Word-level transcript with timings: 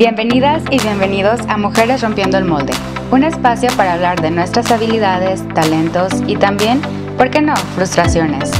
Bienvenidas 0.00 0.62
y 0.70 0.80
bienvenidos 0.80 1.40
a 1.48 1.58
Mujeres 1.58 2.00
Rompiendo 2.00 2.38
el 2.38 2.46
Molde, 2.46 2.72
un 3.10 3.22
espacio 3.22 3.68
para 3.76 3.92
hablar 3.92 4.18
de 4.22 4.30
nuestras 4.30 4.70
habilidades, 4.70 5.46
talentos 5.48 6.10
y 6.26 6.36
también, 6.36 6.80
¿por 7.18 7.28
qué 7.28 7.42
no?, 7.42 7.54
frustraciones. 7.74 8.50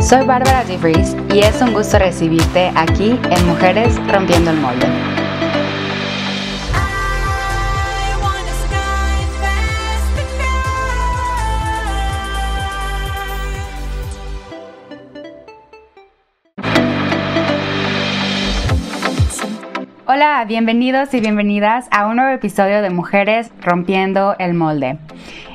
Soy 0.00 0.24
Bárbara 0.24 0.64
DeVries 0.64 1.14
y 1.34 1.40
es 1.40 1.60
un 1.60 1.74
gusto 1.74 1.98
recibirte 1.98 2.72
aquí 2.74 3.20
en 3.30 3.46
Mujeres 3.46 3.94
Rompiendo 4.10 4.52
el 4.52 4.56
Molde. 4.56 5.15
Hola, 20.16 20.42
bienvenidos 20.48 21.12
y 21.12 21.20
bienvenidas 21.20 21.88
a 21.90 22.06
un 22.06 22.16
nuevo 22.16 22.32
episodio 22.32 22.80
de 22.80 22.88
Mujeres 22.88 23.50
Rompiendo 23.60 24.34
el 24.38 24.54
Molde. 24.54 24.96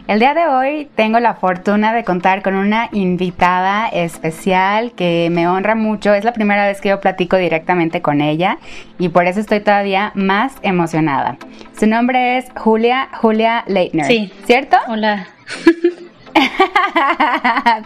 El 0.07 0.19
día 0.19 0.35
de 0.35 0.45
hoy 0.45 0.87
tengo 0.93 1.19
la 1.19 1.33
fortuna 1.33 1.95
de 1.95 2.03
contar 2.03 2.43
con 2.43 2.53
una 2.53 2.87
invitada 2.91 3.87
especial 3.87 4.91
que 4.91 5.29
me 5.31 5.47
honra 5.47 5.73
mucho. 5.73 6.13
Es 6.13 6.23
la 6.23 6.33
primera 6.33 6.67
vez 6.67 6.79
que 6.79 6.89
yo 6.89 6.99
platico 6.99 7.37
directamente 7.37 8.03
con 8.03 8.21
ella 8.21 8.59
y 8.99 9.09
por 9.09 9.25
eso 9.25 9.39
estoy 9.39 9.61
todavía 9.61 10.11
más 10.13 10.53
emocionada. 10.61 11.37
Su 11.75 11.87
nombre 11.87 12.37
es 12.37 12.45
Julia, 12.55 13.09
Julia 13.19 13.63
Leitner. 13.65 14.05
Sí. 14.05 14.31
¿Cierto? 14.45 14.77
Hola. 14.87 15.27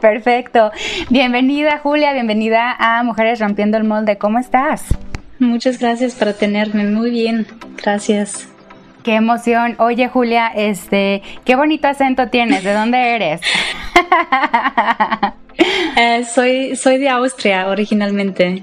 Perfecto. 0.01 0.71
Bienvenida 1.09 1.77
Julia, 1.77 2.11
bienvenida 2.11 2.75
a 2.77 3.01
Mujeres 3.03 3.39
Rompiendo 3.39 3.77
el 3.77 3.85
Molde. 3.85 4.17
¿Cómo 4.17 4.39
estás? 4.39 4.89
Muchas 5.39 5.79
gracias 5.79 6.15
por 6.15 6.33
tenerme. 6.33 6.85
Muy 6.85 7.09
bien. 7.11 7.45
Gracias. 7.77 8.47
Qué 9.03 9.15
emoción. 9.15 9.75
Oye, 9.77 10.07
Julia, 10.07 10.47
este, 10.55 11.21
qué 11.43 11.55
bonito 11.55 11.87
acento 11.87 12.29
tienes. 12.29 12.63
¿De 12.63 12.73
dónde 12.73 13.15
eres? 13.15 13.41
Eh, 15.97 16.25
soy, 16.25 16.75
soy 16.75 16.97
de 16.97 17.07
Austria 17.07 17.69
originalmente. 17.69 18.61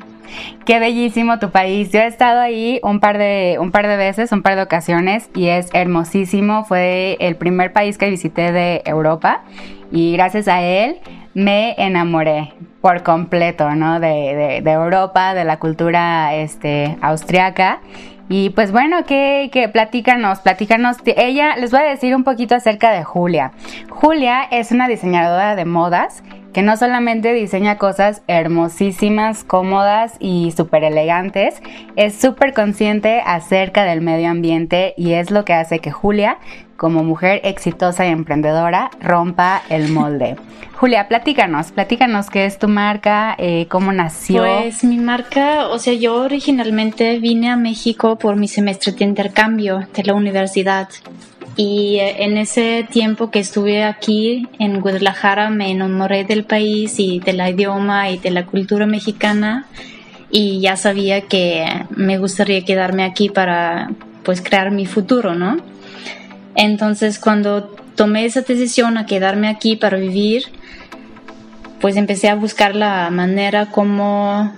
Qué 0.65 0.79
bellísimo 0.79 1.39
tu 1.39 1.51
país. 1.51 1.91
Yo 1.93 2.01
he 2.01 2.07
estado 2.07 2.41
ahí 2.41 2.81
un 2.83 3.01
par 3.01 3.19
de 3.19 3.57
un 3.61 3.71
par 3.71 3.87
de 3.87 3.97
veces, 3.97 4.33
un 4.33 4.43
par 4.43 4.57
de 4.57 4.63
ocasiones 4.63 5.31
y 5.35 5.49
es 5.49 5.69
hermosísimo. 5.73 6.65
Fue 6.65 7.17
el 7.21 7.37
primer 7.37 7.73
país 7.73 7.99
que 7.99 8.09
visité 8.11 8.53
de 8.53 8.83
Europa 8.85 9.43
y 9.91 10.13
gracias 10.13 10.49
a 10.49 10.63
él 10.63 10.99
me 11.35 11.75
enamoré 11.79 12.53
por 12.81 13.03
completo, 13.03 13.75
¿no? 13.75 14.01
De, 14.01 14.61
de, 14.63 14.71
Europa, 14.71 15.35
de 15.35 15.45
la 15.45 15.59
cultura 15.59 16.35
este, 16.35 16.97
austriaca. 17.01 17.81
Y 18.29 18.51
pues 18.51 18.73
bueno, 18.73 19.05
que, 19.05 19.51
que 19.53 19.69
platícanos, 19.69 20.41
platícanos. 20.41 20.97
Ella, 21.05 21.57
les 21.57 21.71
voy 21.71 21.81
a 21.81 21.85
decir 21.85 22.15
un 22.15 22.25
poquito 22.25 22.55
acerca 22.55 22.91
de 22.91 23.05
Julia. 23.05 23.53
Julia 23.89 24.43
es 24.51 24.73
una 24.73 24.89
diseñadora 24.89 25.55
de 25.55 25.65
modas 25.65 26.23
que 26.53 26.63
no 26.63 26.77
solamente 26.77 27.33
diseña 27.33 27.79
cosas 27.79 28.23
hermosísimas, 28.27 29.45
cómodas 29.45 30.15
y 30.21 30.53
súper 30.57 30.85
elegantes, 30.85 31.63
es 31.97 32.15
súper 32.15 32.53
consciente 32.53 33.23
acerca 33.25 33.85
del 33.85 34.01
medio 34.01 34.29
ambiente 34.29 34.95
y 34.97 35.13
es 35.13 35.31
lo 35.31 35.45
que 35.45 35.55
hace 35.55 35.79
que 35.79 35.91
Julia, 35.91 36.39
como 36.77 37.05
mujer 37.05 37.41
exitosa 37.45 38.07
y 38.07 38.11
emprendedora, 38.11 38.91
rompa 39.01 39.63
el 39.69 39.89
molde. 39.89 40.37
Julia, 40.83 41.07
platícanos, 41.07 41.71
platícanos 41.71 42.29
qué 42.29 42.45
es 42.45 42.59
tu 42.59 42.67
marca, 42.67 43.37
eh, 43.39 43.67
cómo 43.69 43.93
nació. 43.93 44.43
Pues 44.43 44.83
mi 44.83 44.99
marca, 44.99 45.69
o 45.69 45.79
sea, 45.79 45.95
yo 45.95 46.17
originalmente 46.17 47.21
vine 47.21 47.51
a 47.51 47.57
México 47.57 48.19
por 48.19 48.35
mi 48.35 48.49
semestre 48.49 48.91
de 48.91 49.05
intercambio 49.05 49.87
de 49.95 50.03
la 50.03 50.15
universidad 50.15 50.89
y 51.57 51.99
eh, 51.99 52.25
en 52.25 52.39
ese 52.39 52.87
tiempo 52.91 53.31
que 53.31 53.41
estuve 53.41 53.85
aquí 53.85 54.49
en 54.59 54.81
Guadalajara 54.81 55.51
me 55.51 55.71
enamoré 55.71 56.25
del 56.25 56.45
país 56.45 56.99
y 56.99 57.21
del 57.21 57.41
idioma 57.47 58.11
y 58.11 58.19
de 58.19 58.31
la 58.31 58.47
cultura 58.47 58.87
mexicana 58.87 59.67
y 60.31 60.61
ya 60.61 60.77
sabía 60.77 61.23
que 61.23 61.67
me 61.91 62.19
gustaría 62.19 62.65
quedarme 62.65 63.05
aquí 63.05 63.29
para 63.29 63.91
pues 64.23 64.41
crear 64.41 64.71
mi 64.71 64.87
futuro, 64.87 65.35
¿no? 65.35 65.59
Entonces 66.55 67.19
cuando 67.19 67.65
tomé 67.97 68.25
esa 68.25 68.41
decisión 68.41 68.97
a 68.97 69.05
quedarme 69.05 69.49
aquí 69.49 69.77
para 69.77 69.99
vivir, 69.99 70.45
pues 71.81 71.97
empecé 71.97 72.31
a 72.31 72.35
buscar 72.35 72.75
la 72.75 73.11
manera 73.11 73.67
como 73.67 74.53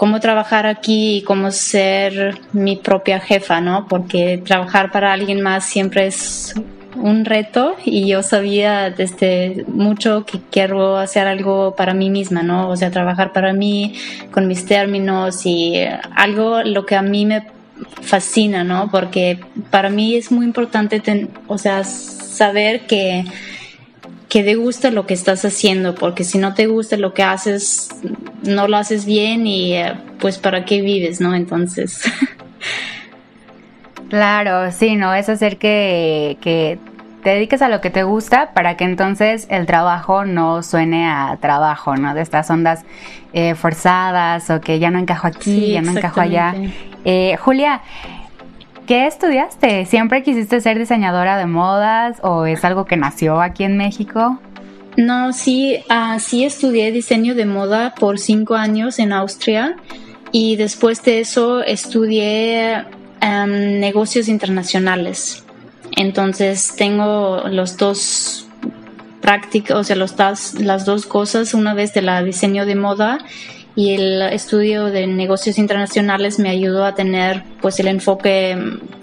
cómo 0.00 0.18
trabajar 0.18 0.64
aquí 0.64 1.18
y 1.18 1.22
cómo 1.24 1.50
ser 1.50 2.40
mi 2.54 2.76
propia 2.76 3.20
jefa, 3.20 3.60
¿no? 3.60 3.86
Porque 3.86 4.40
trabajar 4.42 4.90
para 4.90 5.12
alguien 5.12 5.42
más 5.42 5.66
siempre 5.66 6.06
es 6.06 6.54
un 6.96 7.26
reto 7.26 7.76
y 7.84 8.08
yo 8.08 8.22
sabía 8.22 8.88
desde 8.88 9.66
mucho 9.68 10.24
que 10.24 10.40
quiero 10.50 10.96
hacer 10.96 11.26
algo 11.26 11.76
para 11.76 11.92
mí 11.92 12.08
misma, 12.08 12.42
¿no? 12.42 12.70
O 12.70 12.76
sea, 12.76 12.90
trabajar 12.90 13.34
para 13.34 13.52
mí 13.52 13.92
con 14.30 14.48
mis 14.48 14.64
términos 14.64 15.44
y 15.44 15.84
algo 16.16 16.62
lo 16.62 16.86
que 16.86 16.96
a 16.96 17.02
mí 17.02 17.26
me 17.26 17.44
fascina, 18.00 18.64
¿no? 18.64 18.88
Porque 18.90 19.38
para 19.68 19.90
mí 19.90 20.14
es 20.14 20.32
muy 20.32 20.46
importante, 20.46 21.28
o 21.46 21.58
sea, 21.58 21.84
saber 21.84 22.86
que 22.86 23.26
que 24.30 24.44
te 24.44 24.54
guste 24.54 24.92
lo 24.92 25.06
que 25.06 25.12
estás 25.12 25.44
haciendo, 25.44 25.96
porque 25.96 26.22
si 26.22 26.38
no 26.38 26.54
te 26.54 26.68
gusta 26.68 26.96
lo 26.96 27.12
que 27.12 27.24
haces, 27.24 27.88
no 28.44 28.68
lo 28.68 28.76
haces 28.76 29.04
bien 29.04 29.44
y 29.46 29.74
eh, 29.74 29.94
pues 30.20 30.38
para 30.38 30.64
qué 30.64 30.80
vives, 30.80 31.20
¿no? 31.20 31.34
Entonces. 31.34 32.00
claro, 34.08 34.70
sí, 34.70 34.94
¿no? 34.94 35.12
Es 35.12 35.28
hacer 35.28 35.58
que, 35.58 36.38
que 36.40 36.78
te 37.24 37.30
dediques 37.30 37.60
a 37.60 37.68
lo 37.68 37.80
que 37.80 37.90
te 37.90 38.04
gusta 38.04 38.52
para 38.52 38.76
que 38.76 38.84
entonces 38.84 39.48
el 39.50 39.66
trabajo 39.66 40.24
no 40.24 40.62
suene 40.62 41.10
a 41.10 41.36
trabajo, 41.40 41.96
¿no? 41.96 42.14
De 42.14 42.22
estas 42.22 42.48
ondas 42.50 42.84
eh, 43.32 43.56
forzadas 43.56 44.48
o 44.48 44.60
que 44.60 44.78
ya 44.78 44.92
no 44.92 45.00
encajo 45.00 45.26
aquí, 45.26 45.72
ya 45.72 45.82
no 45.82 45.90
encajo 45.90 46.20
allá. 46.20 46.54
Eh, 47.04 47.36
Julia, 47.40 47.82
¿Qué 48.86 49.06
estudiaste? 49.06 49.86
¿Siempre 49.86 50.22
quisiste 50.22 50.60
ser 50.60 50.78
diseñadora 50.78 51.36
de 51.38 51.46
modas 51.46 52.18
o 52.22 52.46
es 52.46 52.64
algo 52.64 52.84
que 52.84 52.96
nació 52.96 53.40
aquí 53.40 53.64
en 53.64 53.76
México? 53.76 54.40
No, 54.96 55.32
sí, 55.32 55.78
uh, 55.88 56.18
sí 56.18 56.44
estudié 56.44 56.90
diseño 56.90 57.34
de 57.34 57.46
moda 57.46 57.94
por 57.94 58.18
cinco 58.18 58.56
años 58.56 58.98
en 58.98 59.12
Austria 59.12 59.76
y 60.32 60.56
después 60.56 61.02
de 61.04 61.20
eso 61.20 61.62
estudié 61.62 62.84
um, 63.22 63.78
negocios 63.80 64.28
internacionales. 64.28 65.44
Entonces 65.96 66.74
tengo 66.76 67.44
los 67.48 67.76
dos 67.76 68.48
prácticas, 69.20 69.76
o 69.76 69.84
sea, 69.84 69.96
los, 69.96 70.14
las 70.60 70.84
dos 70.84 71.06
cosas, 71.06 71.54
una 71.54 71.74
vez 71.74 71.94
de 71.94 72.02
la 72.02 72.22
diseño 72.22 72.66
de 72.66 72.74
moda 72.74 73.18
y 73.76 73.94
el 73.94 74.22
estudio 74.22 74.86
de 74.86 75.06
negocios 75.06 75.58
internacionales 75.58 76.38
me 76.38 76.50
ayudó 76.50 76.84
a 76.84 76.94
tener 76.94 77.44
pues 77.60 77.78
el 77.80 77.88
enfoque 77.88 78.56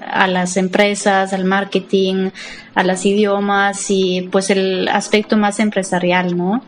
a 0.06 0.28
las 0.28 0.58
empresas, 0.58 1.34
al 1.34 1.46
marketing, 1.46 2.30
a 2.76 2.84
los 2.84 3.06
idiomas 3.06 3.86
y 3.90 4.28
pues 4.32 4.50
el 4.50 4.88
aspecto 4.88 5.38
más 5.38 5.60
empresarial, 5.60 6.36
¿no? 6.38 6.62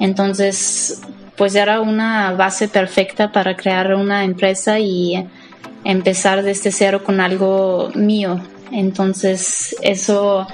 Entonces, 0.00 1.02
pues 1.36 1.54
era 1.54 1.80
una 1.80 2.32
base 2.32 2.68
perfecta 2.68 3.30
para 3.32 3.56
crear 3.56 3.94
una 3.94 4.24
empresa 4.24 4.78
y 4.78 5.26
empezar 5.84 6.42
desde 6.42 6.72
cero 6.72 7.02
con 7.04 7.20
algo 7.20 7.90
mío. 7.94 8.40
Entonces, 8.72 9.76
eso 9.82 10.46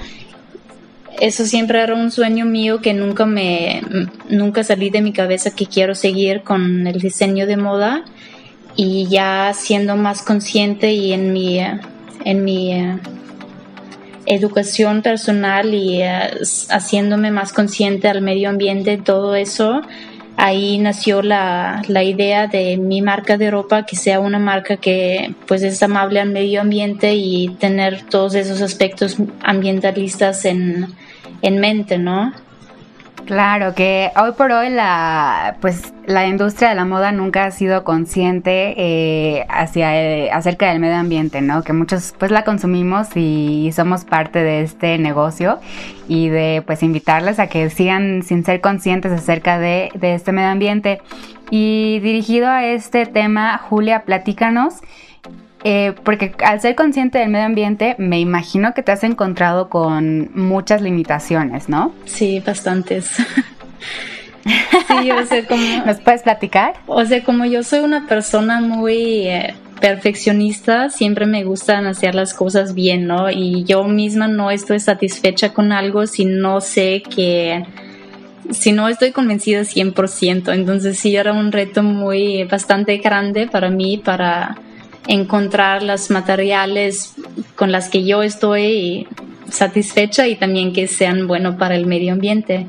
eso 1.19 1.45
siempre 1.45 1.81
era 1.81 1.93
un 1.93 2.11
sueño 2.11 2.45
mío 2.45 2.81
que 2.81 2.93
nunca 2.93 3.25
me 3.25 3.81
nunca 4.29 4.63
salí 4.63 4.89
de 4.89 5.01
mi 5.01 5.13
cabeza 5.13 5.51
que 5.51 5.65
quiero 5.65 5.95
seguir 5.95 6.41
con 6.41 6.87
el 6.87 6.99
diseño 6.99 7.45
de 7.47 7.57
moda 7.57 8.05
y 8.75 9.07
ya 9.07 9.51
siendo 9.53 9.95
más 9.95 10.21
consciente 10.21 10.93
y 10.93 11.13
en 11.13 11.33
mi 11.33 11.59
en 12.23 12.43
mi 12.43 12.73
eh, 12.73 12.99
educación 14.25 15.01
personal 15.01 15.73
y 15.73 16.01
eh, 16.01 16.31
haciéndome 16.69 17.31
más 17.31 17.53
consciente 17.53 18.07
al 18.07 18.21
medio 18.21 18.49
ambiente 18.49 18.97
todo 18.97 19.35
eso 19.35 19.81
ahí 20.37 20.77
nació 20.77 21.21
la, 21.21 21.81
la, 21.87 22.03
idea 22.03 22.47
de 22.47 22.77
mi 22.77 23.01
marca 23.01 23.37
de 23.37 23.51
ropa 23.51 23.85
que 23.85 23.95
sea 23.95 24.19
una 24.19 24.39
marca 24.39 24.77
que 24.77 25.33
pues 25.47 25.63
es 25.63 25.81
amable 25.83 26.19
al 26.19 26.29
medio 26.29 26.61
ambiente 26.61 27.13
y 27.15 27.49
tener 27.59 28.03
todos 28.03 28.35
esos 28.35 28.61
aspectos 28.61 29.17
ambientalistas 29.43 30.45
en, 30.45 30.87
en 31.41 31.59
mente, 31.59 31.97
¿no? 31.97 32.33
Claro, 33.25 33.75
que 33.75 34.11
hoy 34.17 34.31
por 34.33 34.51
hoy 34.51 34.69
la, 34.69 35.55
pues, 35.61 35.93
la 36.05 36.27
industria 36.27 36.69
de 36.69 36.75
la 36.75 36.85
moda 36.85 37.11
nunca 37.11 37.45
ha 37.45 37.51
sido 37.51 37.83
consciente 37.83 38.73
eh, 38.77 39.45
hacia 39.47 39.95
eh, 40.01 40.31
acerca 40.31 40.69
del 40.69 40.79
medio 40.79 40.97
ambiente, 40.97 41.41
¿no? 41.41 41.63
Que 41.63 41.71
muchos 41.71 42.13
pues 42.17 42.31
la 42.31 42.43
consumimos 42.43 43.09
y 43.15 43.71
somos 43.73 44.03
parte 44.05 44.43
de 44.43 44.61
este 44.61 44.97
negocio 44.97 45.59
y 46.07 46.29
de 46.29 46.63
pues 46.65 46.83
invitarles 46.83 47.39
a 47.39 47.47
que 47.47 47.69
sigan 47.69 48.23
sin 48.23 48.43
ser 48.43 48.59
conscientes 48.59 49.11
acerca 49.11 49.59
de, 49.59 49.91
de 49.93 50.15
este 50.15 50.31
medio 50.31 50.49
ambiente. 50.49 51.01
Y 51.49 51.99
dirigido 51.99 52.49
a 52.49 52.65
este 52.65 53.05
tema, 53.05 53.57
Julia, 53.57 54.03
platícanos 54.03 54.75
eh, 55.63 55.93
porque 56.03 56.33
al 56.43 56.59
ser 56.59 56.75
consciente 56.75 57.19
del 57.19 57.29
medio 57.29 57.45
ambiente, 57.45 57.95
me 57.97 58.19
imagino 58.19 58.73
que 58.73 58.83
te 58.83 58.91
has 58.91 59.03
encontrado 59.03 59.69
con 59.69 60.31
muchas 60.33 60.81
limitaciones, 60.81 61.69
¿no? 61.69 61.93
Sí, 62.05 62.41
bastantes. 62.45 63.05
sí, 64.45 65.11
o 65.11 65.25
sea, 65.25 65.47
como... 65.47 65.63
¿Nos 65.85 65.99
puedes 65.99 66.23
platicar? 66.23 66.73
O 66.87 67.05
sea, 67.05 67.23
como 67.23 67.45
yo 67.45 67.63
soy 67.63 67.79
una 67.79 68.07
persona 68.07 68.61
muy... 68.61 69.27
Eh, 69.27 69.53
perfeccionista, 69.81 70.91
siempre 70.91 71.25
me 71.25 71.43
gustan 71.43 71.87
hacer 71.87 72.13
las 72.13 72.33
cosas 72.35 72.75
bien, 72.75 73.07
¿no? 73.07 73.31
Y 73.31 73.63
yo 73.63 73.83
misma 73.83 74.27
no 74.27 74.51
estoy 74.51 74.79
satisfecha 74.79 75.53
con 75.53 75.71
algo 75.71 76.05
si 76.05 76.23
no 76.23 76.61
sé 76.61 77.01
que, 77.01 77.65
si 78.51 78.71
no 78.71 78.87
estoy 78.87 79.11
convencida 79.11 79.61
100%. 79.61 80.53
Entonces 80.53 80.99
sí 80.99 81.15
era 81.15 81.33
un 81.33 81.51
reto 81.51 81.81
muy, 81.83 82.43
bastante 82.43 82.97
grande 82.97 83.47
para 83.47 83.69
mí 83.71 83.97
para 83.97 84.55
encontrar 85.07 85.83
los 85.83 86.09
materiales 86.09 87.15
con 87.55 87.71
las 87.71 87.89
que 87.89 88.03
yo 88.05 88.23
estoy 88.23 89.07
satisfecha 89.49 90.27
y 90.27 90.35
también 90.35 90.73
que 90.73 90.87
sean 90.87 91.27
buenos 91.27 91.55
para 91.55 91.75
el 91.75 91.85
medio 91.85 92.13
ambiente. 92.13 92.67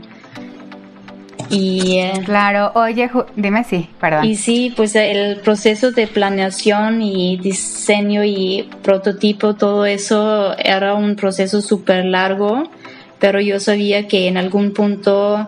Y, 1.51 1.99
eh, 1.99 2.13
claro, 2.25 2.73
oye, 2.75 3.11
dime 3.37 3.63
sí, 3.65 3.89
perdón. 4.01 4.25
Y 4.25 4.37
sí, 4.37 4.73
pues 4.75 4.95
el 4.97 5.37
proceso 5.41 5.93
de 5.93 6.07
planeación 6.07 7.03
y 7.03 7.37
diseño 7.37 8.25
y 8.25 8.71
prototipo, 8.83 9.55
todo 9.55 9.85
eso 9.85 10.57
era 10.59 10.95
un 10.95 11.15
proceso 11.15 11.61
súper 11.61 12.07
largo, 12.07 12.71
pero 13.19 13.39
yo 13.41 13.61
sabía 13.61 14.09
que 14.09 14.29
en 14.29 14.39
algún 14.39 14.73
punto 14.73 15.47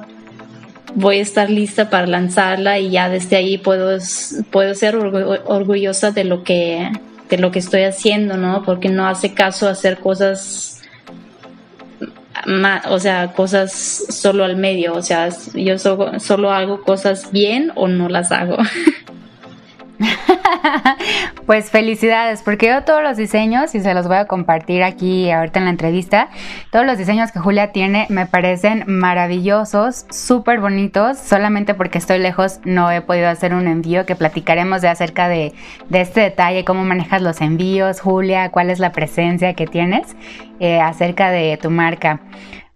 voy 0.94 1.18
a 1.18 1.22
estar 1.22 1.50
lista 1.50 1.90
para 1.90 2.06
lanzarla 2.06 2.78
y 2.78 2.90
ya 2.90 3.08
desde 3.08 3.36
ahí 3.36 3.58
puedo, 3.58 3.98
puedo 4.50 4.74
ser 4.74 4.96
orgullosa 4.96 6.10
de 6.10 6.24
lo 6.24 6.44
que 6.44 6.90
de 7.28 7.38
lo 7.38 7.50
que 7.50 7.58
estoy 7.58 7.84
haciendo, 7.84 8.36
¿no? 8.36 8.62
Porque 8.64 8.90
no 8.90 9.08
hace 9.08 9.32
caso 9.32 9.66
hacer 9.66 9.98
cosas 9.98 10.82
o 12.90 12.98
sea, 12.98 13.32
cosas 13.32 13.72
solo 13.72 14.44
al 14.44 14.56
medio, 14.56 14.94
o 14.94 15.02
sea, 15.02 15.30
yo 15.54 15.78
solo 15.78 16.52
hago 16.52 16.82
cosas 16.82 17.30
bien 17.32 17.72
o 17.74 17.88
no 17.88 18.08
las 18.08 18.32
hago. 18.32 18.58
pues 21.46 21.70
felicidades, 21.70 22.42
porque 22.42 22.66
yo 22.66 22.84
todos 22.84 23.02
los 23.02 23.16
diseños, 23.16 23.74
y 23.74 23.80
se 23.80 23.94
los 23.94 24.08
voy 24.08 24.16
a 24.16 24.26
compartir 24.26 24.82
aquí 24.82 25.30
ahorita 25.30 25.58
en 25.60 25.64
la 25.66 25.70
entrevista, 25.70 26.28
todos 26.70 26.84
los 26.84 26.98
diseños 26.98 27.32
que 27.32 27.38
Julia 27.38 27.72
tiene 27.72 28.06
me 28.08 28.26
parecen 28.26 28.84
maravillosos, 28.86 30.06
súper 30.10 30.60
bonitos, 30.60 31.18
solamente 31.18 31.74
porque 31.74 31.98
estoy 31.98 32.18
lejos 32.18 32.60
no 32.64 32.90
he 32.90 33.00
podido 33.00 33.28
hacer 33.28 33.54
un 33.54 33.68
envío, 33.68 34.06
que 34.06 34.16
platicaremos 34.16 34.82
de 34.82 34.88
acerca 34.88 35.28
de, 35.28 35.52
de 35.88 36.00
este 36.00 36.20
detalle, 36.20 36.64
cómo 36.64 36.84
manejas 36.84 37.22
los 37.22 37.40
envíos, 37.40 38.00
Julia, 38.00 38.50
cuál 38.50 38.70
es 38.70 38.78
la 38.78 38.92
presencia 38.92 39.54
que 39.54 39.66
tienes 39.66 40.16
eh, 40.60 40.80
acerca 40.80 41.30
de 41.30 41.56
tu 41.60 41.70
marca. 41.70 42.20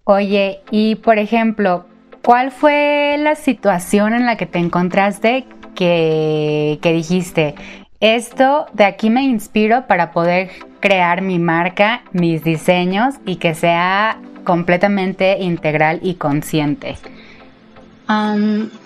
Oye, 0.04 0.60
y 0.70 0.96
por 0.96 1.18
ejemplo, 1.18 1.86
¿cuál 2.22 2.50
fue 2.50 3.16
la 3.18 3.34
situación 3.34 4.14
en 4.14 4.26
la 4.26 4.36
que 4.36 4.46
te 4.46 4.58
encontraste 4.58 5.46
que, 5.78 6.78
dijiste, 6.82 7.54
esto 8.00 8.66
de 8.72 8.84
aquí 8.84 9.10
me 9.10 9.22
inspiro 9.22 9.86
para 9.86 10.10
poder 10.10 10.50
crear 10.80 11.22
mi 11.22 11.38
marca, 11.38 12.02
mis 12.12 12.42
diseños 12.42 13.14
y 13.24 13.36
que 13.36 13.54
sea 13.54 14.20
completamente 14.42 15.38
integral 15.40 16.00
y 16.02 16.14
consciente? 16.14 16.96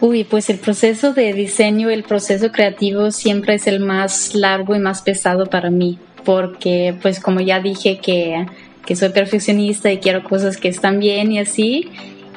uy, 0.00 0.24
pues 0.24 0.50
el 0.50 0.58
proceso 0.58 1.14
de 1.14 1.32
diseño, 1.32 1.90
el 1.90 2.02
proceso 2.02 2.50
creativo 2.50 3.12
siempre 3.12 3.54
es 3.54 3.68
el 3.68 3.78
más 3.78 4.34
largo 4.34 4.74
y 4.74 4.80
más 4.80 5.00
pesado 5.00 5.46
para 5.46 5.70
mí, 5.70 5.96
porque 6.24 6.96
pues 7.00 7.20
como 7.20 7.40
ya 7.40 7.60
dije 7.60 7.98
que, 7.98 8.46
que 8.84 8.96
soy 8.96 9.10
perfeccionista 9.10 9.92
y 9.92 9.98
quiero 9.98 10.24
cosas 10.24 10.56
que 10.56 10.66
están 10.66 10.98
bien 10.98 11.30
y 11.30 11.38
así, 11.38 11.88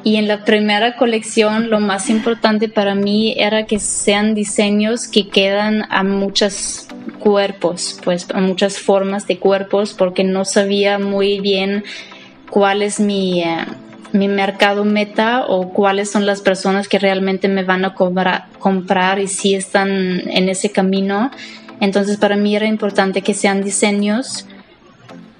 y 0.06 0.18
en 0.18 0.28
la 0.28 0.44
primera 0.44 0.94
colección 0.94 1.68
lo 1.68 1.80
más 1.80 2.10
importante 2.10 2.68
para 2.68 2.94
mí 2.94 3.34
era 3.36 3.66
que 3.66 3.80
sean 3.80 4.36
diseños 4.36 5.08
que 5.08 5.28
quedan 5.28 5.82
a 5.90 6.04
muchos 6.04 6.86
cuerpos, 7.18 7.98
pues 8.04 8.28
a 8.32 8.40
muchas 8.40 8.78
formas 8.78 9.26
de 9.26 9.40
cuerpos, 9.40 9.94
porque 9.94 10.22
no 10.22 10.44
sabía 10.44 11.00
muy 11.00 11.40
bien 11.40 11.82
cuál 12.50 12.82
es 12.82 13.00
mi, 13.00 13.42
eh, 13.42 13.66
mi 14.12 14.28
mercado 14.28 14.84
meta 14.84 15.44
o 15.48 15.72
cuáles 15.72 16.08
son 16.08 16.24
las 16.24 16.40
personas 16.40 16.86
que 16.86 17.00
realmente 17.00 17.48
me 17.48 17.64
van 17.64 17.84
a 17.84 17.96
comprar 18.60 19.18
y 19.18 19.26
si 19.26 19.56
están 19.56 19.90
en 20.30 20.48
ese 20.48 20.70
camino. 20.70 21.32
Entonces 21.80 22.16
para 22.16 22.36
mí 22.36 22.54
era 22.54 22.66
importante 22.66 23.22
que 23.22 23.34
sean 23.34 23.60
diseños 23.60 24.46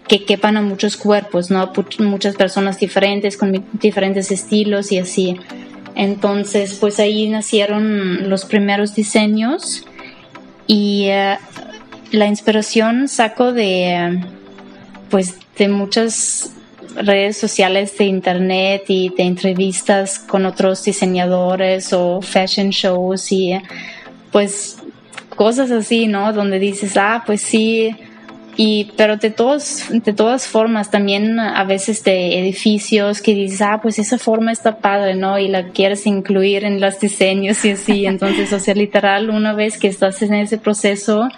que 0.09 0.25
quepan 0.25 0.57
a 0.57 0.63
muchos 0.63 0.97
cuerpos, 0.97 1.51
¿no? 1.51 1.73
Muchas 1.99 2.37
personas 2.37 2.79
diferentes, 2.79 3.37
con 3.37 3.65
diferentes 3.73 4.31
estilos 4.31 4.93
y 4.93 4.99
así. 4.99 5.37
Entonces, 5.95 6.75
pues 6.79 7.01
ahí 7.01 7.29
nacieron 7.29 8.29
los 8.29 8.45
primeros 8.45 8.95
diseños 8.95 9.85
y 10.67 11.07
eh, 11.07 11.39
la 12.13 12.27
inspiración 12.27 13.09
saco 13.09 13.53
de, 13.53 14.21
pues, 15.11 15.39
de 15.59 15.69
muchas 15.69 16.53
redes 16.95 17.37
sociales 17.37 17.97
de 17.99 18.05
internet 18.05 18.85
y 18.89 19.11
de 19.11 19.25
entrevistas 19.25 20.19
con 20.19 20.47
otros 20.47 20.85
diseñadores 20.85 21.93
o 21.93 22.23
fashion 22.23 22.71
shows 22.71 23.33
y 23.33 23.55
pues 24.33 24.79
cosas 25.35 25.71
así, 25.71 26.07
¿no? 26.07 26.33
Donde 26.33 26.59
dices, 26.59 26.97
ah, 26.97 27.23
pues 27.27 27.43
sí, 27.43 27.95
y, 28.57 28.93
pero 28.97 29.19
de, 29.19 29.31
todos, 29.31 29.85
de 29.91 30.13
todas 30.15 30.47
formas, 30.47 30.91
también 30.91 31.39
a 31.39 31.63
veces 31.65 32.03
de 32.05 32.39
edificios 32.39 33.21
que 33.21 33.35
dices, 33.35 33.61
ah, 33.61 33.81
pues 33.83 33.99
esa 33.99 34.19
forma 34.19 34.51
está 34.51 34.79
padre, 34.79 35.15
¿no? 35.15 35.39
Y 35.39 35.49
la 35.49 35.69
quieres 35.69 36.07
incluir 36.07 36.65
en 36.65 36.81
los 36.81 36.99
diseños 36.99 37.63
y 37.67 37.73
así. 37.73 38.07
Entonces, 38.07 38.53
o 38.55 38.59
sea, 38.59 38.75
literal, 38.75 39.29
una 39.29 39.53
vez 39.53 39.79
que 39.79 39.89
estás 39.89 40.23
en 40.23 40.33
ese 40.35 40.57
proceso, 40.57 41.29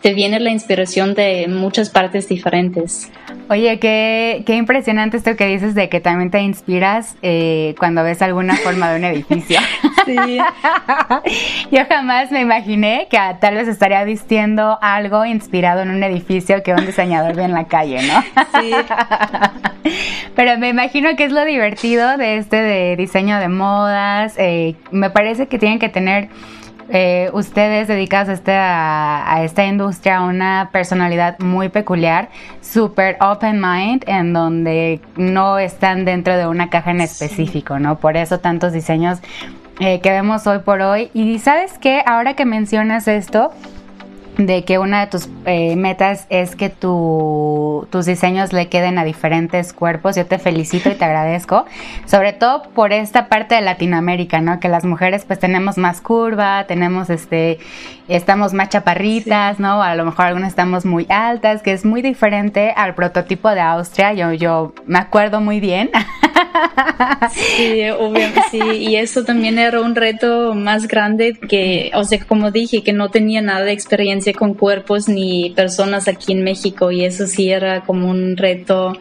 te 0.00 0.14
viene 0.14 0.40
la 0.40 0.50
inspiración 0.50 1.14
de 1.14 1.46
muchas 1.48 1.90
partes 1.90 2.28
diferentes. 2.28 3.10
Oye, 3.50 3.78
qué, 3.78 4.42
qué 4.46 4.56
impresionante 4.56 5.18
esto 5.18 5.36
que 5.36 5.46
dices 5.46 5.74
de 5.74 5.88
que 5.88 6.00
también 6.00 6.30
te 6.30 6.40
inspiras 6.40 7.16
eh, 7.20 7.74
cuando 7.78 8.02
ves 8.02 8.22
alguna 8.22 8.56
forma 8.56 8.90
de 8.90 8.98
un 8.98 9.04
edificio. 9.04 9.60
Sí. 10.04 10.18
Yo 11.70 11.80
jamás 11.88 12.30
me 12.30 12.42
imaginé 12.42 13.06
que 13.10 13.18
tal 13.40 13.54
vez 13.54 13.68
estaría 13.68 14.04
vistiendo 14.04 14.78
algo 14.82 15.24
inspirado 15.24 15.80
en 15.80 15.88
un 15.88 16.02
edificio 16.02 16.62
que 16.62 16.74
un 16.74 16.84
diseñador 16.84 17.34
ve 17.34 17.44
en 17.44 17.54
la 17.54 17.64
calle, 17.64 18.00
¿no? 18.02 18.20
Sí. 18.60 18.70
Pero 20.36 20.58
me 20.58 20.68
imagino 20.68 21.16
que 21.16 21.24
es 21.24 21.32
lo 21.32 21.42
divertido 21.46 22.18
de 22.18 22.36
este 22.36 22.56
de 22.56 22.96
diseño 22.96 23.38
de 23.38 23.48
modas. 23.48 24.34
Eh, 24.36 24.74
me 24.90 25.08
parece 25.08 25.46
que 25.46 25.58
tienen 25.58 25.78
que 25.78 25.88
tener 25.88 26.28
eh, 26.88 27.30
ustedes 27.32 27.88
dedicados 27.88 28.28
a, 28.28 28.32
este, 28.32 28.52
a, 28.52 29.42
esta 29.42 29.64
industria 29.64 30.22
una 30.22 30.70
personalidad 30.72 31.38
muy 31.38 31.68
peculiar, 31.68 32.28
super 32.60 33.16
open 33.20 33.60
mind, 33.60 34.04
en 34.06 34.32
donde 34.32 35.00
no 35.16 35.58
están 35.58 36.04
dentro 36.04 36.36
de 36.36 36.46
una 36.46 36.70
caja 36.70 36.90
en 36.90 37.00
específico, 37.00 37.78
¿no? 37.78 37.98
Por 37.98 38.16
eso 38.16 38.40
tantos 38.40 38.72
diseños 38.72 39.20
eh, 39.80 40.00
que 40.00 40.10
vemos 40.10 40.46
hoy 40.46 40.60
por 40.60 40.80
hoy. 40.82 41.10
Y 41.14 41.38
sabes 41.38 41.78
qué, 41.78 42.02
ahora 42.06 42.34
que 42.34 42.44
mencionas 42.44 43.08
esto, 43.08 43.50
de 44.38 44.64
que 44.64 44.78
una 44.78 45.00
de 45.00 45.06
tus 45.06 45.28
eh, 45.46 45.76
metas 45.76 46.26
es 46.28 46.56
que 46.56 46.68
tu, 46.68 47.86
tus 47.90 48.06
diseños 48.06 48.52
le 48.52 48.68
queden 48.68 48.98
a 48.98 49.04
diferentes 49.04 49.72
cuerpos. 49.72 50.16
Yo 50.16 50.26
te 50.26 50.38
felicito 50.38 50.90
y 50.90 50.94
te 50.94 51.04
agradezco, 51.04 51.66
sobre 52.06 52.32
todo 52.32 52.64
por 52.74 52.92
esta 52.92 53.28
parte 53.28 53.54
de 53.54 53.60
Latinoamérica, 53.60 54.40
¿no? 54.40 54.58
Que 54.60 54.68
las 54.68 54.84
mujeres 54.84 55.24
pues 55.24 55.38
tenemos 55.38 55.78
más 55.78 56.00
curva, 56.00 56.64
tenemos 56.66 57.10
este, 57.10 57.58
estamos 58.08 58.52
más 58.52 58.68
chaparritas, 58.68 59.58
¿no? 59.58 59.82
A 59.82 59.94
lo 59.94 60.04
mejor 60.04 60.26
algunas 60.26 60.50
estamos 60.50 60.84
muy 60.84 61.06
altas, 61.08 61.62
que 61.62 61.72
es 61.72 61.84
muy 61.84 62.02
diferente 62.02 62.72
al 62.76 62.94
prototipo 62.94 63.50
de 63.50 63.60
Austria. 63.60 64.12
Yo, 64.12 64.32
yo 64.32 64.74
me 64.86 64.98
acuerdo 64.98 65.40
muy 65.40 65.60
bien. 65.60 65.90
Sí, 67.32 67.82
obviamente, 67.90 68.40
sí, 68.50 68.60
y 68.60 68.96
eso 68.96 69.24
también 69.24 69.58
era 69.58 69.80
un 69.80 69.94
reto 69.94 70.54
más 70.54 70.86
grande 70.86 71.34
que, 71.34 71.90
o 71.94 72.04
sea, 72.04 72.24
como 72.24 72.50
dije, 72.50 72.82
que 72.82 72.92
no 72.92 73.10
tenía 73.10 73.42
nada 73.42 73.64
de 73.64 73.72
experiencia 73.72 74.32
con 74.32 74.54
cuerpos 74.54 75.08
ni 75.08 75.50
personas 75.50 76.06
aquí 76.06 76.32
en 76.32 76.44
México 76.44 76.92
y 76.92 77.04
eso 77.04 77.26
sí 77.26 77.50
era 77.50 77.80
como 77.82 78.08
un 78.08 78.36
reto 78.36 78.96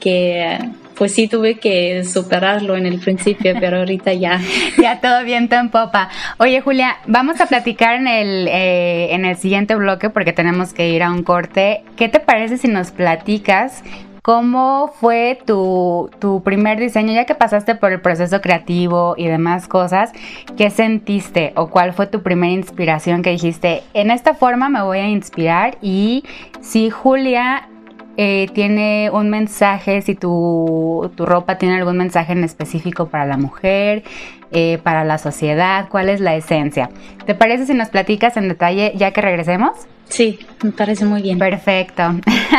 que 0.00 0.58
pues 0.96 1.12
sí 1.14 1.28
tuve 1.28 1.58
que 1.58 2.04
superarlo 2.04 2.76
en 2.76 2.86
el 2.86 3.00
principio, 3.00 3.54
pero 3.58 3.78
ahorita 3.78 4.12
ya. 4.12 4.40
ya 4.82 5.00
todo 5.00 5.24
bien 5.24 5.48
en 5.50 5.68
popa. 5.70 6.08
Oye, 6.38 6.60
Julia, 6.60 6.96
vamos 7.06 7.40
a 7.40 7.46
platicar 7.46 7.94
en 7.96 8.08
el, 8.08 8.48
eh, 8.48 9.14
en 9.14 9.24
el 9.24 9.36
siguiente 9.36 9.74
bloque 9.74 10.10
porque 10.10 10.32
tenemos 10.32 10.72
que 10.72 10.88
ir 10.90 11.02
a 11.02 11.10
un 11.10 11.22
corte. 11.22 11.84
¿Qué 11.96 12.08
te 12.08 12.20
parece 12.20 12.58
si 12.58 12.68
nos 12.68 12.90
platicas 12.90 13.82
¿Cómo 14.24 14.90
fue 15.00 15.38
tu, 15.44 16.10
tu, 16.18 16.42
primer 16.42 16.78
diseño? 16.78 17.12
Ya 17.12 17.26
que 17.26 17.34
pasaste 17.34 17.74
por 17.74 17.92
el 17.92 18.00
proceso 18.00 18.40
creativo 18.40 19.14
y 19.18 19.26
demás 19.26 19.68
cosas, 19.68 20.12
¿qué 20.56 20.70
sentiste 20.70 21.52
o 21.56 21.68
cuál 21.68 21.92
fue 21.92 22.06
tu 22.06 22.22
primera 22.22 22.54
inspiración 22.54 23.20
que 23.20 23.28
dijiste, 23.28 23.82
en 23.92 24.10
esta 24.10 24.32
forma 24.32 24.70
me 24.70 24.80
voy 24.80 24.96
a 24.96 25.08
inspirar 25.08 25.76
y 25.82 26.24
si 26.62 26.88
Julia 26.88 27.68
eh, 28.16 28.48
tiene 28.54 29.10
un 29.12 29.30
mensaje, 29.30 30.02
si 30.02 30.14
tu, 30.14 31.10
tu, 31.16 31.26
ropa 31.26 31.58
tiene 31.58 31.76
algún 31.76 31.96
mensaje 31.96 32.32
en 32.32 32.44
específico 32.44 33.08
para 33.08 33.26
la 33.26 33.36
mujer, 33.36 34.04
eh, 34.52 34.78
para 34.82 35.04
la 35.04 35.18
sociedad, 35.18 35.88
cuál 35.88 36.08
es 36.08 36.20
la 36.20 36.36
esencia. 36.36 36.90
¿Te 37.26 37.34
parece 37.34 37.66
si 37.66 37.74
nos 37.74 37.88
platicas 37.88 38.36
en 38.36 38.48
detalle 38.48 38.92
ya 38.96 39.10
que 39.10 39.20
regresemos? 39.20 39.72
Sí, 40.14 40.38
me 40.62 40.70
parece 40.70 41.04
muy 41.06 41.22
bien. 41.22 41.40
Perfecto. 41.40 42.04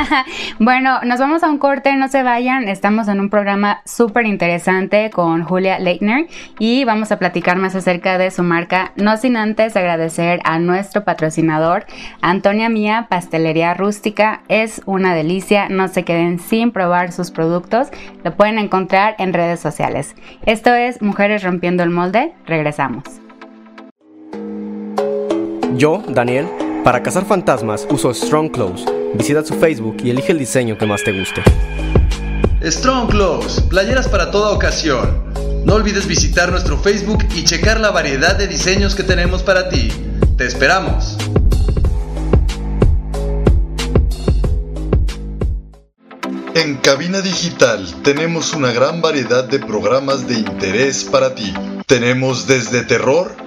bueno, 0.60 1.00
nos 1.06 1.22
vamos 1.22 1.42
a 1.42 1.50
un 1.50 1.58
corte, 1.58 1.96
no 1.96 2.10
se 2.10 2.22
vayan. 2.22 2.68
Estamos 2.68 3.08
en 3.08 3.22
un 3.22 3.30
programa 3.30 3.82
súper 3.86 4.26
interesante 4.26 5.10
con 5.10 5.46
Julia 5.46 5.80
Leitner 5.80 6.28
y 6.60 6.84
vamos 6.84 7.14
a 7.14 7.18
platicar 7.18 7.56
más 7.56 7.74
acerca 7.74 8.18
de 8.18 8.30
su 8.30 8.44
marca. 8.44 8.92
No 8.98 9.16
sin 9.16 9.38
antes 9.38 9.78
agradecer 9.78 10.42
a 10.44 10.60
nuestro 10.60 11.06
patrocinador, 11.06 11.86
Antonia 12.20 12.68
Mía 12.68 13.08
Pastelería 13.10 13.74
Rústica. 13.74 14.42
Es 14.50 14.82
una 14.86 15.16
delicia, 15.16 15.70
no 15.70 15.88
se 15.88 16.04
queden 16.04 16.40
sin 16.40 16.72
probar 16.72 17.14
sus 17.14 17.32
productos. 17.32 17.88
Lo 18.26 18.36
pueden 18.36 18.58
encontrar 18.58 19.16
en 19.18 19.32
redes 19.32 19.62
sociales. 19.62 20.14
Esto 20.46 20.74
es 20.74 21.02
Mujeres 21.02 21.42
Rompiendo 21.42 21.84
el 21.84 21.90
Molde. 21.90 22.34
Regresamos. 22.46 23.06
Yo, 25.78 26.04
Daniel 26.10 26.48
para 26.86 27.02
cazar 27.02 27.26
fantasmas 27.26 27.88
uso 27.90 28.14
Strong 28.14 28.52
Clothes. 28.52 28.86
Visita 29.16 29.44
su 29.44 29.56
Facebook 29.56 29.98
y 30.04 30.12
elige 30.12 30.34
el 30.34 30.38
diseño 30.38 30.78
que 30.78 30.86
más 30.86 31.04
te 31.04 31.18
guste. 31.18 31.42
Strong 32.62 33.10
Clothes, 33.10 33.60
playeras 33.62 34.08
para 34.08 34.30
toda 34.30 34.52
ocasión. 34.52 35.24
No 35.66 35.74
olvides 35.74 36.06
visitar 36.06 36.52
nuestro 36.52 36.78
Facebook 36.78 37.26
y 37.36 37.44
checar 37.44 37.80
la 37.80 37.90
variedad 37.90 38.36
de 38.36 38.48
diseños 38.48 38.94
que 38.94 39.02
tenemos 39.02 39.42
para 39.42 39.68
ti. 39.68 39.92
Te 40.38 40.46
esperamos. 40.46 41.18
En 46.54 46.76
Cabina 46.78 47.22
Digital 47.22 47.84
tenemos 48.04 48.54
una 48.54 48.72
gran 48.72 49.02
variedad 49.02 49.44
de 49.44 49.58
programas 49.58 50.28
de 50.28 50.36
interés 50.36 51.04
para 51.04 51.34
ti. 51.34 51.52
Tenemos 51.88 52.46
desde 52.46 52.84
terror, 52.84 53.36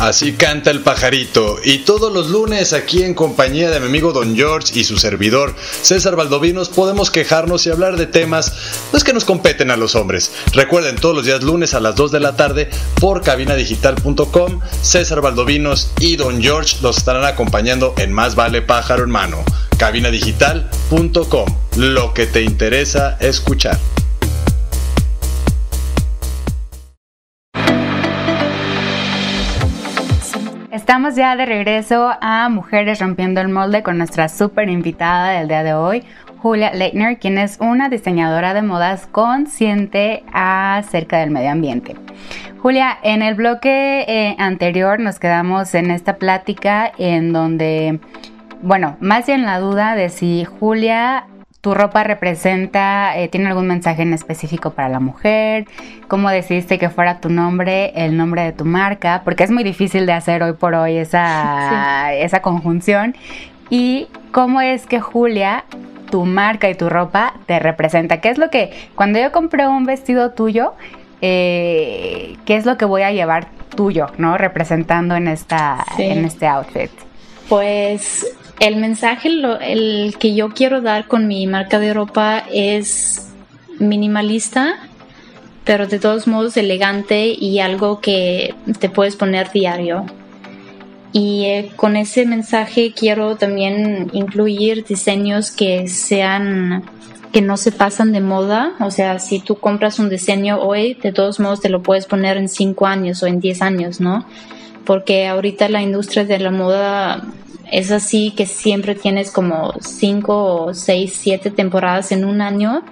Así 0.00 0.32
canta 0.32 0.70
el 0.70 0.80
pajarito 0.80 1.58
y 1.62 1.80
todos 1.80 2.10
los 2.10 2.30
lunes 2.30 2.72
aquí 2.72 3.02
en 3.02 3.12
compañía 3.12 3.68
de 3.68 3.80
mi 3.80 3.86
amigo 3.86 4.12
Don 4.12 4.34
George 4.34 4.72
y 4.78 4.84
su 4.84 4.96
servidor 4.96 5.54
César 5.82 6.16
Valdovinos 6.16 6.70
podemos 6.70 7.10
quejarnos 7.10 7.66
y 7.66 7.70
hablar 7.70 7.98
de 7.98 8.06
temas 8.06 8.54
no 8.92 8.96
es 8.96 9.04
que 9.04 9.12
nos 9.12 9.26
competen 9.26 9.70
a 9.70 9.76
los 9.76 9.94
hombres. 9.94 10.32
Recuerden 10.54 10.96
todos 10.96 11.14
los 11.14 11.26
días 11.26 11.42
lunes 11.42 11.74
a 11.74 11.80
las 11.80 11.96
2 11.96 12.12
de 12.12 12.20
la 12.20 12.34
tarde 12.34 12.70
por 12.98 13.20
cabinadigital.com 13.20 14.60
César 14.80 15.20
Valdovinos 15.20 15.90
y 16.00 16.16
Don 16.16 16.40
George 16.40 16.78
los 16.80 16.96
estarán 16.96 17.26
acompañando 17.26 17.92
en 17.98 18.10
Más 18.10 18.34
vale 18.34 18.62
pájaro 18.62 19.02
hermano. 19.02 19.44
cabinadigital.com 19.76 21.46
Lo 21.76 22.14
que 22.14 22.24
te 22.24 22.40
interesa 22.40 23.18
escuchar. 23.20 23.78
Estamos 30.90 31.14
ya 31.14 31.36
de 31.36 31.46
regreso 31.46 32.10
a 32.20 32.48
Mujeres 32.48 32.98
Rompiendo 32.98 33.40
el 33.40 33.48
Molde 33.48 33.84
con 33.84 33.96
nuestra 33.96 34.28
súper 34.28 34.68
invitada 34.68 35.30
del 35.30 35.46
día 35.46 35.62
de 35.62 35.72
hoy, 35.72 36.02
Julia 36.38 36.72
Leitner, 36.74 37.20
quien 37.20 37.38
es 37.38 37.58
una 37.60 37.88
diseñadora 37.88 38.54
de 38.54 38.62
modas 38.62 39.06
consciente 39.06 40.24
acerca 40.32 41.18
del 41.18 41.30
medio 41.30 41.52
ambiente. 41.52 41.94
Julia, 42.58 42.98
en 43.04 43.22
el 43.22 43.36
bloque 43.36 44.04
eh, 44.08 44.34
anterior 44.40 44.98
nos 44.98 45.20
quedamos 45.20 45.76
en 45.76 45.92
esta 45.92 46.16
plática 46.16 46.90
en 46.98 47.32
donde, 47.32 48.00
bueno, 48.60 48.96
más 48.98 49.28
bien 49.28 49.46
la 49.46 49.60
duda 49.60 49.94
de 49.94 50.08
si 50.08 50.44
Julia 50.44 51.28
tu 51.60 51.74
ropa 51.74 52.04
representa, 52.04 53.16
eh, 53.18 53.28
tiene 53.28 53.48
algún 53.48 53.66
mensaje 53.66 54.02
en 54.02 54.14
específico 54.14 54.70
para 54.70 54.88
la 54.88 55.00
mujer, 55.00 55.66
cómo 56.08 56.30
decidiste 56.30 56.78
que 56.78 56.88
fuera 56.88 57.20
tu 57.20 57.28
nombre, 57.28 57.92
el 57.94 58.16
nombre 58.16 58.42
de 58.42 58.52
tu 58.52 58.64
marca, 58.64 59.20
porque 59.24 59.44
es 59.44 59.50
muy 59.50 59.62
difícil 59.62 60.06
de 60.06 60.12
hacer 60.12 60.42
hoy 60.42 60.54
por 60.54 60.74
hoy 60.74 60.96
esa, 60.96 62.14
esa 62.14 62.40
conjunción, 62.40 63.14
y 63.68 64.08
cómo 64.32 64.62
es 64.62 64.86
que 64.86 65.00
Julia, 65.00 65.64
tu 66.10 66.24
marca 66.24 66.68
y 66.70 66.74
tu 66.74 66.88
ropa 66.88 67.34
te 67.46 67.58
representa, 67.58 68.20
qué 68.22 68.30
es 68.30 68.38
lo 68.38 68.48
que, 68.48 68.72
cuando 68.94 69.18
yo 69.20 69.30
compré 69.30 69.68
un 69.68 69.84
vestido 69.84 70.30
tuyo, 70.30 70.72
eh, 71.20 72.36
qué 72.46 72.56
es 72.56 72.64
lo 72.64 72.78
que 72.78 72.86
voy 72.86 73.02
a 73.02 73.12
llevar 73.12 73.48
tuyo, 73.76 74.06
¿no? 74.16 74.38
Representando 74.38 75.14
en, 75.14 75.28
esta, 75.28 75.84
en 75.98 76.24
este 76.24 76.46
outfit. 76.46 76.90
Pues 77.48 78.26
el 78.60 78.76
mensaje 78.76 79.28
el 79.28 80.14
que 80.18 80.34
yo 80.34 80.50
quiero 80.50 80.82
dar 80.82 81.08
con 81.08 81.26
mi 81.26 81.46
marca 81.46 81.80
de 81.80 81.94
ropa 81.94 82.44
es 82.52 83.32
minimalista, 83.78 84.78
pero 85.64 85.86
de 85.86 85.98
todos 85.98 86.26
modos 86.26 86.58
elegante 86.58 87.28
y 87.28 87.60
algo 87.60 88.00
que 88.00 88.54
te 88.78 88.90
puedes 88.90 89.16
poner 89.16 89.50
diario. 89.50 90.04
Y 91.12 91.46
eh, 91.46 91.70
con 91.74 91.96
ese 91.96 92.26
mensaje 92.26 92.92
quiero 92.94 93.36
también 93.36 94.10
incluir 94.12 94.84
diseños 94.84 95.50
que 95.50 95.88
sean 95.88 96.84
que 97.32 97.40
no 97.40 97.56
se 97.56 97.70
pasan 97.72 98.12
de 98.12 98.20
moda, 98.20 98.72
o 98.80 98.90
sea, 98.90 99.20
si 99.20 99.38
tú 99.38 99.54
compras 99.54 100.00
un 100.00 100.10
diseño 100.10 100.60
hoy, 100.60 100.94
de 100.94 101.12
todos 101.12 101.38
modos 101.38 101.60
te 101.60 101.68
lo 101.68 101.80
puedes 101.80 102.06
poner 102.06 102.36
en 102.36 102.48
5 102.48 102.86
años 102.86 103.22
o 103.22 103.26
en 103.28 103.38
10 103.38 103.62
años, 103.62 104.00
¿no? 104.00 104.26
Porque 104.84 105.28
ahorita 105.28 105.68
la 105.68 105.80
industria 105.80 106.24
de 106.24 106.40
la 106.40 106.50
moda 106.50 107.22
es 107.70 107.90
así 107.90 108.32
que 108.32 108.46
siempre 108.46 108.94
tienes 108.94 109.30
como 109.30 109.74
5 109.80 110.70
6, 110.74 111.18
7 111.20 111.50
temporadas 111.50 112.12
en 112.12 112.24
un 112.24 112.40
año 112.40 112.82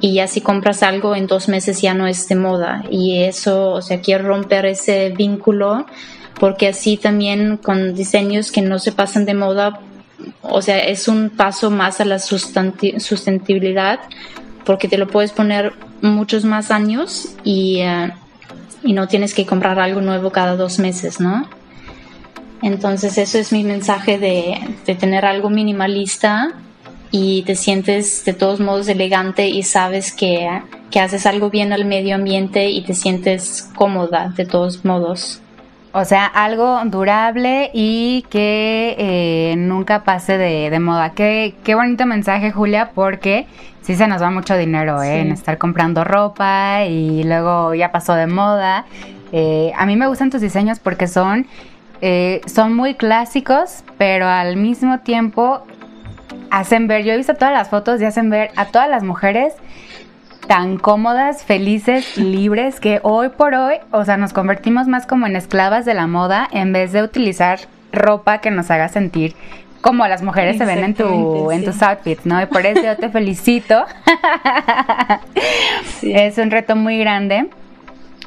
y 0.00 0.14
ya 0.14 0.26
si 0.28 0.40
compras 0.40 0.82
algo 0.82 1.16
en 1.16 1.26
dos 1.26 1.48
meses 1.48 1.80
ya 1.80 1.94
no 1.94 2.06
es 2.06 2.28
de 2.28 2.36
moda 2.36 2.84
y 2.90 3.22
eso, 3.22 3.70
o 3.70 3.82
sea, 3.82 4.00
quiero 4.00 4.28
romper 4.28 4.66
ese 4.66 5.10
vínculo 5.10 5.86
porque 6.38 6.68
así 6.68 6.96
también 6.96 7.56
con 7.56 7.94
diseños 7.94 8.52
que 8.52 8.62
no 8.62 8.78
se 8.78 8.92
pasan 8.92 9.24
de 9.24 9.34
moda, 9.34 9.80
o 10.42 10.62
sea, 10.62 10.78
es 10.78 11.08
un 11.08 11.30
paso 11.30 11.70
más 11.70 12.00
a 12.00 12.04
la 12.04 12.18
sustentabilidad 12.18 14.00
porque 14.64 14.88
te 14.88 14.98
lo 14.98 15.08
puedes 15.08 15.32
poner 15.32 15.72
muchos 16.00 16.44
más 16.44 16.70
años 16.70 17.34
y, 17.42 17.80
eh, 17.80 18.12
y 18.84 18.92
no 18.92 19.08
tienes 19.08 19.34
que 19.34 19.46
comprar 19.46 19.80
algo 19.80 20.00
nuevo 20.00 20.30
cada 20.30 20.54
dos 20.54 20.78
meses, 20.78 21.18
¿no? 21.18 21.48
Entonces 22.62 23.18
eso 23.18 23.38
es 23.38 23.52
mi 23.52 23.64
mensaje 23.64 24.18
de, 24.18 24.94
tener 24.94 25.24
algo 25.24 25.50
minimalista 25.50 26.52
y 27.10 27.42
te 27.42 27.54
sientes 27.54 28.24
de 28.24 28.34
todos 28.34 28.60
modos 28.60 28.88
elegante 28.88 29.48
y 29.48 29.62
sabes 29.62 30.12
que, 30.12 30.48
haces 31.00 31.26
algo 31.26 31.48
bien 31.48 31.72
al 31.72 31.84
medio 31.84 32.16
ambiente 32.16 32.70
y 32.70 32.82
te 32.82 32.94
sientes 32.94 33.70
cómoda 33.76 34.32
de 34.36 34.44
todos 34.44 34.84
modos. 34.84 35.40
O 35.92 36.04
sea, 36.04 36.26
algo 36.26 36.80
durable 36.84 37.70
y 37.72 38.26
que 38.28 38.96
eh, 38.98 39.54
nunca 39.56 40.02
pase 40.04 40.36
de, 40.36 40.76
moda. 40.80 41.12
Qué, 41.12 41.54
qué, 41.64 41.74
bonito 41.74 42.04
mensaje, 42.04 42.50
Julia, 42.50 42.90
porque 42.94 43.46
sí 43.82 43.94
se 43.94 44.06
nos 44.06 44.20
va 44.20 44.30
mucho 44.30 44.56
dinero 44.56 45.02
¿eh? 45.02 45.20
en 45.20 45.32
estar 45.32 45.56
comprando 45.56 46.04
ropa 46.04 46.84
y 46.84 47.22
luego 47.24 47.74
ya 47.74 47.90
pasó 47.90 48.14
de 48.14 48.26
moda. 48.26 48.84
Eh, 49.32 49.72
a 49.76 49.86
mí 49.86 49.96
me 49.96 50.06
gustan 50.06 50.30
tus 50.30 50.40
diseños 50.40 50.78
porque 50.78 51.06
son 51.06 51.46
eh, 52.00 52.40
son 52.46 52.74
muy 52.74 52.94
clásicos, 52.94 53.82
pero 53.96 54.26
al 54.26 54.56
mismo 54.56 55.00
tiempo 55.00 55.62
hacen 56.50 56.86
ver, 56.86 57.04
yo 57.04 57.12
he 57.12 57.16
visto 57.16 57.34
todas 57.34 57.52
las 57.52 57.68
fotos 57.68 58.00
y 58.00 58.04
hacen 58.04 58.30
ver 58.30 58.50
a 58.56 58.66
todas 58.66 58.88
las 58.88 59.02
mujeres 59.02 59.54
tan 60.46 60.78
cómodas, 60.78 61.44
felices, 61.44 62.16
libres, 62.16 62.80
que 62.80 63.00
hoy 63.02 63.28
por 63.28 63.54
hoy, 63.54 63.76
o 63.90 64.04
sea, 64.04 64.16
nos 64.16 64.32
convertimos 64.32 64.88
más 64.88 65.06
como 65.06 65.26
en 65.26 65.36
esclavas 65.36 65.84
de 65.84 65.94
la 65.94 66.06
moda 66.06 66.48
en 66.52 66.72
vez 66.72 66.92
de 66.92 67.02
utilizar 67.02 67.60
ropa 67.92 68.38
que 68.38 68.50
nos 68.50 68.70
haga 68.70 68.88
sentir 68.88 69.34
como 69.80 70.06
las 70.06 70.22
mujeres 70.22 70.58
se 70.58 70.64
ven 70.64 70.82
en, 70.82 70.94
tu, 70.94 71.50
en 71.50 71.64
tus 71.64 71.82
outfits, 71.82 72.26
¿no? 72.26 72.40
Y 72.42 72.46
por 72.46 72.66
eso 72.66 72.82
yo 72.82 72.96
te 72.96 73.08
felicito. 73.08 73.84
Es 76.02 76.38
un 76.38 76.50
reto 76.50 76.76
muy 76.76 76.98
grande. 76.98 77.48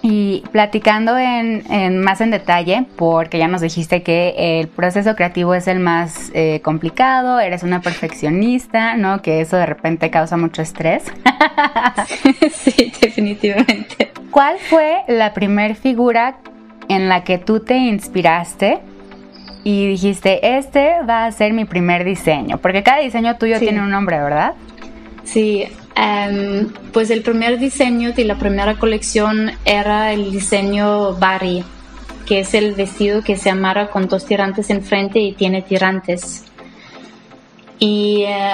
Y 0.03 0.43
platicando 0.51 1.15
en, 1.17 1.99
más 1.99 2.21
en 2.21 2.31
detalle, 2.31 2.85
porque 2.95 3.37
ya 3.37 3.47
nos 3.47 3.61
dijiste 3.61 4.01
que 4.01 4.59
el 4.59 4.67
proceso 4.67 5.15
creativo 5.15 5.53
es 5.53 5.67
el 5.67 5.79
más 5.79 6.31
eh, 6.33 6.59
complicado, 6.63 7.39
eres 7.39 7.61
una 7.61 7.81
perfeccionista, 7.81 8.95
¿no? 8.95 9.21
Que 9.21 9.41
eso 9.41 9.57
de 9.57 9.67
repente 9.67 10.09
causa 10.09 10.37
mucho 10.37 10.63
estrés. 10.63 11.03
sí, 12.51 12.91
definitivamente. 12.99 14.11
¿Cuál 14.31 14.57
fue 14.57 15.03
la 15.07 15.33
primer 15.33 15.75
figura 15.75 16.37
en 16.89 17.07
la 17.07 17.23
que 17.23 17.37
tú 17.37 17.59
te 17.59 17.77
inspiraste 17.77 18.79
y 19.63 19.87
dijiste, 19.87 20.57
este 20.57 21.03
va 21.07 21.25
a 21.25 21.31
ser 21.31 21.53
mi 21.53 21.65
primer 21.65 22.05
diseño? 22.05 22.57
Porque 22.57 22.81
cada 22.81 23.01
diseño 23.01 23.37
tuyo 23.37 23.59
tiene 23.59 23.81
un 23.81 23.91
nombre, 23.91 24.19
¿verdad? 24.19 24.53
Sí, 25.23 25.67
em, 25.95 26.69
pues 26.91 27.09
el 27.09 27.21
primer 27.21 27.59
diseño 27.59 28.13
de 28.13 28.25
la 28.25 28.37
primera 28.37 28.77
colección 28.77 29.51
era 29.65 30.13
el 30.13 30.31
diseño 30.31 31.15
Bari, 31.15 31.63
que 32.25 32.39
es 32.39 32.53
el 32.53 32.73
vestido 32.73 33.23
que 33.23 33.37
se 33.37 33.49
amarra 33.49 33.89
con 33.89 34.07
dos 34.07 34.25
tirantes 34.25 34.69
enfrente 34.69 35.19
y 35.19 35.33
tiene 35.33 35.61
tirantes. 35.61 36.45
Y 37.79 38.23
eh, 38.27 38.53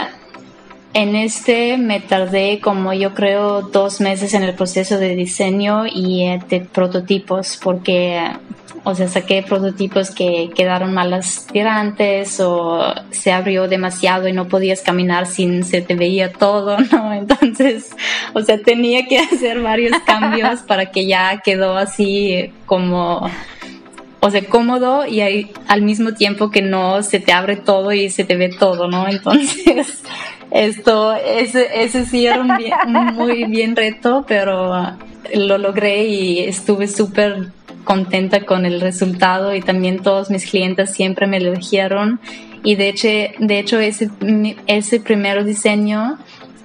en 0.93 1.15
este 1.15 1.77
me 1.77 1.99
tardé 1.99 2.59
como 2.59 2.93
yo 2.93 3.13
creo 3.13 3.61
dos 3.61 4.01
meses 4.01 4.33
en 4.33 4.43
el 4.43 4.53
proceso 4.55 4.97
de 4.97 5.15
diseño 5.15 5.85
y 5.85 6.23
eh, 6.23 6.41
de 6.49 6.61
prototipos 6.61 7.59
porque 7.61 8.21
o 8.89 8.95
sea, 8.95 9.09
saqué 9.09 9.43
prototipos 9.43 10.11
que 10.11 10.49
quedaron 10.55 10.93
malas 10.93 11.45
tirantes 11.51 12.39
o 12.39 12.81
se 13.11 13.33
abrió 13.33 13.67
demasiado 13.67 14.29
y 14.29 14.31
no 14.31 14.47
podías 14.47 14.81
caminar 14.81 15.27
sin 15.27 15.65
se 15.65 15.81
te 15.81 15.93
veía 15.93 16.31
todo, 16.31 16.77
¿no? 16.93 17.13
Entonces, 17.13 17.89
o 18.33 18.41
sea, 18.41 18.61
tenía 18.61 19.05
que 19.05 19.19
hacer 19.19 19.61
varios 19.61 19.91
cambios 20.05 20.61
para 20.61 20.89
que 20.89 21.05
ya 21.05 21.41
quedó 21.43 21.75
así 21.75 22.53
como, 22.65 23.29
o 24.21 24.31
sea, 24.31 24.45
cómodo 24.45 25.05
y 25.05 25.49
al 25.67 25.81
mismo 25.81 26.13
tiempo 26.13 26.49
que 26.49 26.61
no 26.61 27.03
se 27.03 27.19
te 27.19 27.33
abre 27.33 27.57
todo 27.57 27.91
y 27.91 28.09
se 28.09 28.23
te 28.23 28.37
ve 28.37 28.47
todo, 28.57 28.87
¿no? 28.87 29.05
Entonces, 29.09 30.01
esto, 30.51 31.13
ese, 31.15 31.67
ese 31.83 32.05
sí 32.05 32.25
era 32.25 32.41
un, 32.41 32.51
un 32.51 33.05
muy 33.15 33.45
bien 33.45 33.75
reto, 33.75 34.25
pero 34.27 34.97
lo 35.33 35.57
logré 35.57 36.05
y 36.05 36.39
estuve 36.39 36.87
súper 36.87 37.51
contenta 37.83 38.41
con 38.41 38.65
el 38.65 38.81
resultado 38.81 39.55
y 39.55 39.61
también 39.61 39.99
todos 39.99 40.29
mis 40.29 40.49
clientes 40.49 40.91
siempre 40.93 41.27
me 41.27 41.37
elogiaron. 41.37 42.19
Y 42.63 42.75
de 42.75 42.89
hecho, 42.89 43.07
de 43.07 43.59
hecho 43.59 43.79
ese, 43.79 44.09
ese 44.67 44.99
primer 44.99 45.45
diseño 45.45 46.17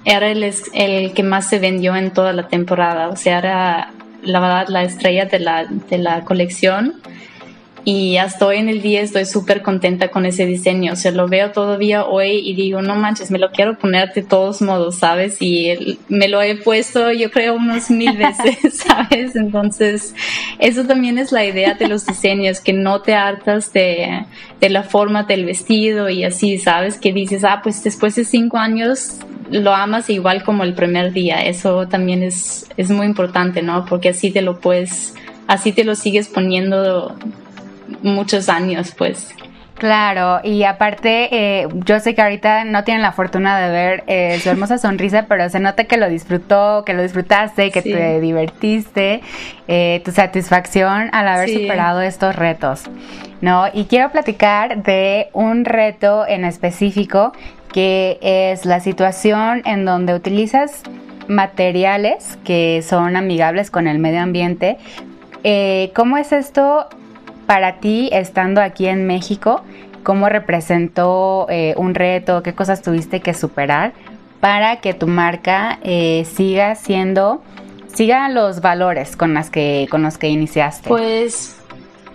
era 0.05 0.29
el, 0.29 0.43
el 0.73 1.13
que 1.13 1.23
más 1.23 1.47
se 1.49 1.59
vendió 1.59 1.95
en 1.95 2.11
toda 2.11 2.33
la 2.33 2.47
temporada, 2.49 3.07
o 3.07 3.15
sea, 3.15 3.37
era 3.37 3.93
la 4.21 4.39
verdad 4.39 4.67
la 4.67 4.83
estrella 4.83 5.25
de 5.25 5.39
la, 5.39 5.65
de 5.65 5.97
la 5.97 6.25
colección 6.25 7.01
y 7.85 8.15
hasta 8.15 8.45
hoy 8.47 8.57
en 8.57 8.69
el 8.69 8.81
día 8.81 9.01
estoy 9.01 9.25
súper 9.25 9.61
contenta 9.61 10.07
con 10.07 10.25
ese 10.25 10.45
diseño. 10.45 10.93
O 10.93 10.95
sea, 10.95 11.11
lo 11.11 11.27
veo 11.27 11.51
todavía 11.51 12.05
hoy 12.05 12.39
y 12.39 12.53
digo, 12.53 12.81
no 12.81 12.95
manches, 12.95 13.29
me 13.29 13.39
lo 13.39 13.51
quiero 13.51 13.77
poner 13.77 14.13
de 14.13 14.23
todos 14.23 14.61
modos, 14.61 14.99
¿sabes? 14.99 15.41
Y 15.41 15.99
me 16.07 16.29
lo 16.29 16.41
he 16.41 16.55
puesto 16.55 17.11
yo 17.11 17.29
creo 17.29 17.55
unos 17.55 17.89
mil 17.89 18.15
veces, 18.17 18.77
¿sabes? 18.77 19.35
Entonces, 19.35 20.15
eso 20.59 20.85
también 20.85 21.17
es 21.17 21.33
la 21.33 21.45
idea 21.45 21.73
de 21.73 21.89
los 21.89 22.05
diseños, 22.05 22.61
que 22.61 22.71
no 22.71 23.01
te 23.01 23.15
hartas 23.15 23.73
de, 23.73 24.25
de 24.61 24.69
la 24.69 24.83
forma 24.83 25.23
del 25.23 25.45
vestido 25.45 26.09
y 26.09 26.23
así, 26.23 26.59
¿sabes? 26.59 26.97
Que 26.97 27.11
dices, 27.11 27.43
ah, 27.43 27.59
pues 27.61 27.83
después 27.83 28.15
de 28.15 28.23
cinco 28.23 28.57
años 28.57 29.17
lo 29.51 29.73
amas 29.73 30.09
igual 30.09 30.43
como 30.43 30.63
el 30.63 30.73
primer 30.73 31.11
día. 31.11 31.41
Eso 31.41 31.85
también 31.89 32.23
es, 32.23 32.65
es 32.77 32.89
muy 32.89 33.05
importante, 33.05 33.61
¿no? 33.61 33.83
Porque 33.83 34.09
así 34.09 34.31
te 34.31 34.41
lo 34.41 34.61
puedes, 34.61 35.15
así 35.47 35.73
te 35.73 35.83
lo 35.83 35.95
sigues 35.95 36.29
poniendo 36.29 37.17
muchos 38.01 38.49
años, 38.49 38.93
pues. 38.97 39.33
Claro, 39.75 40.39
y 40.43 40.63
aparte, 40.63 41.27
eh, 41.31 41.67
yo 41.73 41.99
sé 41.99 42.13
que 42.13 42.21
ahorita 42.21 42.63
no 42.63 42.83
tienen 42.83 43.01
la 43.01 43.11
fortuna 43.11 43.59
de 43.59 43.69
ver 43.69 44.03
eh, 44.07 44.39
su 44.41 44.49
hermosa 44.49 44.77
sonrisa, 44.77 45.25
pero 45.27 45.49
se 45.49 45.59
nota 45.59 45.85
que 45.85 45.97
lo 45.97 46.07
disfrutó, 46.07 46.83
que 46.85 46.93
lo 46.93 47.01
disfrutaste, 47.01 47.71
que 47.71 47.81
te 47.81 48.21
divertiste, 48.21 49.21
eh, 49.67 50.01
tu 50.05 50.11
satisfacción 50.11 51.09
al 51.11 51.27
haber 51.27 51.49
superado 51.49 52.01
estos 52.01 52.35
retos, 52.35 52.83
¿no? 53.41 53.65
Y 53.73 53.85
quiero 53.85 54.11
platicar 54.11 54.83
de 54.83 55.29
un 55.33 55.65
reto 55.65 56.25
en 56.27 56.45
específico 56.45 57.33
que 57.73 58.19
es 58.21 58.65
la 58.65 58.79
situación 58.79 59.63
en 59.65 59.83
donde 59.83 60.13
utilizas 60.13 60.83
materiales 61.27 62.37
que 62.45 62.83
son 62.87 63.15
amigables 63.15 63.71
con 63.71 63.87
el 63.87 63.97
medio 63.97 64.21
ambiente. 64.21 64.77
¿Cómo 65.93 66.17
es 66.17 66.31
esto 66.31 66.87
para 67.45 67.79
ti, 67.79 68.09
estando 68.11 68.61
aquí 68.61 68.87
en 68.87 69.05
México, 69.07 69.63
cómo 70.03 70.29
representó 70.29 71.47
eh, 71.49 71.73
un 71.77 71.95
reto, 71.95 72.43
qué 72.43 72.53
cosas 72.53 72.81
tuviste 72.81 73.21
que 73.21 73.33
superar 73.33 73.93
para 74.39 74.77
que 74.81 74.93
tu 74.93 75.07
marca 75.07 75.79
eh, 75.83 76.25
siga 76.25 76.75
siendo, 76.75 77.41
siga 77.87 78.27
los 78.29 78.61
valores 78.61 79.15
con, 79.15 79.33
las 79.33 79.49
que, 79.49 79.87
con 79.89 80.03
los 80.03 80.17
que 80.17 80.27
iniciaste? 80.27 80.89
Pues 80.89 81.63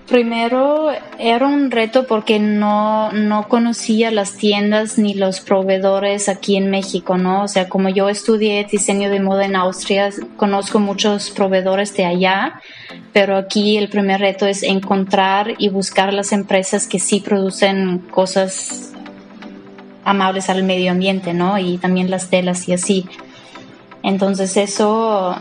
Primero 0.09 0.91
era 1.19 1.47
un 1.47 1.71
reto 1.71 2.07
porque 2.07 2.38
no, 2.38 3.12
no 3.12 3.47
conocía 3.47 4.11
las 4.11 4.37
tiendas 4.37 4.97
ni 4.97 5.12
los 5.12 5.41
proveedores 5.41 6.31
aquí 6.31 6.57
en 6.57 6.71
México, 6.71 7.19
¿no? 7.19 7.43
O 7.43 7.49
sea, 7.49 7.69
como 7.69 7.91
yo 7.91 8.09
estudié 8.09 8.64
diseño 8.64 9.11
de 9.11 9.21
moda 9.21 9.45
en 9.45 9.55
Austria, 9.55 10.09
conozco 10.38 10.79
muchos 10.79 11.31
proveedores 11.31 11.95
de 11.95 12.07
allá, 12.07 12.59
pero 13.12 13.37
aquí 13.37 13.77
el 13.77 13.88
primer 13.88 14.21
reto 14.21 14.47
es 14.47 14.62
encontrar 14.62 15.55
y 15.59 15.68
buscar 15.68 16.12
las 16.12 16.33
empresas 16.33 16.87
que 16.87 16.99
sí 16.99 17.21
producen 17.21 17.99
cosas 18.11 18.92
amables 20.05 20.49
al 20.49 20.62
medio 20.62 20.90
ambiente, 20.90 21.35
¿no? 21.35 21.59
Y 21.59 21.79
también 21.79 22.11
las 22.11 22.31
telas 22.31 22.68
y 22.68 22.73
así. 22.73 23.07
Entonces 24.03 24.57
eso 24.57 25.37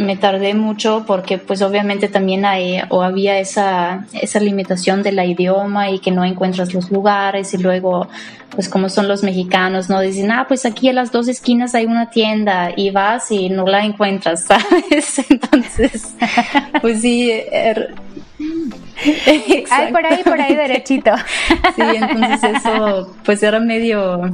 me 0.00 0.16
tardé 0.16 0.54
mucho 0.54 1.04
porque 1.06 1.36
pues 1.36 1.60
obviamente 1.60 2.08
también 2.08 2.46
hay 2.46 2.80
o 2.88 3.02
había 3.02 3.38
esa, 3.38 4.06
esa 4.14 4.40
limitación 4.40 5.02
de 5.02 5.12
la 5.12 5.26
idioma 5.26 5.90
y 5.90 5.98
que 5.98 6.10
no 6.10 6.24
encuentras 6.24 6.72
los 6.72 6.90
lugares 6.90 7.52
y 7.52 7.58
luego 7.58 8.08
pues 8.50 8.68
como 8.68 8.88
son 8.88 9.08
los 9.08 9.22
mexicanos, 9.22 9.90
¿no? 9.90 10.00
Dicen, 10.00 10.30
ah, 10.32 10.46
pues 10.48 10.64
aquí 10.64 10.88
a 10.88 10.92
las 10.92 11.12
dos 11.12 11.28
esquinas 11.28 11.74
hay 11.74 11.84
una 11.84 12.10
tienda 12.10 12.72
y 12.74 12.90
vas 12.90 13.30
y 13.30 13.50
no 13.50 13.66
la 13.66 13.84
encuentras, 13.84 14.44
¿sabes? 14.48 15.20
Entonces, 15.28 16.14
pues 16.80 17.02
sí. 17.02 17.30
Er, 17.30 17.94
Ay, 19.70 19.92
por 19.92 20.06
ahí, 20.06 20.22
por 20.24 20.40
ahí 20.40 20.54
derechito. 20.54 21.12
Sí, 21.76 21.82
entonces 21.94 22.56
eso 22.56 23.16
pues 23.24 23.42
era 23.42 23.60
medio 23.60 24.30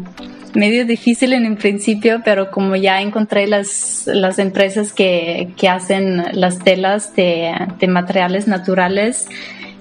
medio 0.55 0.87
difícil 0.87 1.35
en 1.35 1.45
el 1.45 1.57
principio, 1.57 2.23
pero 2.25 2.51
como 2.51 2.77
ya 2.77 3.01
encontré 3.03 3.47
las, 3.47 4.07
las 4.07 4.39
empresas 4.39 4.93
que, 4.93 5.53
que 5.57 5.69
hacen 5.69 6.25
las 6.33 6.59
telas 6.61 7.15
de, 7.15 7.53
de, 7.79 7.87
materiales 7.87 8.49
naturales, 8.49 9.29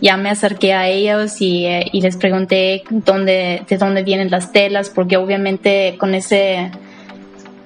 ya 0.02 0.18
me 0.18 0.30
acerqué 0.30 0.74
a 0.74 0.88
ellos 0.89 1.41
y, 1.41 1.65
y, 1.65 2.02
les 2.02 2.18
pregunté 2.18 2.84
dónde, 2.89 3.63
de 3.68 3.78
dónde 3.78 4.04
vienen 4.04 4.30
las 4.30 4.52
telas, 4.52 4.89
porque 4.89 5.15
obviamente 5.15 5.96
con 5.98 6.13
ese 6.13 6.72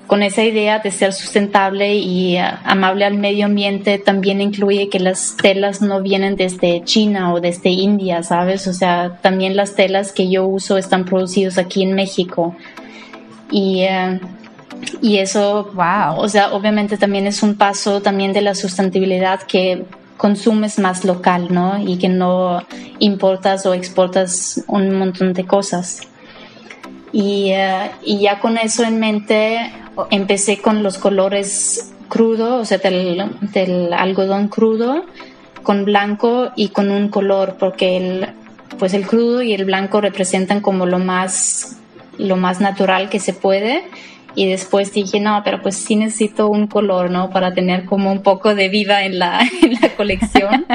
con 0.09 0.23
esa 0.23 0.43
idea 0.43 0.79
de 0.79 0.89
ser 0.89 1.13
sustentable 1.13 1.93
y 1.93 2.35
amable 2.37 3.05
al 3.05 3.13
medio 3.13 3.45
ambiente 3.45 3.99
también 3.99 4.41
incluye 4.41 4.89
que 4.89 4.99
las 4.99 5.37
telas 5.37 5.83
no 5.83 6.01
vienen 6.01 6.35
desde 6.35 6.83
China 6.83 7.31
o 7.31 7.39
desde 7.39 7.69
India, 7.69 8.23
¿sabes? 8.23 8.65
O 8.65 8.73
sea, 8.73 9.19
también 9.21 9.55
las 9.55 9.75
telas 9.75 10.11
que 10.11 10.27
yo 10.27 10.47
uso 10.47 10.79
están 10.79 11.05
producidas 11.05 11.59
aquí 11.59 11.83
en 11.83 11.93
México. 11.93 12.55
Y, 13.51 13.83
eh, 13.83 14.19
y 14.99 15.17
eso, 15.17 15.69
wow. 15.75 16.17
o 16.17 16.27
sea, 16.27 16.53
obviamente 16.53 16.97
también 16.97 17.27
es 17.27 17.43
un 17.43 17.53
paso 17.53 18.01
también 18.01 18.33
de 18.33 18.41
la 18.41 18.55
sustentabilidad 18.55 19.43
que 19.43 19.85
consumes 20.17 20.79
más 20.79 21.05
local, 21.05 21.49
¿no? 21.51 21.77
Y 21.77 21.99
que 21.99 22.09
no 22.09 22.63
importas 22.97 23.63
o 23.67 23.75
exportas 23.75 24.63
un 24.65 24.97
montón 24.97 25.33
de 25.33 25.45
cosas. 25.45 26.01
Y, 27.11 27.51
eh, 27.51 27.91
y 28.03 28.21
ya 28.21 28.39
con 28.39 28.57
eso 28.57 28.83
en 28.83 28.99
mente 28.99 29.71
empecé 30.09 30.59
con 30.59 30.83
los 30.83 30.97
colores 30.97 31.93
crudos, 32.07 32.61
o 32.61 32.65
sea, 32.65 32.77
del, 32.77 33.93
algodón 33.93 34.47
crudo 34.47 35.05
con 35.63 35.85
blanco 35.85 36.51
y 36.55 36.69
con 36.69 36.89
un 36.89 37.09
color, 37.09 37.57
porque 37.59 37.97
el, 37.97 38.27
pues 38.77 38.93
el 38.93 39.05
crudo 39.05 39.41
y 39.41 39.53
el 39.53 39.65
blanco 39.65 40.01
representan 40.01 40.61
como 40.61 40.85
lo 40.85 40.99
más 40.99 41.75
lo 42.17 42.35
más 42.35 42.59
natural 42.59 43.09
que 43.09 43.19
se 43.19 43.33
puede 43.33 43.85
y 44.35 44.47
después 44.47 44.93
dije, 44.93 45.19
no, 45.19 45.41
pero 45.43 45.61
pues 45.61 45.75
sí 45.75 45.95
necesito 45.95 46.47
un 46.47 46.67
color, 46.67 47.09
¿no? 47.09 47.29
Para 47.29 47.53
tener 47.53 47.85
como 47.85 48.11
un 48.11 48.21
poco 48.21 48.55
de 48.55 48.69
vida 48.69 49.03
en 49.05 49.19
la, 49.19 49.41
en 49.63 49.73
la 49.81 49.89
colección. 49.95 50.65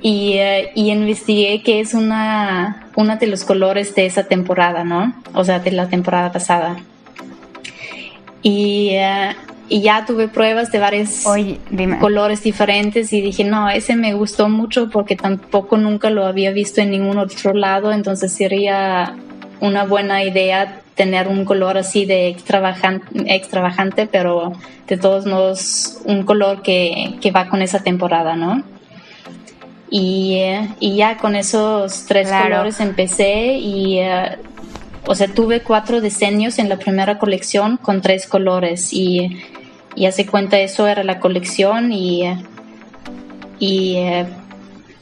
y, 0.00 0.34
eh, 0.34 0.70
y, 0.74 0.90
investigué 0.90 1.62
que 1.62 1.80
es 1.80 1.94
una, 1.94 2.86
una 2.96 3.16
de 3.16 3.26
los 3.26 3.44
colores 3.44 3.94
de 3.94 4.06
esa 4.06 4.24
temporada, 4.24 4.84
¿no? 4.84 5.14
O 5.34 5.44
sea, 5.44 5.58
de 5.58 5.72
la 5.72 5.88
temporada 5.88 6.32
pasada. 6.32 6.76
Y, 8.44 8.90
eh, 8.90 9.34
y 9.70 9.80
ya 9.80 10.04
tuve 10.04 10.28
pruebas 10.28 10.70
de 10.70 10.78
varios 10.78 11.24
colores 11.98 12.42
diferentes 12.42 13.12
y 13.14 13.22
dije, 13.22 13.42
no, 13.42 13.70
ese 13.70 13.96
me 13.96 14.12
gustó 14.12 14.50
mucho 14.50 14.90
porque 14.90 15.16
tampoco 15.16 15.78
nunca 15.78 16.10
lo 16.10 16.26
había 16.26 16.50
visto 16.50 16.82
en 16.82 16.90
ningún 16.90 17.16
otro 17.16 17.54
lado, 17.54 17.90
entonces 17.90 18.32
sería 18.32 19.16
una 19.60 19.84
buena 19.84 20.22
idea 20.22 20.82
tener 20.94 21.26
un 21.26 21.46
color 21.46 21.78
así 21.78 22.04
de 22.04 22.28
extravagante, 22.28 23.34
extravagante 23.34 24.06
pero 24.06 24.52
de 24.86 24.98
todos 24.98 25.24
modos 25.24 26.02
un 26.04 26.24
color 26.24 26.60
que, 26.60 27.16
que 27.22 27.30
va 27.30 27.48
con 27.48 27.62
esa 27.62 27.82
temporada, 27.82 28.36
¿no? 28.36 28.62
Y, 29.88 30.34
eh, 30.40 30.68
y 30.80 30.96
ya 30.96 31.16
con 31.16 31.34
esos 31.34 32.04
tres 32.04 32.30
colores 32.30 32.78
empecé 32.80 33.56
y... 33.56 34.00
Eh, 34.00 34.36
o 35.06 35.14
sea, 35.14 35.28
tuve 35.28 35.60
cuatro 35.60 36.00
diseños 36.00 36.58
en 36.58 36.68
la 36.68 36.78
primera 36.78 37.18
colección 37.18 37.76
con 37.76 38.00
tres 38.00 38.26
colores 38.26 38.92
y, 38.92 39.38
y 39.94 40.06
hace 40.06 40.26
cuenta 40.26 40.58
eso 40.58 40.86
era 40.86 41.04
la 41.04 41.20
colección 41.20 41.92
y, 41.92 42.24
y 43.58 43.96
eh, 43.96 44.26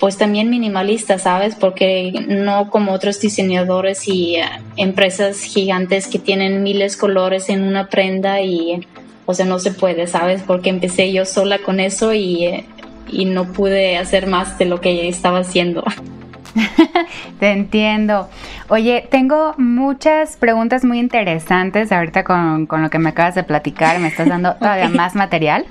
pues 0.02 0.18
también 0.18 0.50
minimalista, 0.50 1.18
¿sabes? 1.18 1.54
Porque 1.54 2.12
no 2.26 2.70
como 2.70 2.92
otros 2.92 3.20
diseñadores 3.20 4.08
y 4.08 4.36
eh, 4.36 4.44
empresas 4.76 5.40
gigantes 5.42 6.08
que 6.08 6.18
tienen 6.18 6.64
miles 6.64 6.94
de 6.94 6.98
colores 6.98 7.48
en 7.48 7.62
una 7.62 7.88
prenda 7.88 8.40
y, 8.42 8.84
o 9.26 9.34
sea, 9.34 9.46
no 9.46 9.60
se 9.60 9.70
puede, 9.70 10.08
¿sabes? 10.08 10.42
Porque 10.44 10.70
empecé 10.70 11.12
yo 11.12 11.24
sola 11.24 11.58
con 11.58 11.78
eso 11.78 12.12
y, 12.12 12.46
eh, 12.46 12.64
y 13.08 13.26
no 13.26 13.52
pude 13.52 13.96
hacer 13.96 14.26
más 14.26 14.58
de 14.58 14.64
lo 14.64 14.80
que 14.80 15.08
estaba 15.08 15.38
haciendo. 15.38 15.84
Te 17.40 17.50
entiendo. 17.50 18.28
Oye, 18.68 19.06
tengo 19.10 19.54
muchas 19.56 20.36
preguntas 20.36 20.84
muy 20.84 20.98
interesantes 20.98 21.92
ahorita 21.92 22.24
con, 22.24 22.68
lo 22.70 22.90
que 22.90 22.98
me 22.98 23.10
acabas 23.10 23.34
de 23.34 23.42
platicar. 23.42 23.98
Me 23.98 24.08
estás 24.08 24.28
dando 24.28 24.54
todavía 24.58 24.88
más 24.88 25.14
material 25.14 25.64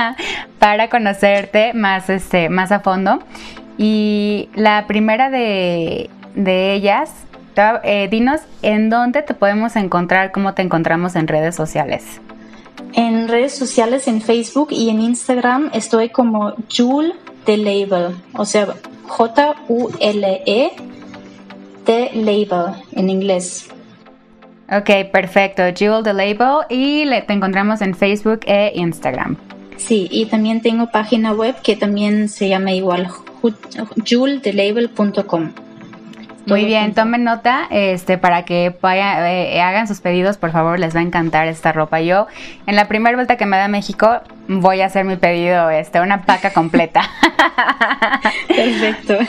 para 0.58 0.88
conocerte 0.88 1.72
más, 1.74 2.10
este, 2.10 2.48
más 2.48 2.72
a 2.72 2.80
fondo. 2.80 3.20
Y 3.78 4.48
la 4.54 4.86
primera 4.86 5.30
de, 5.30 6.08
ellas, 6.36 7.12
eh, 7.84 8.08
dinos 8.10 8.40
en 8.62 8.90
dónde 8.90 9.22
te 9.22 9.34
podemos 9.34 9.76
encontrar, 9.76 10.32
cómo 10.32 10.54
te 10.54 10.62
encontramos 10.62 11.14
en 11.16 11.28
redes 11.28 11.54
sociales. 11.54 12.20
En 12.96 13.28
redes 13.28 13.54
sociales, 13.54 14.08
en 14.08 14.20
Facebook 14.20 14.68
y 14.70 14.88
en 14.88 15.00
Instagram, 15.00 15.70
estoy 15.72 16.08
como 16.08 16.54
Jule 16.74 17.12
the 17.44 17.56
Label, 17.56 18.16
o 18.34 18.44
sea, 18.44 18.74
J-U-L-E 19.06 20.72
The 21.84 22.10
Label 22.14 22.74
en 22.92 23.08
inglés. 23.08 23.68
Ok, 24.68 25.12
perfecto. 25.12 25.62
Jewel 25.76 26.02
The 26.02 26.12
Label 26.12 26.66
y 26.68 27.04
le, 27.04 27.22
te 27.22 27.32
encontramos 27.32 27.80
en 27.82 27.94
Facebook 27.94 28.40
e 28.46 28.72
Instagram. 28.74 29.36
Sí, 29.76 30.08
y 30.10 30.26
también 30.26 30.60
tengo 30.60 30.90
página 30.90 31.32
web 31.32 31.54
que 31.62 31.76
también 31.76 32.28
se 32.28 32.48
llama 32.48 32.72
igual, 32.72 33.08
jewelthelabel.com. 34.04 35.52
Muy 36.46 36.64
bien, 36.64 36.94
tomen 36.94 37.24
nota 37.24 37.66
este, 37.70 38.18
para 38.18 38.44
que 38.44 38.66
eh, 38.66 39.60
hagan 39.60 39.88
sus 39.88 40.00
pedidos, 40.00 40.36
por 40.36 40.52
favor, 40.52 40.78
les 40.78 40.94
va 40.94 41.00
a 41.00 41.02
encantar 41.02 41.48
esta 41.48 41.72
ropa. 41.72 42.00
Yo, 42.00 42.28
en 42.66 42.76
la 42.76 42.86
primera 42.86 43.16
vuelta 43.16 43.36
que 43.36 43.46
me 43.46 43.56
da 43.56 43.64
a 43.64 43.68
México, 43.68 44.20
voy 44.46 44.80
a 44.80 44.86
hacer 44.86 45.04
mi 45.04 45.16
pedido, 45.16 45.70
este, 45.70 46.00
una 46.00 46.22
paca 46.22 46.52
completa. 46.52 47.02
Perfecto. 48.48 49.18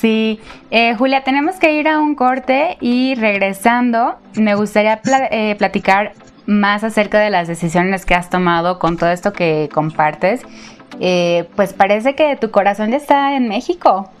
Sí. 0.00 0.40
Eh, 0.70 0.94
Julia, 0.94 1.22
tenemos 1.22 1.56
que 1.56 1.72
ir 1.72 1.88
a 1.88 1.98
un 1.98 2.14
corte 2.14 2.76
y 2.80 3.14
regresando, 3.14 4.18
me 4.34 4.54
gustaría 4.54 5.00
eh, 5.30 5.54
platicar 5.56 6.12
más 6.46 6.84
acerca 6.84 7.18
de 7.20 7.30
las 7.30 7.48
decisiones 7.48 8.04
que 8.04 8.14
has 8.14 8.30
tomado 8.30 8.78
con 8.78 8.96
todo 8.96 9.10
esto 9.10 9.32
que 9.32 9.68
compartes 9.72 10.42
eh, 11.00 11.48
pues 11.56 11.72
parece 11.72 12.14
que 12.14 12.36
tu 12.36 12.50
corazón 12.50 12.90
ya 12.90 12.98
está 12.98 13.34
en 13.34 13.48
México. 13.48 14.10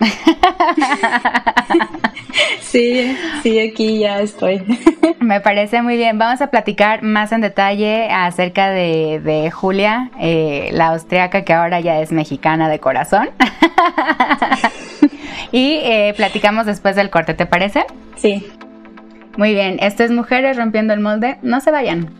Sí, 2.60 3.16
sí, 3.42 3.58
aquí 3.58 3.98
ya 3.98 4.20
estoy. 4.20 4.62
Me 5.18 5.40
parece 5.40 5.82
muy 5.82 5.96
bien. 5.96 6.18
Vamos 6.18 6.40
a 6.40 6.48
platicar 6.48 7.02
más 7.02 7.32
en 7.32 7.40
detalle 7.40 8.08
acerca 8.10 8.70
de, 8.70 9.50
Julia, 9.52 10.10
eh, 10.20 10.70
la 10.72 10.88
austriaca 10.88 11.42
que 11.42 11.52
ahora 11.52 11.80
ya 11.80 12.00
es 12.00 12.12
mexicana 12.12 12.68
de 12.68 12.78
corazón. 12.78 13.30
y 15.52 15.80
eh, 15.82 16.14
platicamos 16.16 16.66
después 16.66 16.94
del 16.94 17.10
corte, 17.10 17.34
¿te 17.34 17.46
parece? 17.46 17.84
Sí. 18.14 18.46
Muy 19.36 19.52
bien, 19.52 19.78
esto 19.80 20.04
es 20.04 20.12
Mujeres 20.12 20.56
Rompiendo 20.56 20.94
el 20.94 21.00
Molde. 21.00 21.38
No 21.42 21.60
se 21.60 21.72
vayan. 21.72 22.19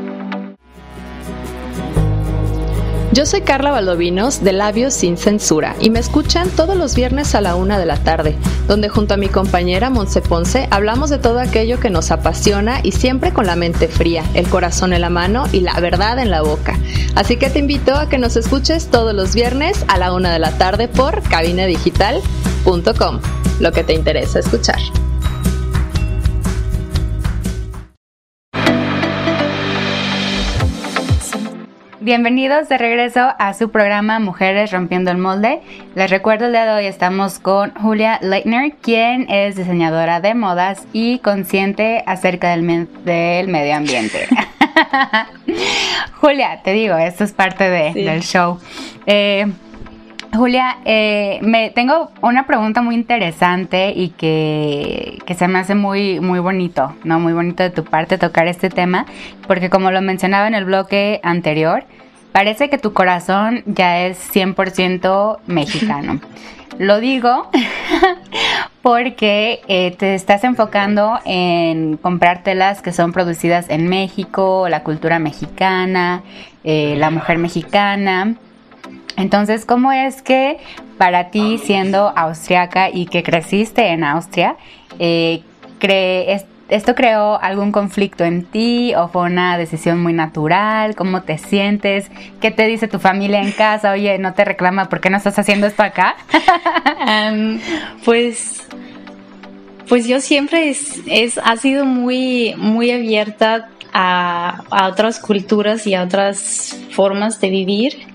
Yo 3.13 3.25
soy 3.25 3.41
Carla 3.41 3.71
Valdovinos 3.71 4.41
de 4.41 4.53
Labios 4.53 4.93
Sin 4.93 5.17
Censura 5.17 5.75
y 5.81 5.89
me 5.89 5.99
escuchan 5.99 6.49
todos 6.49 6.77
los 6.77 6.95
viernes 6.95 7.35
a 7.35 7.41
la 7.41 7.55
una 7.55 7.77
de 7.77 7.85
la 7.85 7.97
tarde, 7.97 8.37
donde 8.69 8.87
junto 8.87 9.15
a 9.15 9.17
mi 9.17 9.27
compañera 9.27 9.89
Monse 9.89 10.21
Ponce 10.21 10.69
hablamos 10.71 11.09
de 11.09 11.17
todo 11.17 11.39
aquello 11.39 11.77
que 11.77 11.89
nos 11.89 12.09
apasiona 12.09 12.79
y 12.83 12.93
siempre 12.93 13.33
con 13.33 13.45
la 13.45 13.57
mente 13.57 13.89
fría, 13.89 14.23
el 14.33 14.47
corazón 14.47 14.93
en 14.93 15.01
la 15.01 15.09
mano 15.09 15.43
y 15.51 15.59
la 15.59 15.77
verdad 15.81 16.19
en 16.19 16.31
la 16.31 16.41
boca. 16.41 16.79
Así 17.15 17.35
que 17.35 17.49
te 17.49 17.59
invito 17.59 17.95
a 17.95 18.07
que 18.07 18.17
nos 18.17 18.37
escuches 18.37 18.87
todos 18.87 19.13
los 19.13 19.35
viernes 19.35 19.83
a 19.89 19.97
la 19.97 20.13
una 20.13 20.31
de 20.31 20.39
la 20.39 20.57
tarde 20.57 20.87
por 20.87 21.21
cabinedigital.com, 21.21 23.19
lo 23.59 23.71
que 23.73 23.83
te 23.83 23.93
interesa 23.93 24.39
escuchar. 24.39 24.79
Bienvenidos 32.03 32.67
de 32.67 32.79
regreso 32.79 33.29
a 33.37 33.53
su 33.53 33.69
programa 33.69 34.17
Mujeres 34.17 34.71
Rompiendo 34.71 35.11
el 35.11 35.19
Molde. 35.19 35.61
Les 35.93 36.09
recuerdo 36.09 36.47
el 36.47 36.51
día 36.51 36.65
de 36.65 36.71
hoy 36.71 36.85
estamos 36.87 37.37
con 37.37 37.75
Julia 37.75 38.17
Leitner, 38.23 38.73
quien 38.81 39.29
es 39.29 39.55
diseñadora 39.55 40.19
de 40.19 40.33
modas 40.33 40.87
y 40.93 41.19
consciente 41.19 42.03
acerca 42.07 42.49
del, 42.49 42.63
medio 42.63 43.75
ambiente. 43.75 44.27
Julia, 46.19 46.61
te 46.63 46.73
digo, 46.73 46.97
esto 46.97 47.23
es 47.23 47.33
parte 47.33 47.69
del 47.69 48.21
show. 48.23 48.57
Eh, 49.05 49.45
Julia, 50.33 50.77
eh, 50.85 51.39
me 51.41 51.71
tengo 51.71 52.09
una 52.21 52.47
pregunta 52.47 52.81
muy 52.81 52.95
interesante 52.95 53.91
y 53.93 54.09
que, 54.09 55.19
que, 55.25 55.33
se 55.33 55.47
me 55.49 55.59
hace 55.59 55.75
muy, 55.75 56.21
muy 56.21 56.39
bonito, 56.39 56.95
¿no? 57.03 57.19
Muy 57.19 57.33
bonito 57.33 57.63
de 57.63 57.69
tu 57.69 57.83
parte 57.83 58.17
tocar 58.17 58.47
este 58.47 58.69
tema, 58.69 59.05
porque 59.45 59.69
como 59.69 59.91
lo 59.91 60.01
mencionaba 60.01 60.47
en 60.47 60.55
el 60.55 60.63
bloque 60.63 61.19
anterior, 61.23 61.83
parece 62.31 62.69
que 62.69 62.77
tu 62.77 62.93
corazón 62.93 63.63
ya 63.65 64.05
es 64.05 64.17
100% 64.33 65.39
mexicano. 65.47 66.21
Lo 66.79 66.99
digo 66.99 67.49
porque 68.81 69.61
eh, 69.67 69.93
te 69.97 70.15
estás 70.15 70.43
enfocando 70.45 71.19
en 71.25 71.97
comprar 71.97 72.43
telas 72.43 72.81
que 72.81 72.93
son 72.93 73.11
producidas 73.11 73.69
en 73.69 73.87
México, 73.87 74.67
la 74.69 74.81
cultura 74.81 75.19
mexicana, 75.19 76.23
eh, 76.63 76.95
la 76.97 77.11
mujer 77.11 77.37
mexicana. 77.37 78.35
Entonces, 79.17 79.65
¿cómo 79.65 79.91
es 79.91 80.21
que 80.21 80.57
para 80.97 81.29
ti, 81.29 81.59
siendo 81.63 82.09
austriaca 82.15 82.89
y 82.89 83.05
que 83.05 83.23
creciste 83.23 83.87
en 83.89 84.03
Austria, 84.03 84.55
eh, 84.99 85.43
esto 86.69 86.95
creó 86.95 87.39
algún 87.41 87.71
conflicto 87.71 88.23
en 88.23 88.45
ti 88.45 88.95
o 88.95 89.09
fue 89.09 89.23
una 89.23 89.57
decisión 89.57 90.01
muy 90.01 90.13
natural? 90.13 90.95
¿Cómo 90.95 91.21
te 91.23 91.37
sientes? 91.37 92.09
¿Qué 92.39 92.49
te 92.49 92.65
dice 92.65 92.87
tu 92.87 92.99
familia 92.99 93.41
en 93.41 93.51
casa? 93.51 93.91
Oye, 93.91 94.17
no 94.17 94.33
te 94.33 94.45
reclama, 94.45 94.89
¿por 94.89 95.01
qué 95.01 95.09
no 95.09 95.17
estás 95.17 95.37
haciendo 95.37 95.67
esto 95.67 95.83
acá? 95.83 96.15
Em, 97.07 97.59
pues, 98.05 98.61
pues 99.89 100.07
yo 100.07 100.21
siempre 100.21 100.69
es, 100.69 101.37
ha 101.43 101.57
sido 101.57 101.85
muy, 101.85 102.55
muy 102.57 102.91
abierta 102.91 103.69
a, 103.91 104.63
a 104.69 104.87
otras 104.87 105.19
culturas 105.19 105.85
y 105.87 105.95
a 105.95 106.03
otras 106.03 106.79
formas 106.91 107.41
de 107.41 107.49
vivir 107.49 108.10